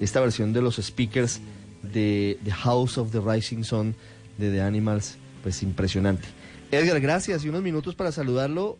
esta 0.00 0.20
versión 0.20 0.52
de 0.52 0.62
los 0.62 0.76
speakers 0.76 1.40
de 1.82 2.38
The 2.44 2.52
House 2.52 2.98
of 2.98 3.12
the 3.12 3.20
Rising 3.20 3.62
Sun 3.62 3.94
de 4.38 4.50
The 4.50 4.62
Animals, 4.62 5.18
pues 5.42 5.62
impresionante. 5.62 6.26
Edgar, 6.70 7.00
gracias 7.00 7.44
y 7.44 7.48
unos 7.48 7.62
minutos 7.62 7.94
para 7.94 8.12
saludarlo. 8.12 8.78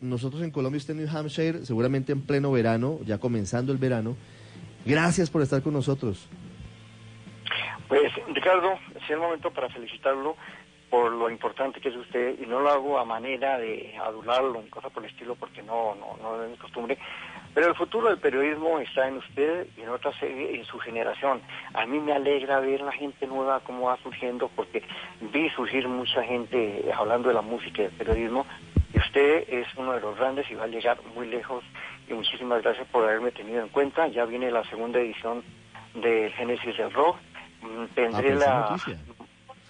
Nosotros 0.00 0.42
en 0.42 0.50
Colombia, 0.50 0.78
usted 0.78 0.94
en 0.94 1.04
New 1.04 1.16
Hampshire, 1.16 1.64
seguramente 1.64 2.12
en 2.12 2.22
pleno 2.22 2.50
verano, 2.50 2.98
ya 3.04 3.18
comenzando 3.18 3.72
el 3.72 3.78
verano. 3.78 4.16
Gracias 4.84 5.30
por 5.30 5.42
estar 5.42 5.62
con 5.62 5.72
nosotros. 5.72 6.28
Pues, 7.88 8.12
Ricardo, 8.34 8.72
es 8.94 9.10
el 9.10 9.18
momento 9.18 9.50
para 9.50 9.68
felicitarlo 9.68 10.36
por 10.90 11.12
lo 11.12 11.30
importante 11.30 11.80
que 11.80 11.88
es 11.88 11.96
usted 11.96 12.38
y 12.40 12.46
no 12.46 12.60
lo 12.60 12.70
hago 12.70 12.98
a 12.98 13.04
manera 13.04 13.58
de 13.58 13.96
adularlo, 13.98 14.60
en 14.60 14.68
cosa 14.68 14.88
por 14.90 15.04
el 15.04 15.10
estilo, 15.10 15.34
porque 15.34 15.62
no, 15.62 15.94
no, 15.94 16.16
no 16.22 16.42
es 16.44 16.50
mi 16.50 16.56
costumbre, 16.56 16.98
pero 17.56 17.68
el 17.68 17.74
futuro 17.74 18.10
del 18.10 18.18
periodismo 18.18 18.78
está 18.80 19.08
en 19.08 19.16
usted 19.16 19.66
y 19.78 19.80
en 19.80 19.88
otra 19.88 20.12
serie, 20.20 20.56
en 20.56 20.66
su 20.66 20.78
generación. 20.78 21.40
A 21.72 21.86
mí 21.86 21.98
me 21.98 22.12
alegra 22.12 22.60
ver 22.60 22.82
la 22.82 22.92
gente 22.92 23.26
nueva 23.26 23.60
cómo 23.60 23.86
va 23.86 23.96
surgiendo, 24.02 24.50
porque 24.54 24.82
vi 25.32 25.48
surgir 25.48 25.88
mucha 25.88 26.22
gente 26.22 26.84
hablando 26.94 27.28
de 27.28 27.34
la 27.34 27.40
música 27.40 27.80
y 27.80 27.84
del 27.86 27.94
periodismo, 27.94 28.44
y 28.92 28.98
usted 28.98 29.48
es 29.48 29.66
uno 29.78 29.94
de 29.94 30.00
los 30.02 30.18
grandes 30.18 30.50
y 30.50 30.54
va 30.54 30.64
a 30.64 30.66
llegar 30.66 30.98
muy 31.14 31.28
lejos. 31.28 31.64
Y 32.10 32.12
muchísimas 32.12 32.62
gracias 32.62 32.86
por 32.88 33.04
haberme 33.04 33.30
tenido 33.32 33.62
en 33.62 33.68
cuenta. 33.70 34.06
Ya 34.08 34.26
viene 34.26 34.50
la 34.50 34.62
segunda 34.64 34.98
edición 35.00 35.42
de 35.94 36.30
Génesis 36.36 36.76
del 36.76 36.92
Rock. 36.92 37.16
Tendré 37.94 38.32
Ah, 38.46 38.76
la... 38.76 38.96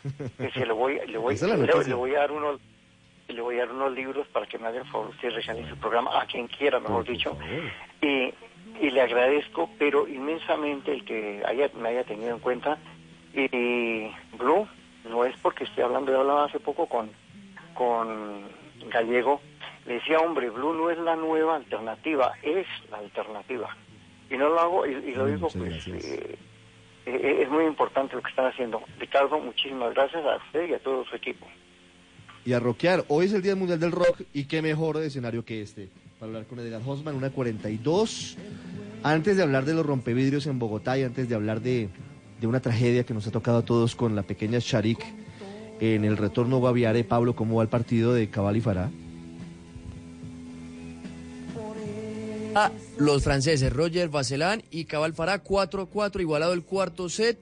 Que 0.38 0.50
se 0.50 0.66
le 0.66 0.72
voy, 0.72 0.98
le 1.06 1.18
voy, 1.18 1.36
le, 1.36 1.84
le 1.84 1.94
voy 1.94 2.14
a 2.16 2.18
dar 2.18 2.32
unos 2.32 2.60
le 3.28 3.40
voy 3.40 3.56
a 3.56 3.66
dar 3.66 3.72
unos 3.72 3.92
libros 3.92 4.26
para 4.28 4.46
que 4.46 4.58
me 4.58 4.68
hagan 4.68 4.86
favor 4.86 5.08
usted 5.08 5.30
regalen 5.30 5.68
su 5.68 5.76
programa 5.76 6.20
a 6.20 6.26
quien 6.26 6.46
quiera, 6.46 6.78
mejor 6.80 7.04
dicho. 7.04 7.36
Y, 8.00 8.32
y 8.80 8.90
le 8.90 9.00
agradezco, 9.00 9.70
pero 9.78 10.06
inmensamente 10.06 10.92
el 10.92 11.04
que 11.04 11.42
haya, 11.44 11.70
me 11.78 11.88
haya 11.90 12.04
tenido 12.04 12.34
en 12.34 12.40
cuenta. 12.40 12.78
Y 13.34 14.10
Blue, 14.38 14.66
no 15.08 15.24
es 15.24 15.36
porque 15.42 15.64
estoy 15.64 15.84
hablando, 15.84 16.12
yo 16.12 16.20
hablaba 16.20 16.44
hace 16.44 16.60
poco 16.60 16.86
con, 16.86 17.10
con 17.74 18.44
Gallego, 18.88 19.40
le 19.86 19.94
decía, 19.94 20.18
hombre, 20.18 20.50
Blue 20.50 20.72
no 20.72 20.90
es 20.90 20.98
la 20.98 21.16
nueva 21.16 21.56
alternativa, 21.56 22.32
es 22.42 22.66
la 22.90 22.98
alternativa. 22.98 23.76
Y 24.30 24.36
no 24.36 24.48
lo 24.48 24.60
hago, 24.60 24.86
y, 24.86 24.92
y 24.92 25.14
lo 25.14 25.26
digo, 25.26 25.48
pues, 25.52 25.86
eh, 25.88 26.38
eh, 27.06 27.38
es 27.42 27.48
muy 27.50 27.64
importante 27.64 28.16
lo 28.16 28.22
que 28.22 28.30
están 28.30 28.46
haciendo. 28.46 28.82
Ricardo, 28.98 29.38
muchísimas 29.38 29.94
gracias 29.94 30.24
a 30.24 30.36
usted 30.36 30.68
y 30.68 30.74
a 30.74 30.78
todo 30.78 31.04
su 31.04 31.14
equipo 31.16 31.46
y 32.46 32.52
a 32.52 32.60
rockear. 32.60 33.04
Hoy 33.08 33.26
es 33.26 33.32
el 33.32 33.42
Día 33.42 33.56
Mundial 33.56 33.80
del 33.80 33.90
Rock 33.90 34.22
y 34.32 34.44
qué 34.44 34.62
mejor 34.62 34.96
escenario 35.02 35.44
que 35.44 35.60
este 35.60 35.90
para 36.18 36.30
hablar 36.30 36.46
con 36.46 36.58
Edgar 36.60 36.80
Hosman, 36.86 37.14
una 37.14 37.30
42. 37.30 38.36
Antes 39.02 39.36
de 39.36 39.42
hablar 39.42 39.66
de 39.66 39.74
los 39.74 39.84
rompevidrios 39.84 40.46
en 40.46 40.58
Bogotá 40.58 40.96
y 40.96 41.02
antes 41.02 41.28
de 41.28 41.34
hablar 41.34 41.60
de, 41.60 41.90
de 42.40 42.46
una 42.46 42.60
tragedia 42.60 43.04
que 43.04 43.12
nos 43.12 43.26
ha 43.26 43.30
tocado 43.30 43.58
a 43.58 43.64
todos 43.64 43.94
con 43.94 44.16
la 44.16 44.22
pequeña 44.22 44.58
Sharik 44.60 45.04
en 45.80 46.04
el 46.04 46.16
retorno 46.16 46.58
Guaviare, 46.58 47.04
Pablo, 47.04 47.36
¿cómo 47.36 47.56
va 47.56 47.62
el 47.62 47.68
partido 47.68 48.14
de 48.14 48.30
Cabal 48.30 48.56
y 48.56 48.60
Fará? 48.62 48.90
Ah, 52.54 52.70
los 52.96 53.22
franceses, 53.22 53.70
Roger 53.70 54.08
Vacelán 54.08 54.62
y 54.70 54.86
Cabal 54.86 55.12
Fará, 55.12 55.44
4-4, 55.44 56.22
igualado 56.22 56.54
el 56.54 56.62
cuarto 56.62 57.10
set. 57.10 57.38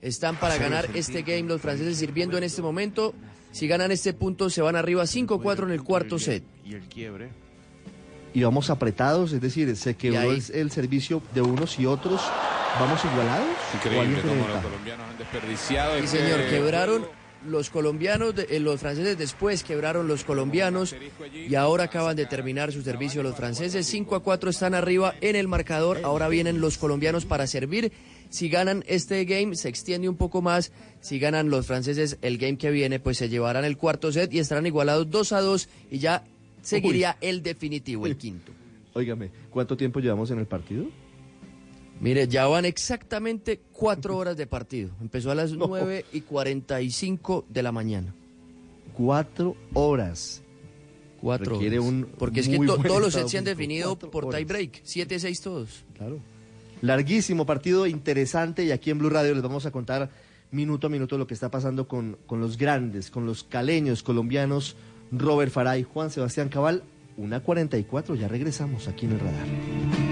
Están 0.00 0.38
para 0.38 0.56
ganar 0.58 0.88
este 0.94 1.22
game 1.22 1.42
los 1.42 1.60
franceses 1.60 1.96
sirviendo 1.96 2.38
en 2.38 2.44
este 2.44 2.62
momento. 2.62 3.14
Si 3.52 3.68
ganan 3.68 3.92
este 3.92 4.12
punto, 4.12 4.50
se 4.50 4.62
van 4.62 4.76
arriba 4.76 5.04
5-4 5.04 5.64
en 5.64 5.70
el 5.70 5.82
cuarto 5.82 6.18
set. 6.18 6.42
Y 6.64 6.74
el 6.74 6.82
quiebre. 6.82 7.30
Y 8.34 8.42
vamos 8.42 8.70
apretados, 8.70 9.32
es 9.32 9.40
decir, 9.40 9.76
se 9.76 9.94
quebró 9.94 10.32
el, 10.32 10.42
el, 10.54 10.70
servicio 10.70 11.22
de 11.34 11.42
unos 11.42 11.78
y 11.78 11.84
otros. 11.84 12.22
¿Vamos 12.80 13.04
igualados? 13.04 13.48
Increíble 13.74 14.22
cómo 14.22 14.48
los 14.48 14.62
colombianos 14.62 15.06
han 15.10 15.18
desperdiciado. 15.18 16.00
Sí, 16.00 16.06
señor, 16.06 16.40
que... 16.40 16.48
quebraron 16.48 17.06
los 17.46 17.70
colombianos, 17.70 18.34
eh, 18.48 18.60
los 18.60 18.80
franceses 18.80 19.18
después 19.18 19.64
quebraron 19.64 20.06
los 20.08 20.24
colombianos 20.24 20.94
y 21.34 21.54
ahora 21.54 21.84
acaban 21.84 22.16
de 22.16 22.26
terminar 22.26 22.72
su 22.72 22.82
servicio 22.82 23.22
los 23.22 23.36
franceses. 23.36 23.86
5 23.86 24.14
a 24.14 24.20
4 24.20 24.50
están 24.50 24.74
arriba 24.74 25.14
en 25.20 25.36
el 25.36 25.48
marcador. 25.48 26.00
Ahora 26.04 26.28
vienen 26.28 26.60
los 26.60 26.78
colombianos 26.78 27.24
para 27.24 27.46
servir. 27.46 27.92
Si 28.32 28.48
ganan 28.48 28.82
este 28.86 29.26
game, 29.26 29.54
se 29.56 29.68
extiende 29.68 30.08
un 30.08 30.16
poco 30.16 30.40
más. 30.40 30.72
Si 31.02 31.18
ganan 31.18 31.50
los 31.50 31.66
franceses 31.66 32.16
el 32.22 32.38
game 32.38 32.56
que 32.56 32.70
viene, 32.70 32.98
pues 32.98 33.18
se 33.18 33.28
llevarán 33.28 33.66
el 33.66 33.76
cuarto 33.76 34.10
set 34.10 34.32
y 34.32 34.38
estarán 34.38 34.66
igualados 34.66 35.10
2 35.10 35.32
a 35.32 35.40
2 35.42 35.68
y 35.90 35.98
ya 35.98 36.24
seguiría 36.62 37.18
Uy. 37.20 37.28
el 37.28 37.42
definitivo, 37.42 38.06
el 38.06 38.16
quinto. 38.16 38.50
Óigame, 38.94 39.30
¿cuánto 39.50 39.76
tiempo 39.76 40.00
llevamos 40.00 40.30
en 40.30 40.38
el 40.38 40.46
partido? 40.46 40.86
Mire, 42.00 42.26
ya 42.26 42.46
van 42.46 42.64
exactamente 42.64 43.60
cuatro 43.70 44.16
horas 44.16 44.38
de 44.38 44.46
partido. 44.46 44.92
Empezó 45.02 45.30
a 45.30 45.34
las 45.34 45.52
no. 45.52 45.66
9 45.66 46.06
y 46.14 46.22
45 46.22 47.44
de 47.50 47.62
la 47.62 47.70
mañana. 47.70 48.14
Cuatro 48.94 49.56
horas. 49.74 50.42
Cuatro 51.20 51.56
Requiere 51.56 51.80
horas. 51.80 51.92
Un 51.92 52.08
Porque 52.18 52.40
es 52.40 52.48
que 52.48 52.56
to, 52.56 52.78
todos 52.78 53.02
los 53.02 53.12
sets 53.12 53.30
se 53.30 53.36
han 53.36 53.44
definido 53.44 53.98
por 53.98 54.34
tie 54.34 54.46
break. 54.46 54.82
7-6 54.84 55.42
todos. 55.42 55.84
Claro. 55.98 56.18
Larguísimo 56.82 57.46
partido, 57.46 57.86
interesante, 57.86 58.64
y 58.64 58.72
aquí 58.72 58.90
en 58.90 58.98
Blue 58.98 59.08
Radio 59.08 59.32
les 59.34 59.42
vamos 59.42 59.66
a 59.66 59.70
contar 59.70 60.10
minuto 60.50 60.88
a 60.88 60.90
minuto 60.90 61.16
lo 61.16 61.28
que 61.28 61.34
está 61.34 61.48
pasando 61.48 61.86
con, 61.86 62.18
con 62.26 62.40
los 62.40 62.58
grandes, 62.58 63.10
con 63.10 63.24
los 63.24 63.44
caleños 63.44 64.02
colombianos, 64.02 64.76
Robert 65.12 65.52
Faray, 65.52 65.84
Juan 65.84 66.10
Sebastián 66.10 66.48
Cabal, 66.48 66.82
una 67.16 67.38
44, 67.38 68.16
ya 68.16 68.26
regresamos 68.26 68.88
aquí 68.88 69.06
en 69.06 69.12
el 69.12 69.20
radar. 69.20 70.11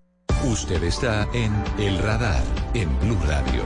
Usted 0.43 0.81
está 0.83 1.29
en 1.35 1.53
El 1.77 1.99
Radar, 1.99 2.41
en 2.73 2.89
Blue 2.99 3.17
Radio. 3.27 3.63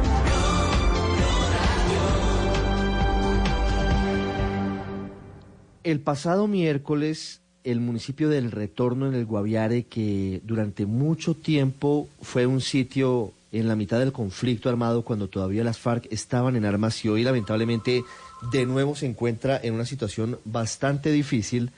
El 5.86 6.02
pasado 6.02 6.48
miércoles, 6.48 7.40
el 7.64 7.80
municipio 7.80 8.28
del 8.28 8.52
Retorno 8.52 9.08
en 9.08 9.14
el 9.14 9.26
Guaviare, 9.26 9.84
que 9.84 10.42
durante 10.44 10.86
mucho 10.86 11.34
tiempo 11.34 12.10
fue 12.22 12.46
un 12.46 12.60
sitio 12.60 13.32
en 13.54 13.70
la 13.70 13.78
mitad 13.78 14.00
del 14.00 14.12
conflicto 14.12 14.68
armado 14.68 15.04
cuando 15.04 15.30
todavía 15.30 15.64
las 15.64 15.80
FARC 15.80 16.12
estaban 16.12 16.58
en 16.58 16.66
armas 16.66 17.06
y 17.06 17.08
hoy 17.08 17.24
lamentablemente 17.24 18.04
de 18.52 18.66
nuevo 18.66 18.98
se 18.98 19.06
encuentra 19.06 19.58
en 19.64 19.76
una 19.76 19.86
situación 19.86 20.40
bastante 20.44 21.10
difícil, 21.14 21.72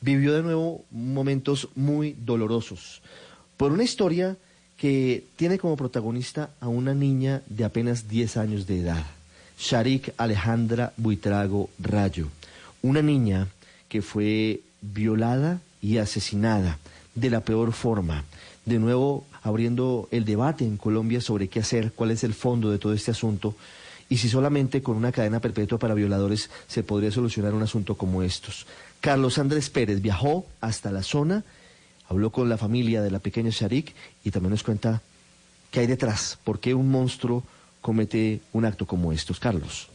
vivió 0.00 0.32
de 0.34 0.44
nuevo 0.44 0.84
momentos 0.92 1.68
muy 1.74 2.14
dolorosos 2.16 3.02
por 3.56 3.72
una 3.72 3.84
historia 3.84 4.36
que 4.76 5.24
tiene 5.36 5.58
como 5.58 5.76
protagonista 5.76 6.50
a 6.60 6.68
una 6.68 6.94
niña 6.94 7.42
de 7.46 7.64
apenas 7.64 8.08
10 8.08 8.36
años 8.36 8.66
de 8.66 8.80
edad, 8.80 9.06
Sharik 9.58 10.12
Alejandra 10.18 10.92
Buitrago 10.96 11.70
Rayo, 11.78 12.28
una 12.82 13.00
niña 13.00 13.48
que 13.88 14.02
fue 14.02 14.60
violada 14.82 15.60
y 15.80 15.98
asesinada 15.98 16.78
de 17.14 17.30
la 17.30 17.40
peor 17.40 17.72
forma, 17.72 18.24
de 18.66 18.78
nuevo 18.78 19.24
abriendo 19.42 20.08
el 20.10 20.24
debate 20.24 20.64
en 20.64 20.76
Colombia 20.76 21.20
sobre 21.20 21.48
qué 21.48 21.60
hacer, 21.60 21.92
cuál 21.92 22.10
es 22.10 22.24
el 22.24 22.34
fondo 22.34 22.70
de 22.70 22.78
todo 22.78 22.92
este 22.92 23.12
asunto 23.12 23.54
y 24.08 24.18
si 24.18 24.28
solamente 24.28 24.82
con 24.82 24.96
una 24.96 25.12
cadena 25.12 25.40
perpetua 25.40 25.78
para 25.78 25.94
violadores 25.94 26.50
se 26.68 26.82
podría 26.82 27.10
solucionar 27.10 27.54
un 27.54 27.62
asunto 27.62 27.96
como 27.96 28.22
estos. 28.22 28.66
Carlos 29.00 29.38
Andrés 29.38 29.70
Pérez 29.70 30.02
viajó 30.02 30.46
hasta 30.60 30.92
la 30.92 31.02
zona 31.02 31.44
habló 32.08 32.30
con 32.30 32.48
la 32.48 32.58
familia 32.58 33.02
de 33.02 33.10
la 33.10 33.18
pequeña 33.18 33.50
Sharik 33.50 33.94
y 34.24 34.30
también 34.30 34.50
nos 34.50 34.62
cuenta 34.62 35.02
qué 35.70 35.80
hay 35.80 35.86
detrás, 35.86 36.38
por 36.44 36.60
qué 36.60 36.74
un 36.74 36.90
monstruo 36.90 37.42
comete 37.80 38.40
un 38.52 38.64
acto 38.64 38.86
como 38.86 39.12
estos. 39.12 39.38
Carlos. 39.38 39.88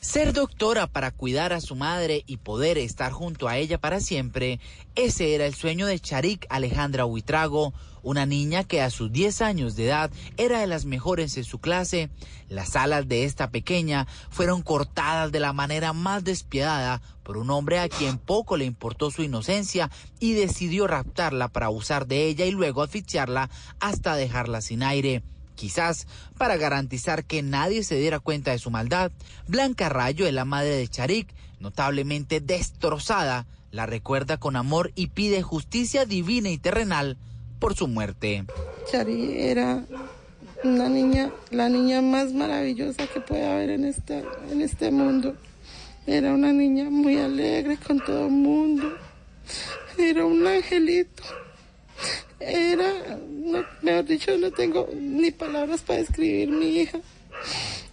Ser 0.00 0.32
doctora 0.32 0.86
para 0.86 1.10
cuidar 1.10 1.52
a 1.52 1.60
su 1.60 1.74
madre 1.74 2.22
y 2.26 2.36
poder 2.36 2.78
estar 2.78 3.10
junto 3.10 3.48
a 3.48 3.56
ella 3.56 3.78
para 3.78 4.00
siempre, 4.00 4.60
ese 4.94 5.34
era 5.34 5.44
el 5.44 5.54
sueño 5.54 5.86
de 5.86 5.98
Charik 5.98 6.46
Alejandra 6.50 7.04
Huitrago, 7.04 7.72
una 8.08 8.24
niña 8.24 8.64
que 8.64 8.80
a 8.80 8.88
sus 8.88 9.12
10 9.12 9.42
años 9.42 9.76
de 9.76 9.84
edad 9.84 10.10
era 10.38 10.60
de 10.60 10.66
las 10.66 10.86
mejores 10.86 11.36
en 11.36 11.44
su 11.44 11.58
clase. 11.58 12.08
Las 12.48 12.74
alas 12.74 13.06
de 13.06 13.24
esta 13.24 13.50
pequeña 13.50 14.06
fueron 14.30 14.62
cortadas 14.62 15.30
de 15.30 15.40
la 15.40 15.52
manera 15.52 15.92
más 15.92 16.24
despiadada 16.24 17.02
por 17.22 17.36
un 17.36 17.50
hombre 17.50 17.78
a 17.78 17.90
quien 17.90 18.16
poco 18.16 18.56
le 18.56 18.64
importó 18.64 19.10
su 19.10 19.22
inocencia 19.22 19.90
y 20.20 20.32
decidió 20.32 20.86
raptarla 20.86 21.48
para 21.48 21.66
abusar 21.66 22.06
de 22.06 22.24
ella 22.26 22.46
y 22.46 22.50
luego 22.50 22.82
asfixiarla 22.82 23.50
hasta 23.78 24.16
dejarla 24.16 24.62
sin 24.62 24.82
aire 24.82 25.22
quizás 25.54 26.06
para 26.38 26.56
garantizar 26.56 27.24
que 27.24 27.42
nadie 27.42 27.82
se 27.82 27.96
diera 27.96 28.20
cuenta 28.20 28.52
de 28.52 28.60
su 28.60 28.70
maldad. 28.70 29.10
Blanca 29.48 29.88
Rayo 29.88 30.24
es 30.24 30.32
la 30.32 30.44
madre 30.44 30.76
de 30.76 30.86
Charik, 30.86 31.34
notablemente 31.58 32.40
destrozada, 32.40 33.44
la 33.72 33.84
recuerda 33.84 34.38
con 34.38 34.54
amor 34.54 34.92
y 34.94 35.08
pide 35.08 35.42
justicia 35.42 36.04
divina 36.06 36.48
y 36.48 36.58
terrenal 36.58 37.18
por 37.58 37.74
su 37.74 37.88
muerte. 37.88 38.44
Charik 38.90 39.30
era 39.30 39.84
una 40.64 40.88
niña, 40.88 41.30
la 41.50 41.68
niña 41.68 42.02
más 42.02 42.32
maravillosa 42.32 43.06
que 43.06 43.20
puede 43.20 43.46
haber 43.46 43.70
en 43.70 43.84
este, 43.84 44.24
en 44.50 44.60
este 44.62 44.90
mundo. 44.90 45.34
Era 46.06 46.32
una 46.32 46.52
niña 46.52 46.88
muy 46.90 47.18
alegre 47.18 47.76
con 47.76 48.00
todo 48.00 48.26
el 48.26 48.32
mundo. 48.32 48.96
Era 49.98 50.24
un 50.24 50.46
angelito. 50.46 51.22
Era, 52.40 53.18
no, 53.28 53.64
mejor 53.82 54.04
dicho, 54.04 54.36
no 54.38 54.50
tengo 54.50 54.88
ni 54.94 55.30
palabras 55.30 55.82
para 55.82 55.98
describir 55.98 56.48
mi 56.50 56.80
hija. 56.80 56.98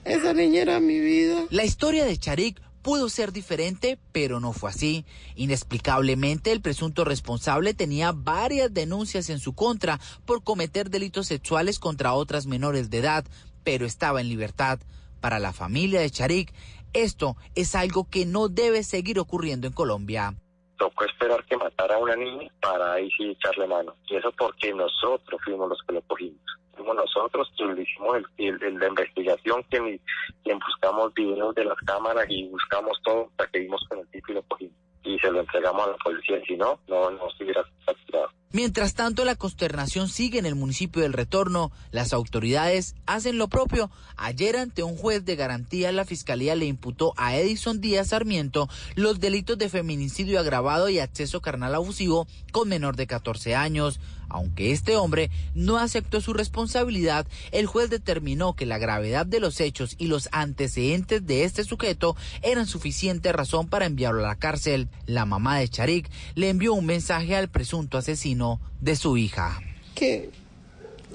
Esa 0.05 0.33
niña 0.33 0.61
era 0.61 0.79
mi 0.79 0.99
vida. 0.99 1.45
La 1.49 1.65
historia 1.65 2.05
de 2.05 2.17
Charik 2.17 2.61
pudo 2.85 3.09
ser 3.09 3.33
diferente, 3.33 3.97
pero 4.11 4.39
no 4.39 4.53
fue 4.53 4.69
así. 4.69 5.05
Inexplicablemente, 5.33 6.51
el 6.51 6.61
presunto 6.61 7.03
responsable 7.03 7.73
tenía 7.73 8.11
varias 8.11 8.71
denuncias 8.71 9.31
en 9.31 9.39
su 9.39 9.53
contra 9.53 9.99
por 10.23 10.43
cometer 10.43 10.91
delitos 10.91 11.25
sexuales 11.25 11.79
contra 11.79 12.13
otras 12.13 12.45
menores 12.45 12.91
de 12.91 12.99
edad, 12.99 13.25
pero 13.63 13.87
estaba 13.87 14.21
en 14.21 14.29
libertad. 14.29 14.79
Para 15.19 15.39
la 15.39 15.51
familia 15.51 15.99
de 15.99 16.11
Charik, 16.11 16.53
esto 16.93 17.37
es 17.55 17.73
algo 17.73 18.07
que 18.07 18.27
no 18.27 18.49
debe 18.49 18.83
seguir 18.83 19.17
ocurriendo 19.17 19.65
en 19.65 19.73
Colombia 19.73 20.35
tocó 20.77 21.05
esperar 21.05 21.43
que 21.45 21.57
matara 21.57 21.95
a 21.95 21.99
una 21.99 22.15
niña 22.15 22.49
para 22.61 22.93
ahí 22.93 23.09
sí 23.17 23.31
echarle 23.31 23.67
mano. 23.67 23.95
Y 24.07 24.15
eso 24.15 24.31
porque 24.37 24.73
nosotros 24.73 25.41
fuimos 25.43 25.69
los 25.69 25.81
que 25.83 25.93
lo 25.93 26.01
cogimos. 26.01 26.41
Fuimos 26.75 26.95
nosotros 26.95 27.51
quienes 27.55 27.79
hicimos 27.79 28.17
el, 28.37 28.61
el, 28.61 28.79
la 28.79 28.87
investigación, 28.87 29.63
quien, 29.69 30.01
quien 30.43 30.59
buscamos 30.59 31.13
videos 31.13 31.55
de 31.55 31.65
las 31.65 31.77
cámaras 31.85 32.25
y 32.29 32.49
buscamos 32.49 32.99
todo 33.03 33.29
para 33.35 33.49
que 33.49 33.59
vimos 33.59 33.83
con 33.87 33.99
el 33.99 34.07
tipo 34.09 34.31
y 34.31 34.35
lo 34.35 34.43
cogimos. 34.43 34.75
Y 35.03 35.19
se 35.19 35.31
lo 35.31 35.39
entregamos 35.39 35.87
a 35.87 35.91
la 35.91 35.97
policía. 35.97 36.41
Si 36.45 36.57
no, 36.57 36.79
no 36.87 37.11
nos 37.11 37.39
hubiera 37.39 37.63
capturado. 37.85 38.29
Mientras 38.55 38.93
tanto, 38.93 39.25
la 39.25 39.35
consternación 39.35 40.07
sigue 40.07 40.39
en 40.39 40.45
el 40.45 40.55
municipio 40.55 41.01
del 41.01 41.11
Retorno. 41.11 41.73
Las 41.91 42.13
autoridades 42.13 42.95
hacen 43.05 43.37
lo 43.37 43.49
propio. 43.49 43.91
Ayer, 44.15 44.55
ante 44.55 44.81
un 44.81 44.95
juez 44.95 45.25
de 45.25 45.35
garantía, 45.35 45.91
la 45.91 46.05
fiscalía 46.05 46.55
le 46.55 46.65
imputó 46.65 47.13
a 47.17 47.35
Edison 47.35 47.81
Díaz 47.81 48.07
Sarmiento 48.07 48.69
los 48.95 49.19
delitos 49.19 49.57
de 49.57 49.67
feminicidio 49.67 50.39
agravado 50.39 50.87
y 50.87 50.99
acceso 50.99 51.41
carnal 51.41 51.75
abusivo 51.75 52.27
con 52.53 52.69
menor 52.69 52.95
de 52.95 53.07
14 53.07 53.55
años. 53.55 53.99
Aunque 54.27 54.71
este 54.71 54.95
hombre 54.95 55.29
no 55.53 55.77
aceptó 55.77 56.19
su 56.19 56.33
responsabilidad, 56.33 57.27
el 57.51 57.67
juez 57.67 57.89
determinó 57.89 58.55
que 58.55 58.65
la 58.65 58.77
gravedad 58.77 59.25
de 59.25 59.39
los 59.39 59.59
hechos 59.59 59.95
y 59.99 60.07
los 60.07 60.29
antecedentes 60.31 61.25
de 61.27 61.43
este 61.43 61.63
sujeto 61.63 62.15
eran 62.41 62.65
suficiente 62.65 63.31
razón 63.31 63.67
para 63.67 63.85
enviarlo 63.85 64.21
a 64.21 64.29
la 64.29 64.35
cárcel. 64.35 64.89
La 65.05 65.25
mamá 65.25 65.59
de 65.59 65.69
Charik 65.69 66.09
le 66.33 66.49
envió 66.49 66.73
un 66.73 66.85
mensaje 66.85 67.35
al 67.35 67.49
presunto 67.49 67.97
asesino 67.97 68.44
de 68.81 68.95
su 68.95 69.17
hija. 69.17 69.59
Que 69.93 70.29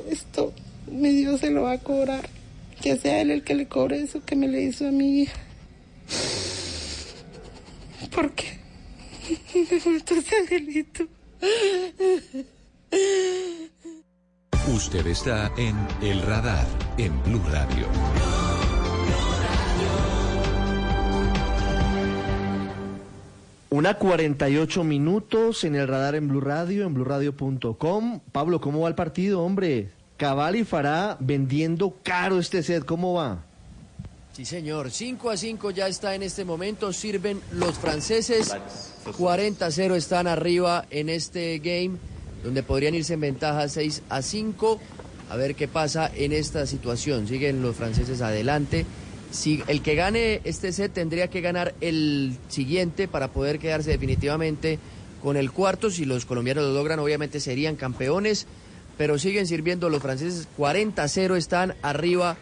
esto 0.09 0.53
mi 0.91 1.11
Dios 1.11 1.41
se 1.41 1.51
lo 1.51 1.63
va 1.63 1.73
a 1.73 1.79
cobrar. 1.79 2.29
Que 2.81 2.97
sea 2.97 3.21
él 3.21 3.31
el 3.31 3.45
que 3.45 3.55
le 3.55 3.69
cobre 3.69 4.03
eso 4.03 4.25
que 4.25 4.37
me 4.37 4.49
le 4.49 4.63
hizo 4.63 4.87
a 4.87 4.91
mi 4.91 5.21
hija. 5.21 5.39
Porque 8.11 8.59
me 9.55 9.79
gustó 9.79 10.15
ese 10.19 10.37
angelito. 10.37 11.07
Usted 14.75 15.07
está 15.07 15.53
en 15.57 15.77
El 16.03 16.23
Radar, 16.23 16.67
en 16.97 17.23
Blue 17.23 17.43
Radio. 17.51 18.50
Una 23.73 23.95
48 23.95 24.83
minutos 24.83 25.63
en 25.63 25.77
el 25.77 25.87
radar 25.87 26.17
en 26.17 26.27
Blue 26.27 26.41
Radio, 26.41 26.87
en 26.87 26.93
bluradio.com. 26.95 28.21
Pablo, 28.33 28.61
¿cómo 28.61 28.81
va 28.81 28.89
el 28.89 28.97
partido, 28.97 29.43
hombre? 29.43 29.91
Cabal 30.17 30.57
y 30.57 30.65
Fará 30.65 31.17
vendiendo 31.21 31.97
caro 32.03 32.41
este 32.41 32.65
set, 32.65 32.85
¿cómo 32.85 33.15
va? 33.15 33.45
Sí, 34.33 34.45
señor. 34.45 34.91
5 34.91 35.31
a 35.31 35.37
5 35.37 35.71
ya 35.71 35.87
está 35.87 36.17
en 36.17 36.25
este 36.25 36.45
momento. 36.45 36.93
Sirven 36.93 37.41
los 37.53 37.79
franceses. 37.79 38.53
40 39.17 39.65
a 39.65 39.71
0 39.71 39.95
están 39.95 40.27
arriba 40.27 40.85
en 40.91 41.09
este 41.09 41.59
game. 41.61 41.97
donde 42.43 42.65
podrían 42.65 42.95
irse 42.95 43.15
en 43.15 43.21
ventaja 43.21 43.69
6 43.69 44.03
a 44.09 44.21
5. 44.21 44.81
A 45.31 45.37
ver 45.37 45.55
qué 45.55 45.69
pasa 45.69 46.11
en 46.13 46.33
esta 46.33 46.67
situación. 46.67 47.29
Siguen 47.29 47.63
los 47.63 47.77
franceses 47.77 48.21
adelante. 48.21 48.85
Si 49.31 49.63
el 49.69 49.81
que 49.83 49.95
gane 49.95 50.41
este 50.45 50.73
set 50.73 50.93
tendría 50.93 51.29
que 51.29 51.41
ganar 51.41 51.75
el 51.81 52.37
siguiente 52.49 53.07
para 53.09 53.29
poder 53.29 53.59
quedarse 53.59 53.91
definitivamente 53.91 54.79
con 55.23 55.37
el 55.37 55.53
cuarto. 55.53 55.91
Si 55.91 56.05
los 56.05 56.25
colombianos 56.27 56.65
lo 56.65 56.73
logran, 56.75 56.99
obviamente 56.99 57.39
serían 57.41 57.77
campeones. 57.77 58.47
Pero 58.99 59.19
siguen 59.19 59.47
sirviendo 59.47 59.89
los 59.89 60.03
franceses. 60.03 60.47
40 60.57 61.03
a 61.03 61.09
0 61.09 61.37
están 61.37 61.75
arriba 61.83 62.37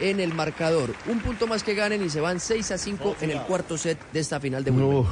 en 0.00 0.18
el 0.18 0.32
marcador. 0.34 0.94
Un 1.08 1.20
punto 1.20 1.46
más 1.46 1.62
que 1.62 1.74
ganen 1.74 2.02
y 2.04 2.08
se 2.10 2.20
van 2.20 2.40
6 2.40 2.70
a 2.72 2.78
5 2.78 3.16
en 3.20 3.30
el 3.32 3.40
cuarto 3.42 3.76
set 3.78 3.98
de 4.12 4.20
esta 4.20 4.40
final 4.40 4.64
de 4.64 4.70
Wimbledon. 4.70 5.04
No, 5.04 5.10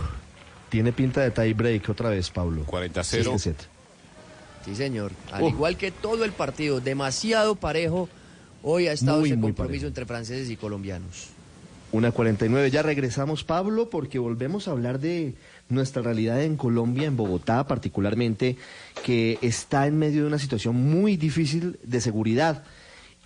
tiene 0.70 0.92
pinta 0.92 1.20
de 1.20 1.30
tie 1.30 1.52
break 1.54 1.88
otra 1.90 2.08
vez, 2.08 2.30
Pablo. 2.30 2.64
40 2.64 3.00
a 3.00 3.04
Sí, 3.04 3.18
0. 3.20 3.32
este 3.36 3.50
set. 3.50 3.68
Sí, 4.64 4.74
señor. 4.74 5.12
Al 5.30 5.42
Oh. 5.44 5.48
igual 5.50 5.76
que 5.76 5.90
todo 5.90 6.24
el 6.24 6.32
partido, 6.32 6.80
demasiado 6.80 7.54
parejo. 7.54 8.08
Hoy 8.70 8.86
ha 8.86 8.92
estado 8.92 9.20
Muy, 9.20 9.30
ese 9.30 9.36
muy 9.38 9.52
compromiso 9.52 9.72
parejo. 9.72 9.86
entre 9.86 10.04
franceses 10.04 10.50
y 10.50 10.56
colombianos. 10.56 11.28
Una 11.90 12.12
49. 12.12 12.70
Ya 12.70 12.82
regresamos, 12.82 13.42
Pablo, 13.42 13.88
porque 13.88 14.18
volvemos 14.18 14.68
a 14.68 14.72
hablar 14.72 15.00
de 15.00 15.32
nuestra 15.70 16.02
realidad 16.02 16.42
en 16.42 16.58
Colombia, 16.58 17.06
en 17.06 17.16
Bogotá 17.16 17.66
particularmente, 17.66 18.58
que 19.06 19.38
está 19.40 19.86
en 19.86 19.98
medio 19.98 20.20
de 20.20 20.26
una 20.26 20.38
situación 20.38 20.76
muy 20.76 21.16
difícil 21.16 21.78
de 21.82 22.02
seguridad. 22.02 22.62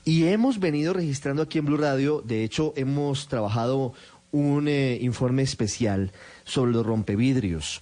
Y 0.05 0.27
hemos 0.27 0.61
venido 0.61 0.93
registrando 0.93 1.43
aquí 1.43 1.59
en 1.59 1.65
Blue 1.65 1.77
Radio, 1.77 2.23
de 2.25 2.45
hecho 2.45 2.73
hemos 2.77 3.27
trabajado 3.27 3.95
un 4.31 4.69
eh, 4.69 4.99
informe 5.01 5.43
especial 5.43 6.13
sobre 6.45 6.71
los 6.71 6.87
rompevidrios. 6.87 7.81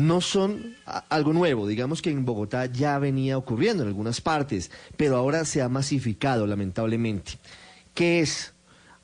No 0.00 0.22
son 0.22 0.76
algo 1.10 1.34
nuevo, 1.34 1.66
digamos 1.66 2.00
que 2.00 2.10
en 2.10 2.24
Bogotá 2.24 2.64
ya 2.64 2.98
venía 2.98 3.36
ocurriendo 3.36 3.82
en 3.82 3.90
algunas 3.90 4.22
partes, 4.22 4.70
pero 4.96 5.16
ahora 5.16 5.44
se 5.44 5.60
ha 5.60 5.68
masificado 5.68 6.46
lamentablemente. 6.46 7.32
¿Qué 7.92 8.20
es? 8.20 8.54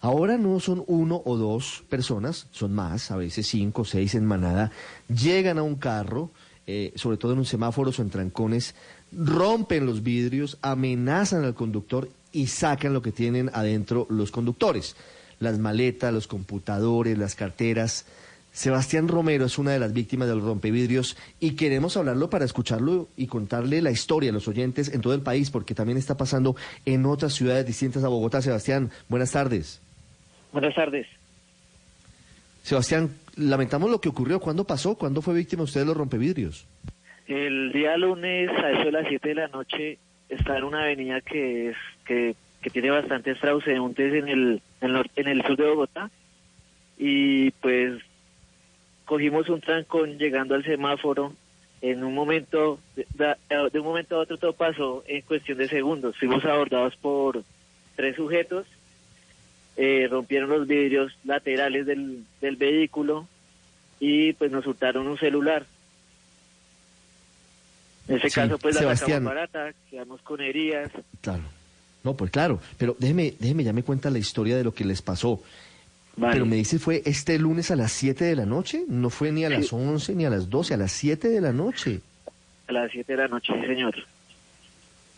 Ahora 0.01 0.38
no 0.38 0.59
son 0.59 0.84
uno 0.86 1.20
o 1.26 1.36
dos 1.36 1.84
personas, 1.90 2.47
son 2.51 2.72
más, 2.72 3.11
a 3.11 3.16
veces 3.16 3.47
cinco 3.47 3.82
o 3.82 3.84
seis 3.84 4.14
en 4.14 4.24
manada, 4.24 4.72
llegan 5.09 5.59
a 5.59 5.62
un 5.62 5.74
carro, 5.74 6.30
eh, 6.66 6.92
sobre 6.97 7.18
todo 7.18 7.32
en 7.32 7.40
un 7.40 7.44
semáforo 7.44 7.90
o 7.90 8.03
en 8.03 8.09
trancones, 8.09 8.74
rompen 9.12 9.84
los 9.84 10.03
vidrios, 10.03 10.57
amenazan 10.62 11.44
al 11.44 11.55
conductor 11.55 12.09
y 12.32 12.47
sacan 12.47 12.94
lo 12.94 13.03
que 13.03 13.12
tienen 13.12 13.51
adentro 13.53 14.07
los 14.09 14.30
conductores, 14.30 14.97
las 15.40 15.59
maletas, 15.59 16.14
los 16.14 16.26
computadores, 16.26 17.18
las 17.18 17.34
carteras. 17.34 18.07
Sebastián 18.57 19.07
Romero 19.07 19.45
es 19.45 19.59
una 19.59 19.73
de 19.73 19.79
las 19.79 19.93
víctimas 19.93 20.29
de 20.29 20.35
los 20.35 20.43
rompevidrios 20.43 21.19
y 21.41 21.57
queremos 21.57 21.99
hablarlo 21.99 22.31
para 22.31 22.47
escucharlo 22.47 23.07
y 23.15 23.27
contarle 23.27 23.83
la 23.83 23.91
historia 23.91 24.31
a 24.31 24.33
los 24.33 24.49
oyentes 24.49 24.95
en 24.95 25.03
todo 25.03 25.13
el 25.13 25.21
país, 25.21 25.51
porque 25.51 25.75
también 25.75 25.99
está 25.99 26.17
pasando 26.17 26.57
en 26.87 27.05
otras 27.05 27.35
ciudades 27.35 27.67
distintas 27.67 28.03
a 28.03 28.09
Bogotá. 28.09 28.41
Sebastián, 28.41 28.91
buenas 29.11 29.33
tardes. 29.33 29.83
Buenas 30.53 30.75
tardes. 30.75 31.07
Sebastián, 32.63 33.11
lamentamos 33.37 33.91
lo 33.91 34.01
que 34.01 34.09
ocurrió. 34.09 34.41
¿Cuándo 34.41 34.65
pasó? 34.65 34.95
¿Cuándo 34.95 35.21
fue 35.21 35.35
víctima 35.35 35.65
usted 35.65 35.81
de 35.81 35.87
los 35.87 35.97
rompevidrios? 35.99 36.67
El 37.29 37.73
día 37.73 37.95
lunes 37.99 38.49
a 38.49 38.71
eso 38.71 38.85
de 38.85 38.93
las 38.93 39.07
7 39.07 39.29
de 39.29 39.35
la 39.35 39.49
noche 39.49 39.99
está 40.31 40.57
en 40.57 40.65
una 40.65 40.85
avenida 40.85 41.21
que 41.21 41.69
es 41.69 41.77
que, 42.07 42.35
que 42.63 42.71
tiene 42.71 42.89
bastantes 42.89 43.39
transeúntes 43.39 44.15
en 44.15 44.29
el, 44.29 44.63
en 44.81 45.29
el 45.29 45.43
sur 45.45 45.59
de 45.59 45.67
Bogotá 45.67 46.11
y 46.97 47.51
pues 47.51 48.01
cogimos 49.07 49.49
un 49.49 49.61
trancón 49.63 50.19
llegando 50.19 50.55
al 50.55 50.65
semáforo 50.65 51.33
en 51.81 52.05
un 52.05 52.15
momento 52.15 52.79
de, 52.97 53.07
de- 53.49 53.79
un 53.81 53.85
momento 53.87 54.17
a 54.17 54.21
otro 54.21 54.37
todo 54.37 54.53
pasó 54.53 55.03
en 55.07 55.23
cuestión 55.23 55.57
de 55.59 55.69
segundos 55.69 56.17
fuimos 56.19 56.45
abordados 56.45 56.95
por 56.97 57.43
tres 57.97 58.17
sujetos 58.17 58.67
eh, 59.77 60.07
rompieron 60.11 60.49
los 60.51 60.67
vidrios 60.67 61.13
laterales 61.25 61.87
del, 61.87 62.25
del 62.41 62.57
vehículo 62.57 63.27
y 64.01 64.33
pues 64.35 64.51
nos 64.51 64.67
hurtaron 64.67 65.07
un 65.07 65.19
celular 65.19 65.67
en 68.09 68.17
ese 68.19 68.31
Sí, 68.31 68.35
caso, 68.37 68.59
pues 68.59 68.75
la 68.77 68.81
Sebastián. 68.83 69.25
sacamos 69.25 69.35
barata, 69.35 69.75
quedamos 69.91 70.23
con 70.23 70.41
heridas. 70.41 70.93
Claro. 71.23 71.43
No, 72.05 72.15
pues 72.15 72.31
claro. 72.31 72.61
Pero 72.79 72.95
déjeme, 73.01 73.35
déjeme, 73.41 73.65
ya 73.65 73.73
me 73.73 73.83
cuenta 73.83 74.11
la 74.11 74.19
historia 74.19 74.57
de 74.57 74.63
lo 74.63 74.73
que 74.73 74.85
les 74.85 75.03
pasó. 75.03 75.43
Vale. 76.17 76.33
Pero 76.33 76.47
me 76.47 76.57
dice, 76.57 76.79
¿fue 76.79 77.03
este 77.05 77.39
lunes 77.39 77.71
a 77.71 77.77
las 77.77 77.93
7 77.93 78.25
de 78.25 78.37
la 78.37 78.47
noche? 78.47 78.85
No 78.89 79.11
fue 79.11 79.33
ni 79.33 79.45
a 79.45 79.51
las 79.51 79.73
11 79.73 80.14
ni 80.14 80.25
a 80.25 80.31
las 80.31 80.49
12, 80.49 80.75
a 80.75 80.77
las 80.79 80.93
7 80.93 81.29
de 81.29 81.41
la 81.41 81.53
noche. 81.53 82.01
A 82.69 82.73
las 82.73 82.91
7 82.91 83.12
de 83.12 83.19
la 83.19 83.29
noche, 83.29 83.53
sí, 83.61 83.67
señor. 83.67 83.95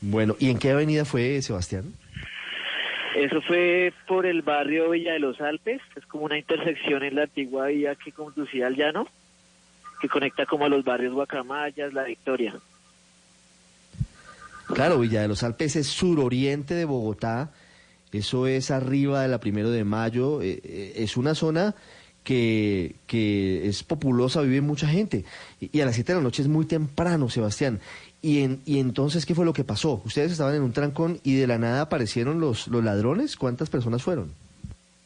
Bueno, 0.00 0.36
¿y 0.38 0.50
en 0.50 0.58
qué 0.58 0.70
avenida 0.70 1.04
fue, 1.04 1.40
Sebastián? 1.40 1.94
Eso 3.14 3.40
fue 3.42 3.92
por 4.06 4.26
el 4.26 4.42
barrio 4.42 4.90
Villa 4.90 5.12
de 5.12 5.18
los 5.18 5.40
Alpes, 5.40 5.80
es 5.96 6.06
como 6.06 6.24
una 6.24 6.38
intersección 6.38 7.02
en 7.02 7.16
la 7.16 7.22
antigua 7.22 7.66
vía 7.66 7.94
que 7.96 8.12
conducía 8.12 8.66
al 8.66 8.76
llano, 8.76 9.08
que 10.00 10.08
conecta 10.08 10.46
como 10.46 10.66
a 10.66 10.68
los 10.68 10.84
barrios 10.84 11.14
Guacamayas, 11.14 11.92
La 11.92 12.04
Victoria. 12.04 12.54
Claro, 14.66 15.00
Villa 15.00 15.22
de 15.22 15.28
los 15.28 15.42
Alpes 15.42 15.76
es 15.76 15.88
suroriente 15.88 16.74
de 16.74 16.84
Bogotá, 16.84 17.50
eso 18.12 18.46
es 18.46 18.70
arriba 18.70 19.22
de 19.22 19.28
la 19.28 19.40
primero 19.40 19.70
de 19.70 19.84
mayo, 19.84 20.42
eh, 20.42 20.60
eh, 20.64 20.92
es 20.96 21.16
una 21.16 21.34
zona 21.34 21.74
que, 22.24 22.94
que 23.06 23.66
es 23.68 23.82
populosa, 23.82 24.42
vive 24.42 24.60
mucha 24.60 24.86
gente. 24.86 25.24
Y, 25.60 25.80
a 25.80 25.86
las 25.86 25.94
7 25.94 26.12
de 26.12 26.18
la 26.18 26.22
noche 26.22 26.42
es 26.42 26.48
muy 26.48 26.66
temprano, 26.66 27.28
Sebastián. 27.28 27.80
Y, 28.20 28.42
en, 28.42 28.60
y 28.66 28.80
entonces, 28.80 29.24
¿qué 29.24 29.34
fue 29.34 29.44
lo 29.44 29.52
que 29.52 29.64
pasó? 29.64 30.02
Ustedes 30.04 30.32
estaban 30.32 30.54
en 30.54 30.62
un 30.62 30.72
trancón 30.72 31.20
y 31.22 31.36
de 31.36 31.46
la 31.46 31.58
nada 31.58 31.82
aparecieron 31.82 32.40
los, 32.40 32.68
los 32.68 32.82
ladrones. 32.82 33.36
¿Cuántas 33.36 33.70
personas 33.70 34.02
fueron? 34.02 34.32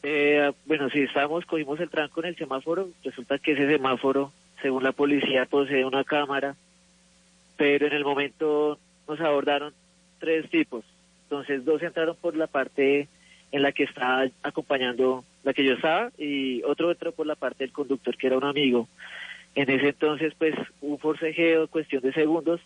Eh, 0.02 0.52
bueno, 0.66 0.90
si 0.90 1.02
estábamos, 1.02 1.46
cogimos 1.46 1.78
el 1.78 1.90
tranco 1.90 2.20
en 2.20 2.30
el 2.30 2.36
semáforo, 2.36 2.88
resulta 3.04 3.38
que 3.38 3.52
ese 3.52 3.68
semáforo, 3.68 4.32
según 4.60 4.82
la 4.82 4.92
policía, 4.92 5.46
posee 5.46 5.84
una 5.84 6.02
cámara, 6.02 6.56
pero 7.56 7.86
en 7.86 7.92
el 7.92 8.04
momento 8.04 8.78
nos 9.06 9.20
abordaron 9.20 9.72
tres 10.18 10.50
tipos. 10.50 10.84
Entonces, 11.32 11.64
dos 11.64 11.82
entraron 11.82 12.14
por 12.20 12.36
la 12.36 12.46
parte 12.46 13.08
en 13.52 13.62
la 13.62 13.72
que 13.72 13.84
estaba 13.84 14.26
acompañando 14.42 15.24
la 15.44 15.54
que 15.54 15.64
yo 15.64 15.72
estaba 15.72 16.12
y 16.18 16.62
otro 16.64 16.90
entró 16.90 17.12
por 17.12 17.26
la 17.26 17.36
parte 17.36 17.64
del 17.64 17.72
conductor, 17.72 18.18
que 18.18 18.26
era 18.26 18.36
un 18.36 18.44
amigo. 18.44 18.86
En 19.54 19.70
ese 19.70 19.88
entonces, 19.88 20.34
pues, 20.36 20.54
un 20.82 20.98
forcejeo, 20.98 21.68
cuestión 21.68 22.02
de 22.02 22.12
segundos, 22.12 22.60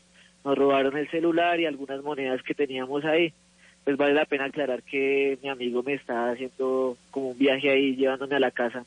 nos 0.44 0.58
robaron 0.58 0.96
el 0.96 1.08
celular 1.10 1.60
y 1.60 1.66
algunas 1.66 2.02
monedas 2.02 2.42
que 2.42 2.54
teníamos 2.54 3.04
ahí 3.04 3.32
pues 3.84 3.96
vale 3.96 4.14
la 4.14 4.24
pena 4.24 4.46
aclarar 4.46 4.82
que 4.82 5.38
mi 5.44 5.48
amigo 5.48 5.84
me 5.84 5.94
está 5.94 6.32
haciendo 6.32 6.96
como 7.12 7.28
un 7.28 7.38
viaje 7.38 7.70
ahí, 7.70 7.94
llevándome 7.94 8.34
a 8.34 8.40
la 8.40 8.50
casa 8.50 8.84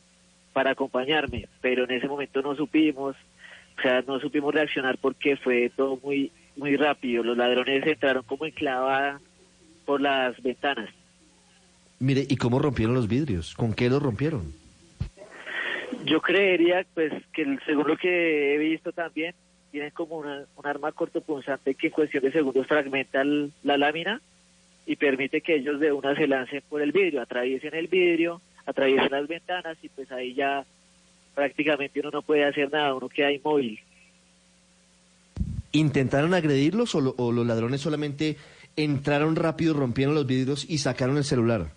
para 0.51 0.71
acompañarme, 0.71 1.47
pero 1.61 1.85
en 1.85 1.91
ese 1.91 2.09
momento 2.09 2.41
no 2.41 2.53
supimos, 2.53 3.15
o 3.77 3.81
sea, 3.81 4.01
no 4.05 4.19
supimos 4.19 4.53
reaccionar 4.53 4.97
porque 4.97 5.37
fue 5.37 5.71
todo 5.73 5.97
muy 6.03 6.33
muy 6.57 6.75
rápido. 6.75 7.23
Los 7.23 7.37
ladrones 7.37 7.87
entraron 7.87 8.23
como 8.23 8.45
en 8.45 8.51
clavada 8.51 9.21
por 9.89 10.01
las 10.01 10.39
ventanas. 10.43 10.87
Mire, 11.97 12.23
¿y 12.29 12.35
cómo 12.37 12.59
rompieron 12.59 12.93
los 12.93 13.07
vidrios? 13.07 13.55
¿Con 13.55 13.73
qué 13.73 13.89
los 13.89 13.99
rompieron? 14.03 14.53
Yo 16.05 16.21
creería, 16.21 16.85
pues, 16.93 17.11
que 17.33 17.41
el- 17.41 17.59
según 17.65 17.87
lo 17.87 17.97
que 17.97 18.53
he 18.53 18.57
visto 18.59 18.91
también, 18.91 19.33
tienen 19.71 19.89
como 19.89 20.17
una, 20.19 20.43
un 20.55 20.67
arma 20.67 20.91
cortopunzante 20.91 21.73
que 21.73 21.87
en 21.87 21.93
cuestión 21.93 22.23
de 22.23 22.31
segundos 22.31 22.67
fragmenta 22.67 23.21
el- 23.23 23.51
la 23.63 23.79
lámina 23.79 24.21
y 24.85 24.95
permite 24.95 25.41
que 25.41 25.55
ellos 25.55 25.79
de 25.79 25.91
una 25.91 26.15
se 26.15 26.27
lancen 26.27 26.61
por 26.69 26.83
el 26.83 26.91
vidrio, 26.91 27.23
atraviesen 27.23 27.73
el 27.73 27.87
vidrio, 27.87 28.43
atraviesen 28.67 29.09
las 29.09 29.27
ventanas 29.27 29.75
y 29.81 29.89
pues 29.89 30.11
ahí 30.11 30.35
ya 30.35 30.65
prácticamente 31.33 31.99
uno 31.99 32.11
no 32.11 32.21
puede 32.21 32.45
hacer 32.45 32.71
nada, 32.71 32.93
uno 32.93 33.09
queda 33.09 33.31
inmóvil. 33.31 33.79
¿Intentaron 35.71 36.35
agredirlos 36.35 36.93
o, 36.93 37.01
lo- 37.01 37.15
o 37.17 37.31
los 37.31 37.47
ladrones 37.47 37.81
solamente 37.81 38.37
entraron 38.75 39.35
rápido, 39.35 39.73
rompieron 39.73 40.15
los 40.15 40.27
vidrios 40.27 40.65
y 40.69 40.79
sacaron 40.79 41.17
el 41.17 41.23
celular? 41.23 41.71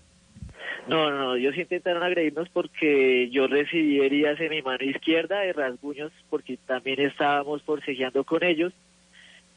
No, 0.88 1.10
no, 1.10 1.36
ellos 1.36 1.56
intentaron 1.56 2.02
agredirnos 2.02 2.48
porque 2.48 3.30
yo 3.30 3.46
recibí 3.46 4.00
heridas 4.00 4.40
en 4.40 4.50
mi 4.50 4.62
mano 4.62 4.84
izquierda 4.84 5.40
de 5.40 5.52
rasguños 5.52 6.12
porque 6.28 6.58
también 6.66 7.00
estábamos 7.00 7.62
forcejeando 7.62 8.24
con 8.24 8.42
ellos 8.42 8.72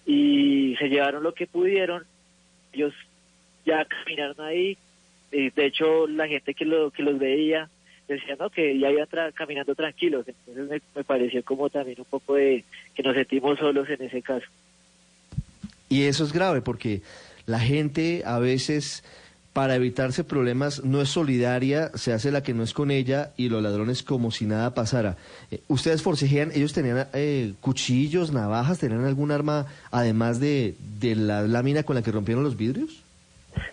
y 0.06 0.76
se 0.78 0.88
llevaron 0.88 1.24
lo 1.24 1.34
que 1.34 1.48
pudieron. 1.48 2.04
Ellos 2.74 2.94
ya 3.66 3.86
caminaron 3.86 4.40
ahí, 4.46 4.78
y 5.32 5.50
de 5.50 5.66
hecho 5.66 6.08
la 6.08 6.28
gente 6.28 6.54
que, 6.54 6.66
lo, 6.66 6.92
que 6.92 7.04
los 7.04 7.18
veía 7.18 7.70
decía 8.08 8.36
no, 8.40 8.50
que 8.50 8.78
ya 8.78 8.92
iban 8.92 9.08
caminando 9.34 9.74
tranquilos, 9.74 10.28
entonces 10.28 10.82
me 10.96 11.04
pareció 11.04 11.44
como 11.44 11.70
también 11.70 11.98
un 12.00 12.06
poco 12.06 12.36
de 12.36 12.64
que 12.94 13.02
nos 13.02 13.16
sentimos 13.16 13.58
solos 13.58 13.90
en 13.90 14.02
ese 14.04 14.22
caso. 14.22 14.46
Y 15.96 16.08
eso 16.08 16.26
es 16.26 16.34
grave 16.34 16.62
porque 16.62 17.04
la 17.46 17.58
gente 17.58 18.24
a 18.26 18.38
veces 18.38 19.02
para 19.54 19.76
evitarse 19.76 20.26
problemas 20.26 20.84
no 20.84 21.00
es 21.00 21.08
solidaria, 21.08 21.90
se 21.94 22.12
hace 22.12 22.32
la 22.32 22.44
que 22.44 22.54
no 22.54 22.64
es 22.64 22.74
con 22.74 22.92
ella 22.92 23.32
y 23.38 23.48
los 23.48 23.64
ladrones 23.64 24.04
como 24.04 24.30
si 24.30 24.46
nada 24.46 24.74
pasara. 24.74 25.16
Eh, 25.52 25.62
¿Ustedes 25.70 26.02
forcejean? 26.02 26.52
¿Ellos 26.54 26.74
tenían 26.74 27.08
eh, 27.14 27.54
cuchillos, 27.62 28.34
navajas, 28.34 28.80
tenían 28.80 29.06
algún 29.06 29.32
arma 29.32 29.68
además 29.90 30.42
de, 30.42 30.76
de 31.00 31.16
la 31.16 31.44
lámina 31.44 31.84
con 31.84 31.96
la 31.96 32.02
que 32.02 32.12
rompieron 32.12 32.44
los 32.44 32.58
vidrios? 32.58 33.02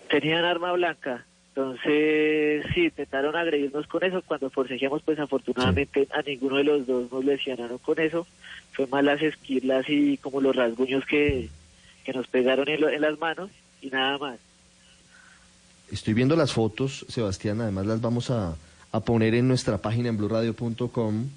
Tenían 0.09 0.45
arma 0.45 0.71
blanca. 0.71 1.25
Entonces, 1.49 2.65
sí, 2.73 2.85
intentaron 2.85 3.35
agredirnos 3.35 3.85
con 3.87 4.01
eso. 4.05 4.21
Cuando 4.21 4.49
forcejeamos, 4.49 5.01
pues 5.03 5.19
afortunadamente 5.19 6.07
a 6.13 6.21
ninguno 6.21 6.55
de 6.55 6.63
los 6.63 6.87
dos 6.87 7.11
nos 7.11 7.25
lesionaron 7.25 7.79
con 7.79 7.99
eso. 7.99 8.25
Fue 8.71 8.87
más 8.87 9.03
las 9.03 9.21
esquirlas 9.21 9.89
y 9.89 10.15
como 10.15 10.39
los 10.39 10.55
rasguños 10.55 11.05
que, 11.05 11.49
que 12.03 12.13
nos 12.13 12.27
pegaron 12.27 12.67
en, 12.69 12.81
lo- 12.81 12.89
en 12.89 13.01
las 13.01 13.17
manos 13.19 13.49
y 13.81 13.89
nada 13.89 14.17
más. 14.17 14.39
Estoy 15.91 16.13
viendo 16.13 16.35
las 16.35 16.53
fotos, 16.53 17.05
Sebastián, 17.09 17.61
además 17.61 17.85
las 17.85 18.01
vamos 18.01 18.29
a, 18.31 18.55
a 18.91 18.99
poner 19.01 19.35
en 19.35 19.47
nuestra 19.47 19.77
página 19.77 20.09
en 20.09 20.17
blurradio.com. 20.17 21.27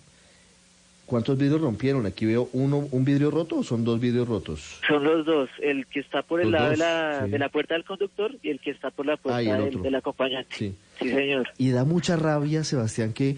¿Cuántos 1.04 1.38
vidrios 1.38 1.60
rompieron? 1.60 2.04
Aquí 2.06 2.26
veo 2.26 2.48
uno, 2.52 2.88
un 2.90 3.04
vidrio 3.04 3.30
roto 3.30 3.58
o 3.58 3.62
son 3.62 3.84
dos 3.84 4.00
vidrios 4.00 4.26
rotos. 4.26 4.80
Son 4.88 5.04
los 5.04 5.24
dos, 5.24 5.48
el 5.62 5.86
que 5.86 6.00
está 6.00 6.22
por 6.22 6.40
el 6.40 6.50
Los 6.50 6.60
lado 6.60 6.70
de 6.72 6.76
la, 6.78 7.20
sí. 7.24 7.30
de 7.30 7.38
la 7.38 7.48
puerta 7.48 7.74
del 7.74 7.84
conductor 7.84 8.32
y 8.42 8.48
el 8.50 8.58
que 8.58 8.70
está 8.72 8.90
por 8.90 9.06
la 9.06 9.16
puerta 9.16 9.38
Ah, 9.38 9.40
del, 9.58 9.68
otro. 9.68 9.82
del 9.82 9.94
acompañante. 9.94 10.56
Sí. 10.56 10.74
Sí, 10.98 11.10
señor. 11.10 11.48
Y 11.58 11.70
da 11.70 11.84
mucha 11.84 12.16
rabia, 12.16 12.64
Sebastián, 12.64 13.12
que 13.12 13.36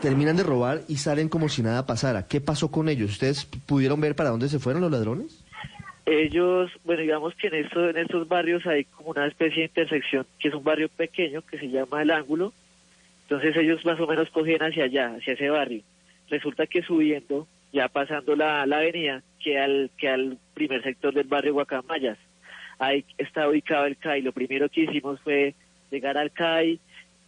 terminan 0.00 0.36
de 0.36 0.44
robar 0.44 0.82
y 0.86 0.98
salen 0.98 1.28
como 1.28 1.48
si 1.48 1.62
nada 1.62 1.84
pasara. 1.84 2.28
¿Qué 2.28 2.40
pasó 2.40 2.70
con 2.70 2.88
ellos? 2.88 3.10
¿Ustedes 3.10 3.44
pudieron 3.44 4.00
ver 4.00 4.14
para 4.14 4.30
dónde 4.30 4.48
se 4.48 4.60
fueron 4.60 4.80
los 4.82 4.92
ladrones? 4.92 5.42
Ellos, 6.10 6.70
bueno, 6.84 7.02
digamos 7.02 7.34
que 7.34 7.48
en, 7.48 7.54
esto, 7.56 7.90
en 7.90 7.98
estos 7.98 8.26
barrios 8.26 8.66
hay 8.66 8.84
como 8.84 9.10
una 9.10 9.26
especie 9.26 9.58
de 9.58 9.66
intersección, 9.66 10.26
que 10.38 10.48
es 10.48 10.54
un 10.54 10.64
barrio 10.64 10.88
pequeño 10.88 11.42
que 11.42 11.58
se 11.58 11.68
llama 11.68 12.00
El 12.00 12.10
Ángulo. 12.10 12.54
Entonces 13.24 13.54
ellos 13.56 13.84
más 13.84 14.00
o 14.00 14.06
menos 14.06 14.30
cogen 14.30 14.62
hacia 14.62 14.84
allá, 14.84 15.14
hacia 15.16 15.34
ese 15.34 15.50
barrio. 15.50 15.82
Resulta 16.30 16.66
que 16.66 16.82
subiendo, 16.82 17.46
ya 17.74 17.88
pasando 17.88 18.34
la, 18.36 18.64
la 18.64 18.78
avenida, 18.78 19.22
que 19.38 19.58
al, 19.58 19.90
que 19.98 20.08
al 20.08 20.38
primer 20.54 20.82
sector 20.82 21.12
del 21.12 21.26
barrio 21.26 21.52
Guacamayas. 21.52 22.16
Ahí 22.78 23.04
está 23.18 23.46
ubicado 23.46 23.84
el 23.84 23.98
CAI. 23.98 24.22
Lo 24.22 24.32
primero 24.32 24.70
que 24.70 24.84
hicimos 24.84 25.20
fue 25.20 25.54
llegar 25.90 26.16
al 26.16 26.30
CAI, 26.30 26.80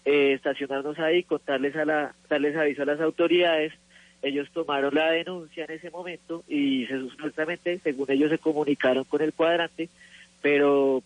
eh, 0.07 0.33
estacionarnos 0.33 0.99
ahí, 0.99 1.23
contarles 1.25 1.77
a 1.77 1.85
la, 1.85 2.15
darles 2.31 2.57
aviso 2.57 2.83
a 2.83 2.87
las 2.87 3.01
autoridades. 3.01 3.75
Ellos 4.23 4.49
tomaron 4.53 4.95
la 4.95 5.11
denuncia 5.11 5.65
en 5.65 5.71
ese 5.73 5.91
momento 5.91 6.45
y 6.49 6.87
se, 6.87 6.99
supuestamente, 6.99 7.79
según 7.83 8.11
ellos, 8.11 8.31
se 8.31 8.39
comunicaron 8.39 9.05
con 9.05 9.23
el 9.23 9.33
cuadrante, 9.33 9.89
pero 10.43 11.03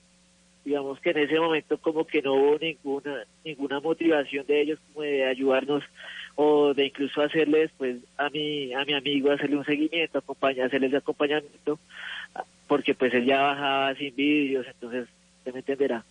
digamos 0.64 0.98
que 1.00 1.10
en 1.10 1.18
ese 1.18 1.38
momento 1.38 1.76
como 1.78 2.06
que 2.06 2.22
no 2.22 2.34
hubo 2.34 2.58
ninguna 2.58 3.24
ninguna 3.44 3.80
motivación 3.80 4.46
de 4.46 4.62
ellos 4.62 4.78
como 4.86 5.02
de 5.04 5.26
ayudarnos 5.26 5.84
o 6.36 6.72
de 6.72 6.86
incluso 6.86 7.20
hacerle 7.20 7.60
después 7.60 7.98
a 8.16 8.30
mi 8.30 8.72
a 8.72 8.84
mi 8.84 8.94
amigo 8.94 9.30
hacerle 9.30 9.58
un 9.58 9.64
seguimiento, 9.64 10.18
acompañar, 10.18 10.66
hacerles 10.66 10.90
de 10.90 10.96
acompañamiento, 10.96 11.78
porque 12.66 12.94
pues 12.94 13.12
él 13.14 13.26
ya 13.26 13.42
bajaba 13.42 13.94
sin 13.94 14.16
vídeos, 14.16 14.66
entonces 14.66 15.06
se 15.44 15.52
me 15.52 15.58
entenderá. 15.58 16.04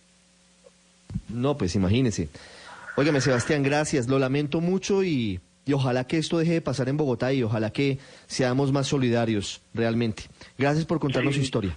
No, 1.28 1.56
pues 1.56 1.74
imagínese. 1.74 2.28
Óigame, 2.96 3.20
Sebastián, 3.20 3.62
gracias. 3.62 4.08
Lo 4.08 4.18
lamento 4.18 4.60
mucho 4.60 5.02
y, 5.02 5.40
y 5.66 5.72
ojalá 5.72 6.06
que 6.06 6.18
esto 6.18 6.38
deje 6.38 6.52
de 6.52 6.60
pasar 6.60 6.88
en 6.88 6.96
Bogotá 6.96 7.32
y 7.32 7.42
ojalá 7.42 7.70
que 7.70 7.98
seamos 8.26 8.72
más 8.72 8.86
solidarios 8.86 9.60
realmente. 9.72 10.24
Gracias 10.58 10.84
por 10.84 10.98
contarnos 11.00 11.34
Sí. 11.34 11.40
su 11.40 11.44
historia. 11.44 11.76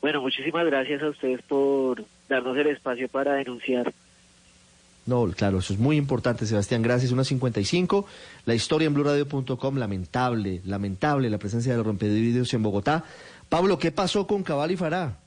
Bueno, 0.00 0.20
muchísimas 0.22 0.64
gracias 0.66 1.02
a 1.02 1.08
ustedes 1.08 1.42
por 1.42 2.04
darnos 2.28 2.56
el 2.56 2.68
espacio 2.68 3.08
para 3.08 3.34
denunciar. 3.34 3.92
No, 5.06 5.26
claro, 5.30 5.58
eso 5.60 5.72
es 5.72 5.78
muy 5.78 5.96
importante, 5.96 6.44
Sebastián. 6.44 6.82
Gracias. 6.82 7.12
Una 7.12 7.24
55. 7.24 8.06
La 8.44 8.54
historia 8.54 8.86
en 8.86 8.94
blurradio.com. 8.94 9.76
Lamentable, 9.78 10.60
lamentable 10.66 11.30
la 11.30 11.38
presencia 11.38 11.72
de 11.72 11.78
los 11.78 11.86
rompedvidrios 11.86 12.52
en 12.52 12.62
Bogotá. 12.62 13.04
Pablo, 13.48 13.78
¿qué 13.78 13.90
pasó 13.90 14.26
con 14.26 14.42
Cabal 14.42 14.70
y 14.70 14.76
Fará? 14.76 15.18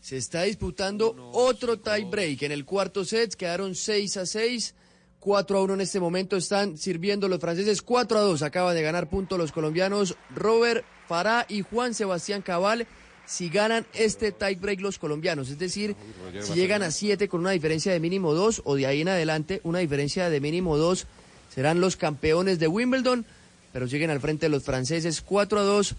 Se 0.00 0.16
está 0.16 0.42
disputando 0.44 1.14
otro 1.34 1.78
tie 1.78 2.06
break. 2.06 2.42
En 2.44 2.52
el 2.52 2.64
cuarto 2.64 3.04
set 3.04 3.34
quedaron 3.34 3.74
6 3.74 4.16
a 4.16 4.26
6. 4.26 4.74
4 5.22 5.56
a 5.56 5.62
1 5.62 5.74
en 5.74 5.80
este 5.80 6.00
momento 6.00 6.36
están 6.36 6.76
sirviendo 6.76 7.28
los 7.28 7.38
franceses. 7.38 7.80
4 7.80 8.18
a 8.18 8.22
2 8.22 8.42
acaban 8.42 8.74
de 8.74 8.82
ganar 8.82 9.08
puntos 9.08 9.38
los 9.38 9.52
colombianos 9.52 10.16
Robert 10.34 10.84
Farah 11.06 11.46
y 11.48 11.62
Juan 11.62 11.94
Sebastián 11.94 12.42
Cabal. 12.42 12.88
Si 13.24 13.48
ganan 13.48 13.86
este 13.94 14.32
tie 14.32 14.56
break 14.56 14.80
los 14.80 14.98
colombianos, 14.98 15.48
es 15.48 15.58
decir, 15.58 15.94
si 16.40 16.54
llegan 16.54 16.82
a 16.82 16.90
7 16.90 17.28
con 17.28 17.40
una 17.40 17.52
diferencia 17.52 17.92
de 17.92 18.00
mínimo 18.00 18.34
2 18.34 18.62
o 18.64 18.74
de 18.74 18.86
ahí 18.86 19.02
en 19.02 19.08
adelante 19.08 19.60
una 19.62 19.78
diferencia 19.78 20.28
de 20.28 20.40
mínimo 20.40 20.76
2, 20.76 21.06
serán 21.54 21.80
los 21.80 21.96
campeones 21.96 22.58
de 22.58 22.66
Wimbledon, 22.66 23.24
pero 23.72 23.86
siguen 23.86 24.10
al 24.10 24.20
frente 24.20 24.48
los 24.48 24.64
franceses 24.64 25.22
4 25.22 25.60
a 25.60 25.62
2 25.62 25.94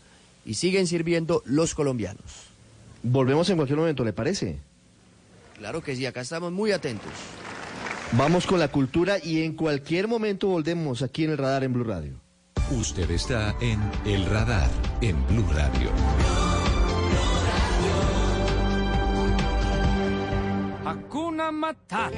y 0.46 0.56
siguen 0.56 0.86
sirviendo 0.86 1.42
los 1.46 1.74
colombianos. 1.74 2.50
Volvemos 3.04 3.50
en 3.50 3.56
cualquier 3.56 3.80
momento, 3.80 4.04
¿le 4.04 4.12
parece? 4.12 4.58
Claro 5.58 5.82
que 5.82 5.96
sí, 5.96 6.06
acá 6.06 6.22
estamos 6.22 6.52
muy 6.52 6.74
atentos. 6.74 7.12
Vamos 8.16 8.46
con 8.46 8.60
la 8.60 8.68
cultura 8.68 9.18
y 9.24 9.42
en 9.42 9.54
cualquier 9.54 10.08
momento 10.08 10.48
volvemos 10.48 11.02
aquí 11.02 11.24
en 11.24 11.32
el 11.32 11.38
radar 11.38 11.64
en 11.64 11.74
Blue 11.74 11.84
Radio. 11.84 12.22
Usted 12.70 13.10
está 13.10 13.56
en 13.60 13.80
El 14.06 14.26
Radar 14.28 14.70
en 15.02 15.26
Blue 15.28 15.46
Radio. 15.52 15.90
Hakuna 20.86 21.52
Matata. 21.52 22.12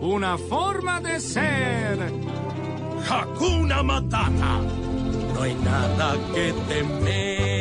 Una 0.00 0.38
forma 0.38 1.00
de 1.00 1.18
ser. 1.18 1.98
Hakuna 3.08 3.82
Matata. 3.82 4.60
No 5.34 5.42
hay 5.42 5.54
nada 5.56 6.14
que 6.32 6.54
temer. 6.68 7.55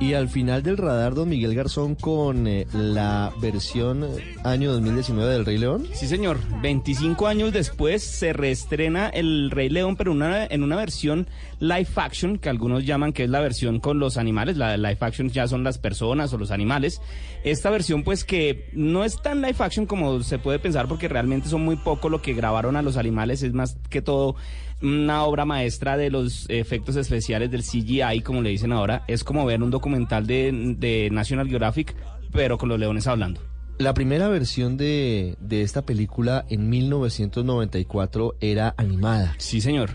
Y 0.00 0.14
al 0.14 0.28
final 0.28 0.62
del 0.62 0.76
radar, 0.76 1.14
don 1.14 1.28
Miguel 1.28 1.54
Garzón, 1.54 1.94
con 1.94 2.46
eh, 2.46 2.66
la 2.72 3.32
versión 3.40 4.04
eh, 4.04 4.34
año 4.42 4.72
2019 4.72 5.32
del 5.32 5.44
Rey 5.44 5.58
León. 5.58 5.86
Sí, 5.92 6.06
señor. 6.06 6.38
25 6.60 7.26
años 7.26 7.52
después 7.52 8.02
se 8.02 8.32
reestrena 8.32 9.08
El 9.08 9.50
Rey 9.50 9.68
León, 9.68 9.96
pero 9.96 10.12
una, 10.12 10.44
en 10.46 10.62
una 10.62 10.76
versión 10.76 11.28
live 11.60 11.88
action, 11.96 12.38
que 12.38 12.48
algunos 12.48 12.84
llaman 12.84 13.12
que 13.12 13.24
es 13.24 13.30
la 13.30 13.40
versión 13.40 13.80
con 13.80 13.98
los 13.98 14.16
animales. 14.16 14.56
La 14.56 14.76
live 14.76 14.98
action 15.00 15.30
ya 15.30 15.46
son 15.46 15.64
las 15.64 15.78
personas 15.78 16.32
o 16.32 16.38
los 16.38 16.50
animales. 16.50 17.00
Esta 17.44 17.70
versión, 17.70 18.02
pues 18.02 18.24
que 18.24 18.68
no 18.72 19.04
es 19.04 19.22
tan 19.22 19.40
live 19.40 19.56
action 19.58 19.86
como 19.86 20.22
se 20.22 20.38
puede 20.38 20.58
pensar, 20.58 20.88
porque 20.88 21.08
realmente 21.08 21.48
son 21.48 21.64
muy 21.64 21.76
poco 21.76 22.08
lo 22.08 22.20
que 22.20 22.34
grabaron 22.34 22.76
a 22.76 22.82
los 22.82 22.96
animales. 22.96 23.42
Es 23.42 23.52
más 23.52 23.76
que 23.88 24.02
todo 24.02 24.36
una 24.82 25.24
obra 25.24 25.44
maestra 25.44 25.96
de 25.96 26.10
los 26.10 26.46
efectos 26.48 26.96
especiales 26.96 27.50
del 27.50 27.62
CGI, 27.62 28.20
como 28.22 28.42
le 28.42 28.50
dicen 28.50 28.72
ahora. 28.72 29.04
Es 29.08 29.24
como 29.24 29.44
ver 29.44 29.62
un 29.62 29.70
documental 29.70 30.26
de, 30.26 30.74
de 30.78 31.08
National 31.10 31.48
Geographic, 31.48 31.94
pero 32.32 32.58
con 32.58 32.68
los 32.68 32.78
leones 32.78 33.06
hablando. 33.06 33.40
La 33.78 33.92
primera 33.92 34.28
versión 34.28 34.76
de, 34.76 35.36
de 35.40 35.62
esta 35.62 35.82
película 35.82 36.44
en 36.48 36.68
1994 36.68 38.36
era 38.40 38.74
animada. 38.76 39.34
Sí, 39.38 39.60
señor. 39.60 39.90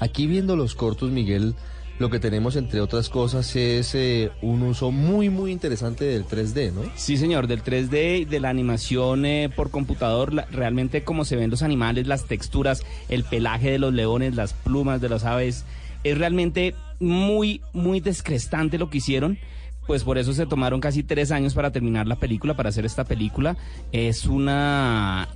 Aquí 0.00 0.26
viendo 0.26 0.56
los 0.56 0.74
cortos, 0.74 1.10
Miguel, 1.10 1.54
lo 2.02 2.10
que 2.10 2.18
tenemos 2.18 2.56
entre 2.56 2.80
otras 2.80 3.08
cosas 3.08 3.54
es 3.54 3.94
eh, 3.94 4.32
un 4.42 4.62
uso 4.62 4.90
muy, 4.90 5.30
muy 5.30 5.52
interesante 5.52 6.04
del 6.04 6.26
3D, 6.26 6.72
¿no? 6.72 6.82
Sí, 6.96 7.16
señor, 7.16 7.46
del 7.46 7.62
3D, 7.62 8.26
de 8.26 8.40
la 8.40 8.50
animación 8.50 9.24
eh, 9.24 9.48
por 9.54 9.70
computador, 9.70 10.34
realmente 10.50 11.04
como 11.04 11.24
se 11.24 11.36
ven 11.36 11.48
los 11.48 11.62
animales, 11.62 12.08
las 12.08 12.24
texturas, 12.24 12.82
el 13.08 13.22
pelaje 13.22 13.70
de 13.70 13.78
los 13.78 13.94
leones, 13.94 14.34
las 14.34 14.52
plumas 14.52 15.00
de 15.00 15.08
las 15.10 15.24
aves, 15.24 15.64
es 16.02 16.18
realmente 16.18 16.74
muy, 16.98 17.62
muy 17.72 18.00
descrestante 18.00 18.78
lo 18.78 18.90
que 18.90 18.98
hicieron. 18.98 19.38
Pues 19.86 20.02
por 20.02 20.18
eso 20.18 20.32
se 20.32 20.46
tomaron 20.46 20.80
casi 20.80 21.04
tres 21.04 21.30
años 21.30 21.54
para 21.54 21.70
terminar 21.70 22.08
la 22.08 22.16
película, 22.16 22.54
para 22.54 22.70
hacer 22.70 22.84
esta 22.84 23.04
película. 23.04 23.56
Es 23.92 24.26
una, 24.26 25.28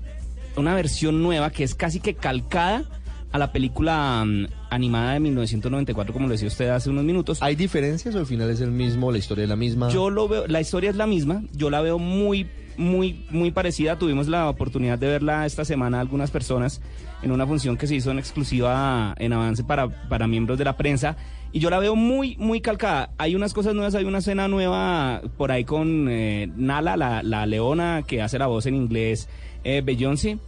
una 0.56 0.74
versión 0.74 1.22
nueva 1.22 1.50
que 1.50 1.62
es 1.62 1.76
casi 1.76 2.00
que 2.00 2.14
calcada 2.14 2.84
a 3.36 3.38
la 3.38 3.52
película 3.52 4.24
mm, 4.24 4.46
animada 4.70 5.12
de 5.12 5.20
1994, 5.20 6.12
como 6.12 6.26
lo 6.26 6.32
decía 6.32 6.48
usted 6.48 6.68
hace 6.70 6.90
unos 6.90 7.04
minutos. 7.04 7.42
¿Hay 7.42 7.54
diferencias 7.54 8.14
o 8.14 8.18
al 8.18 8.26
final 8.26 8.50
es 8.50 8.60
el 8.60 8.72
mismo, 8.72 9.12
la 9.12 9.18
historia 9.18 9.44
es 9.44 9.48
la 9.48 9.56
misma? 9.56 9.88
Yo 9.90 10.10
lo 10.10 10.26
veo, 10.26 10.46
la 10.46 10.60
historia 10.60 10.90
es 10.90 10.96
la 10.96 11.06
misma, 11.06 11.42
yo 11.52 11.70
la 11.70 11.80
veo 11.80 11.98
muy 11.98 12.48
muy, 12.76 13.24
muy 13.30 13.52
parecida. 13.52 13.98
Tuvimos 13.98 14.28
la 14.28 14.50
oportunidad 14.50 14.98
de 14.98 15.06
verla 15.06 15.46
esta 15.46 15.64
semana 15.64 15.98
algunas 16.00 16.30
personas 16.30 16.82
en 17.22 17.32
una 17.32 17.46
función 17.46 17.76
que 17.78 17.86
se 17.86 17.94
hizo 17.94 18.10
en 18.10 18.18
exclusiva 18.18 19.14
en 19.18 19.32
avance 19.32 19.64
para, 19.64 19.88
para 20.08 20.26
miembros 20.26 20.58
de 20.58 20.64
la 20.64 20.76
prensa. 20.76 21.16
Y 21.52 21.60
yo 21.60 21.70
la 21.70 21.78
veo 21.78 21.96
muy, 21.96 22.36
muy 22.38 22.60
calcada. 22.60 23.10
Hay 23.16 23.34
unas 23.34 23.54
cosas 23.54 23.74
nuevas, 23.74 23.94
hay 23.94 24.04
una 24.04 24.18
escena 24.18 24.46
nueva 24.46 25.22
por 25.38 25.52
ahí 25.52 25.64
con 25.64 26.08
eh, 26.10 26.50
Nala, 26.54 26.96
la, 26.96 27.22
la 27.22 27.46
leona 27.46 28.02
que 28.06 28.20
hace 28.20 28.38
la 28.38 28.46
voz 28.46 28.66
en 28.66 28.74
inglés, 28.74 29.28
eh, 29.64 29.80
Beyoncé. 29.82 30.38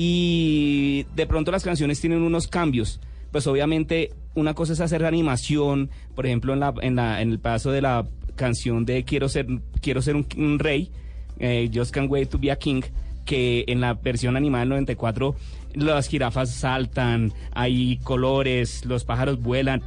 Y 0.00 1.06
de 1.16 1.26
pronto 1.26 1.50
las 1.50 1.64
canciones 1.64 2.00
tienen 2.00 2.22
unos 2.22 2.46
cambios. 2.46 3.00
Pues 3.32 3.48
obviamente 3.48 4.12
una 4.36 4.54
cosa 4.54 4.72
es 4.72 4.80
hacer 4.80 5.04
animación, 5.04 5.90
por 6.14 6.24
ejemplo 6.24 6.52
en, 6.52 6.60
la, 6.60 6.72
en, 6.82 6.94
la, 6.94 7.20
en 7.20 7.32
el 7.32 7.40
paso 7.40 7.72
de 7.72 7.82
la 7.82 8.06
canción 8.36 8.84
de 8.84 9.02
Quiero 9.02 9.28
ser, 9.28 9.48
quiero 9.82 10.00
ser 10.00 10.14
un, 10.14 10.58
rey, 10.60 10.92
eh, 11.40 11.68
Just 11.74 11.92
Can't 11.92 12.08
Wait 12.08 12.30
to 12.30 12.38
be 12.38 12.52
a 12.52 12.56
King, 12.56 12.82
que 13.24 13.64
en 13.66 13.80
la 13.80 13.94
versión 13.94 14.36
animada 14.36 14.60
del 14.60 14.68
94 14.68 15.34
las 15.74 16.06
jirafas 16.06 16.54
saltan, 16.54 17.32
hay 17.52 17.98
colores, 18.04 18.84
los 18.84 19.04
pájaros 19.04 19.42
vuelan, 19.42 19.82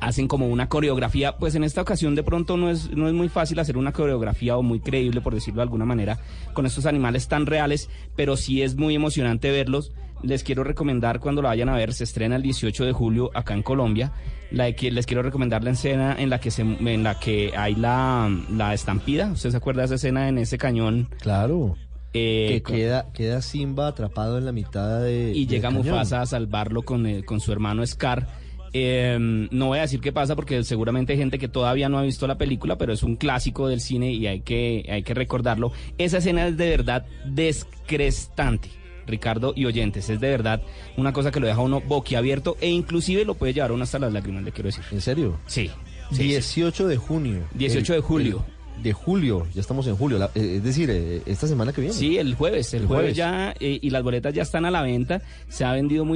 hacen 0.00 0.28
como 0.28 0.48
una 0.48 0.68
coreografía, 0.68 1.36
pues 1.36 1.54
en 1.54 1.64
esta 1.64 1.82
ocasión 1.82 2.14
de 2.14 2.22
pronto 2.22 2.56
no 2.56 2.70
es, 2.70 2.90
no 2.90 3.08
es 3.08 3.14
muy 3.14 3.28
fácil 3.28 3.58
hacer 3.58 3.76
una 3.76 3.92
coreografía 3.92 4.56
o 4.56 4.62
muy 4.62 4.80
creíble, 4.80 5.20
por 5.20 5.34
decirlo 5.34 5.58
de 5.58 5.64
alguna 5.64 5.84
manera, 5.84 6.18
con 6.52 6.66
estos 6.66 6.86
animales 6.86 7.28
tan 7.28 7.46
reales, 7.46 7.88
pero 8.16 8.36
sí 8.36 8.62
es 8.62 8.76
muy 8.76 8.94
emocionante 8.94 9.50
verlos. 9.50 9.92
Les 10.22 10.44
quiero 10.44 10.64
recomendar 10.64 11.18
cuando 11.20 11.40
la 11.40 11.48
vayan 11.48 11.70
a 11.70 11.76
ver, 11.76 11.94
se 11.94 12.04
estrena 12.04 12.36
el 12.36 12.42
18 12.42 12.84
de 12.84 12.92
julio 12.92 13.30
acá 13.34 13.54
en 13.54 13.62
Colombia. 13.62 14.12
La 14.50 14.64
de 14.64 14.74
que 14.74 14.90
les 14.90 15.06
quiero 15.06 15.22
recomendar 15.22 15.62
la 15.64 15.70
escena 15.70 16.16
en 16.18 16.28
la 16.28 16.40
que 16.40 16.50
se, 16.50 16.62
en 16.62 17.02
la 17.02 17.18
que 17.18 17.52
hay 17.56 17.74
la, 17.74 18.28
la 18.50 18.74
estampida. 18.74 19.30
¿Usted 19.32 19.50
se 19.50 19.56
acuerda 19.56 19.82
de 19.82 19.86
esa 19.86 19.94
escena 19.94 20.28
en 20.28 20.38
ese 20.38 20.58
cañón? 20.58 21.08
Claro. 21.20 21.76
Eh, 22.12 22.60
que 22.64 22.74
queda, 22.74 23.12
queda 23.12 23.40
Simba 23.40 23.86
atrapado 23.86 24.36
en 24.36 24.44
la 24.44 24.52
mitad 24.52 25.00
de. 25.00 25.32
y 25.34 25.46
llega 25.46 25.68
cañón. 25.68 25.86
Mufasa 25.86 26.20
a 26.20 26.26
salvarlo 26.26 26.82
con, 26.82 27.06
eh, 27.06 27.24
con 27.24 27.40
su 27.40 27.52
hermano 27.52 27.86
Scar. 27.86 28.26
Eh, 28.72 29.18
no 29.50 29.66
voy 29.66 29.78
a 29.78 29.82
decir 29.82 30.00
qué 30.00 30.12
pasa 30.12 30.36
porque 30.36 30.62
seguramente 30.64 31.12
hay 31.12 31.18
gente 31.18 31.38
que 31.38 31.48
todavía 31.48 31.88
no 31.88 31.98
ha 31.98 32.02
visto 32.02 32.26
la 32.26 32.38
película, 32.38 32.78
pero 32.78 32.92
es 32.92 33.02
un 33.02 33.16
clásico 33.16 33.66
del 33.68 33.80
cine 33.80 34.12
y 34.12 34.26
hay 34.26 34.40
que, 34.40 34.86
hay 34.88 35.02
que 35.02 35.14
recordarlo. 35.14 35.72
Esa 35.98 36.18
escena 36.18 36.46
es 36.46 36.56
de 36.56 36.70
verdad 36.70 37.06
descrestante. 37.24 38.70
Ricardo 39.06 39.54
y 39.56 39.64
oyentes, 39.64 40.08
es 40.08 40.20
de 40.20 40.28
verdad 40.30 40.62
una 40.96 41.12
cosa 41.12 41.32
que 41.32 41.40
lo 41.40 41.48
deja 41.48 41.60
uno 41.60 41.80
boquiabierto 41.80 42.56
e 42.60 42.68
inclusive 42.68 43.24
lo 43.24 43.34
puede 43.34 43.52
llevar 43.52 43.70
a 43.70 43.74
uno 43.74 43.82
hasta 43.82 43.98
las 43.98 44.12
lágrimas, 44.12 44.44
le 44.44 44.52
quiero 44.52 44.68
decir. 44.68 44.84
¿En 44.92 45.00
serio? 45.00 45.36
Sí. 45.46 45.68
sí, 46.12 46.22
18 46.24 46.86
de 46.86 46.96
junio. 46.96 47.40
18 47.54 47.94
de 47.94 48.00
julio. 48.00 48.44
el- 48.46 48.60
de 48.80 48.94
julio, 48.94 49.46
ya 49.52 49.60
estamos 49.60 49.86
en 49.88 49.94
julio, 49.96 50.16
la- 50.18 50.30
eh, 50.34 50.54
es 50.56 50.64
decir, 50.64 50.88
eh, 50.90 51.20
esta 51.26 51.46
semana 51.46 51.70
que 51.70 51.82
viene. 51.82 51.94
Sí, 51.94 52.16
el 52.16 52.34
jueves, 52.34 52.72
el, 52.72 52.82
El 52.82 52.86
jueves, 52.86 53.02
jueves. 53.14 53.16
ya, 53.16 53.54
eh, 53.60 53.78
y 53.82 53.90
las 53.90 54.02
boletas 54.02 54.32
ya 54.32 54.40
están 54.42 54.64
a 54.64 54.70
la 54.70 54.80
venta, 54.80 55.20
se 55.50 55.66
ha 55.66 55.72
vendido 55.72 56.06
muy 56.06 56.08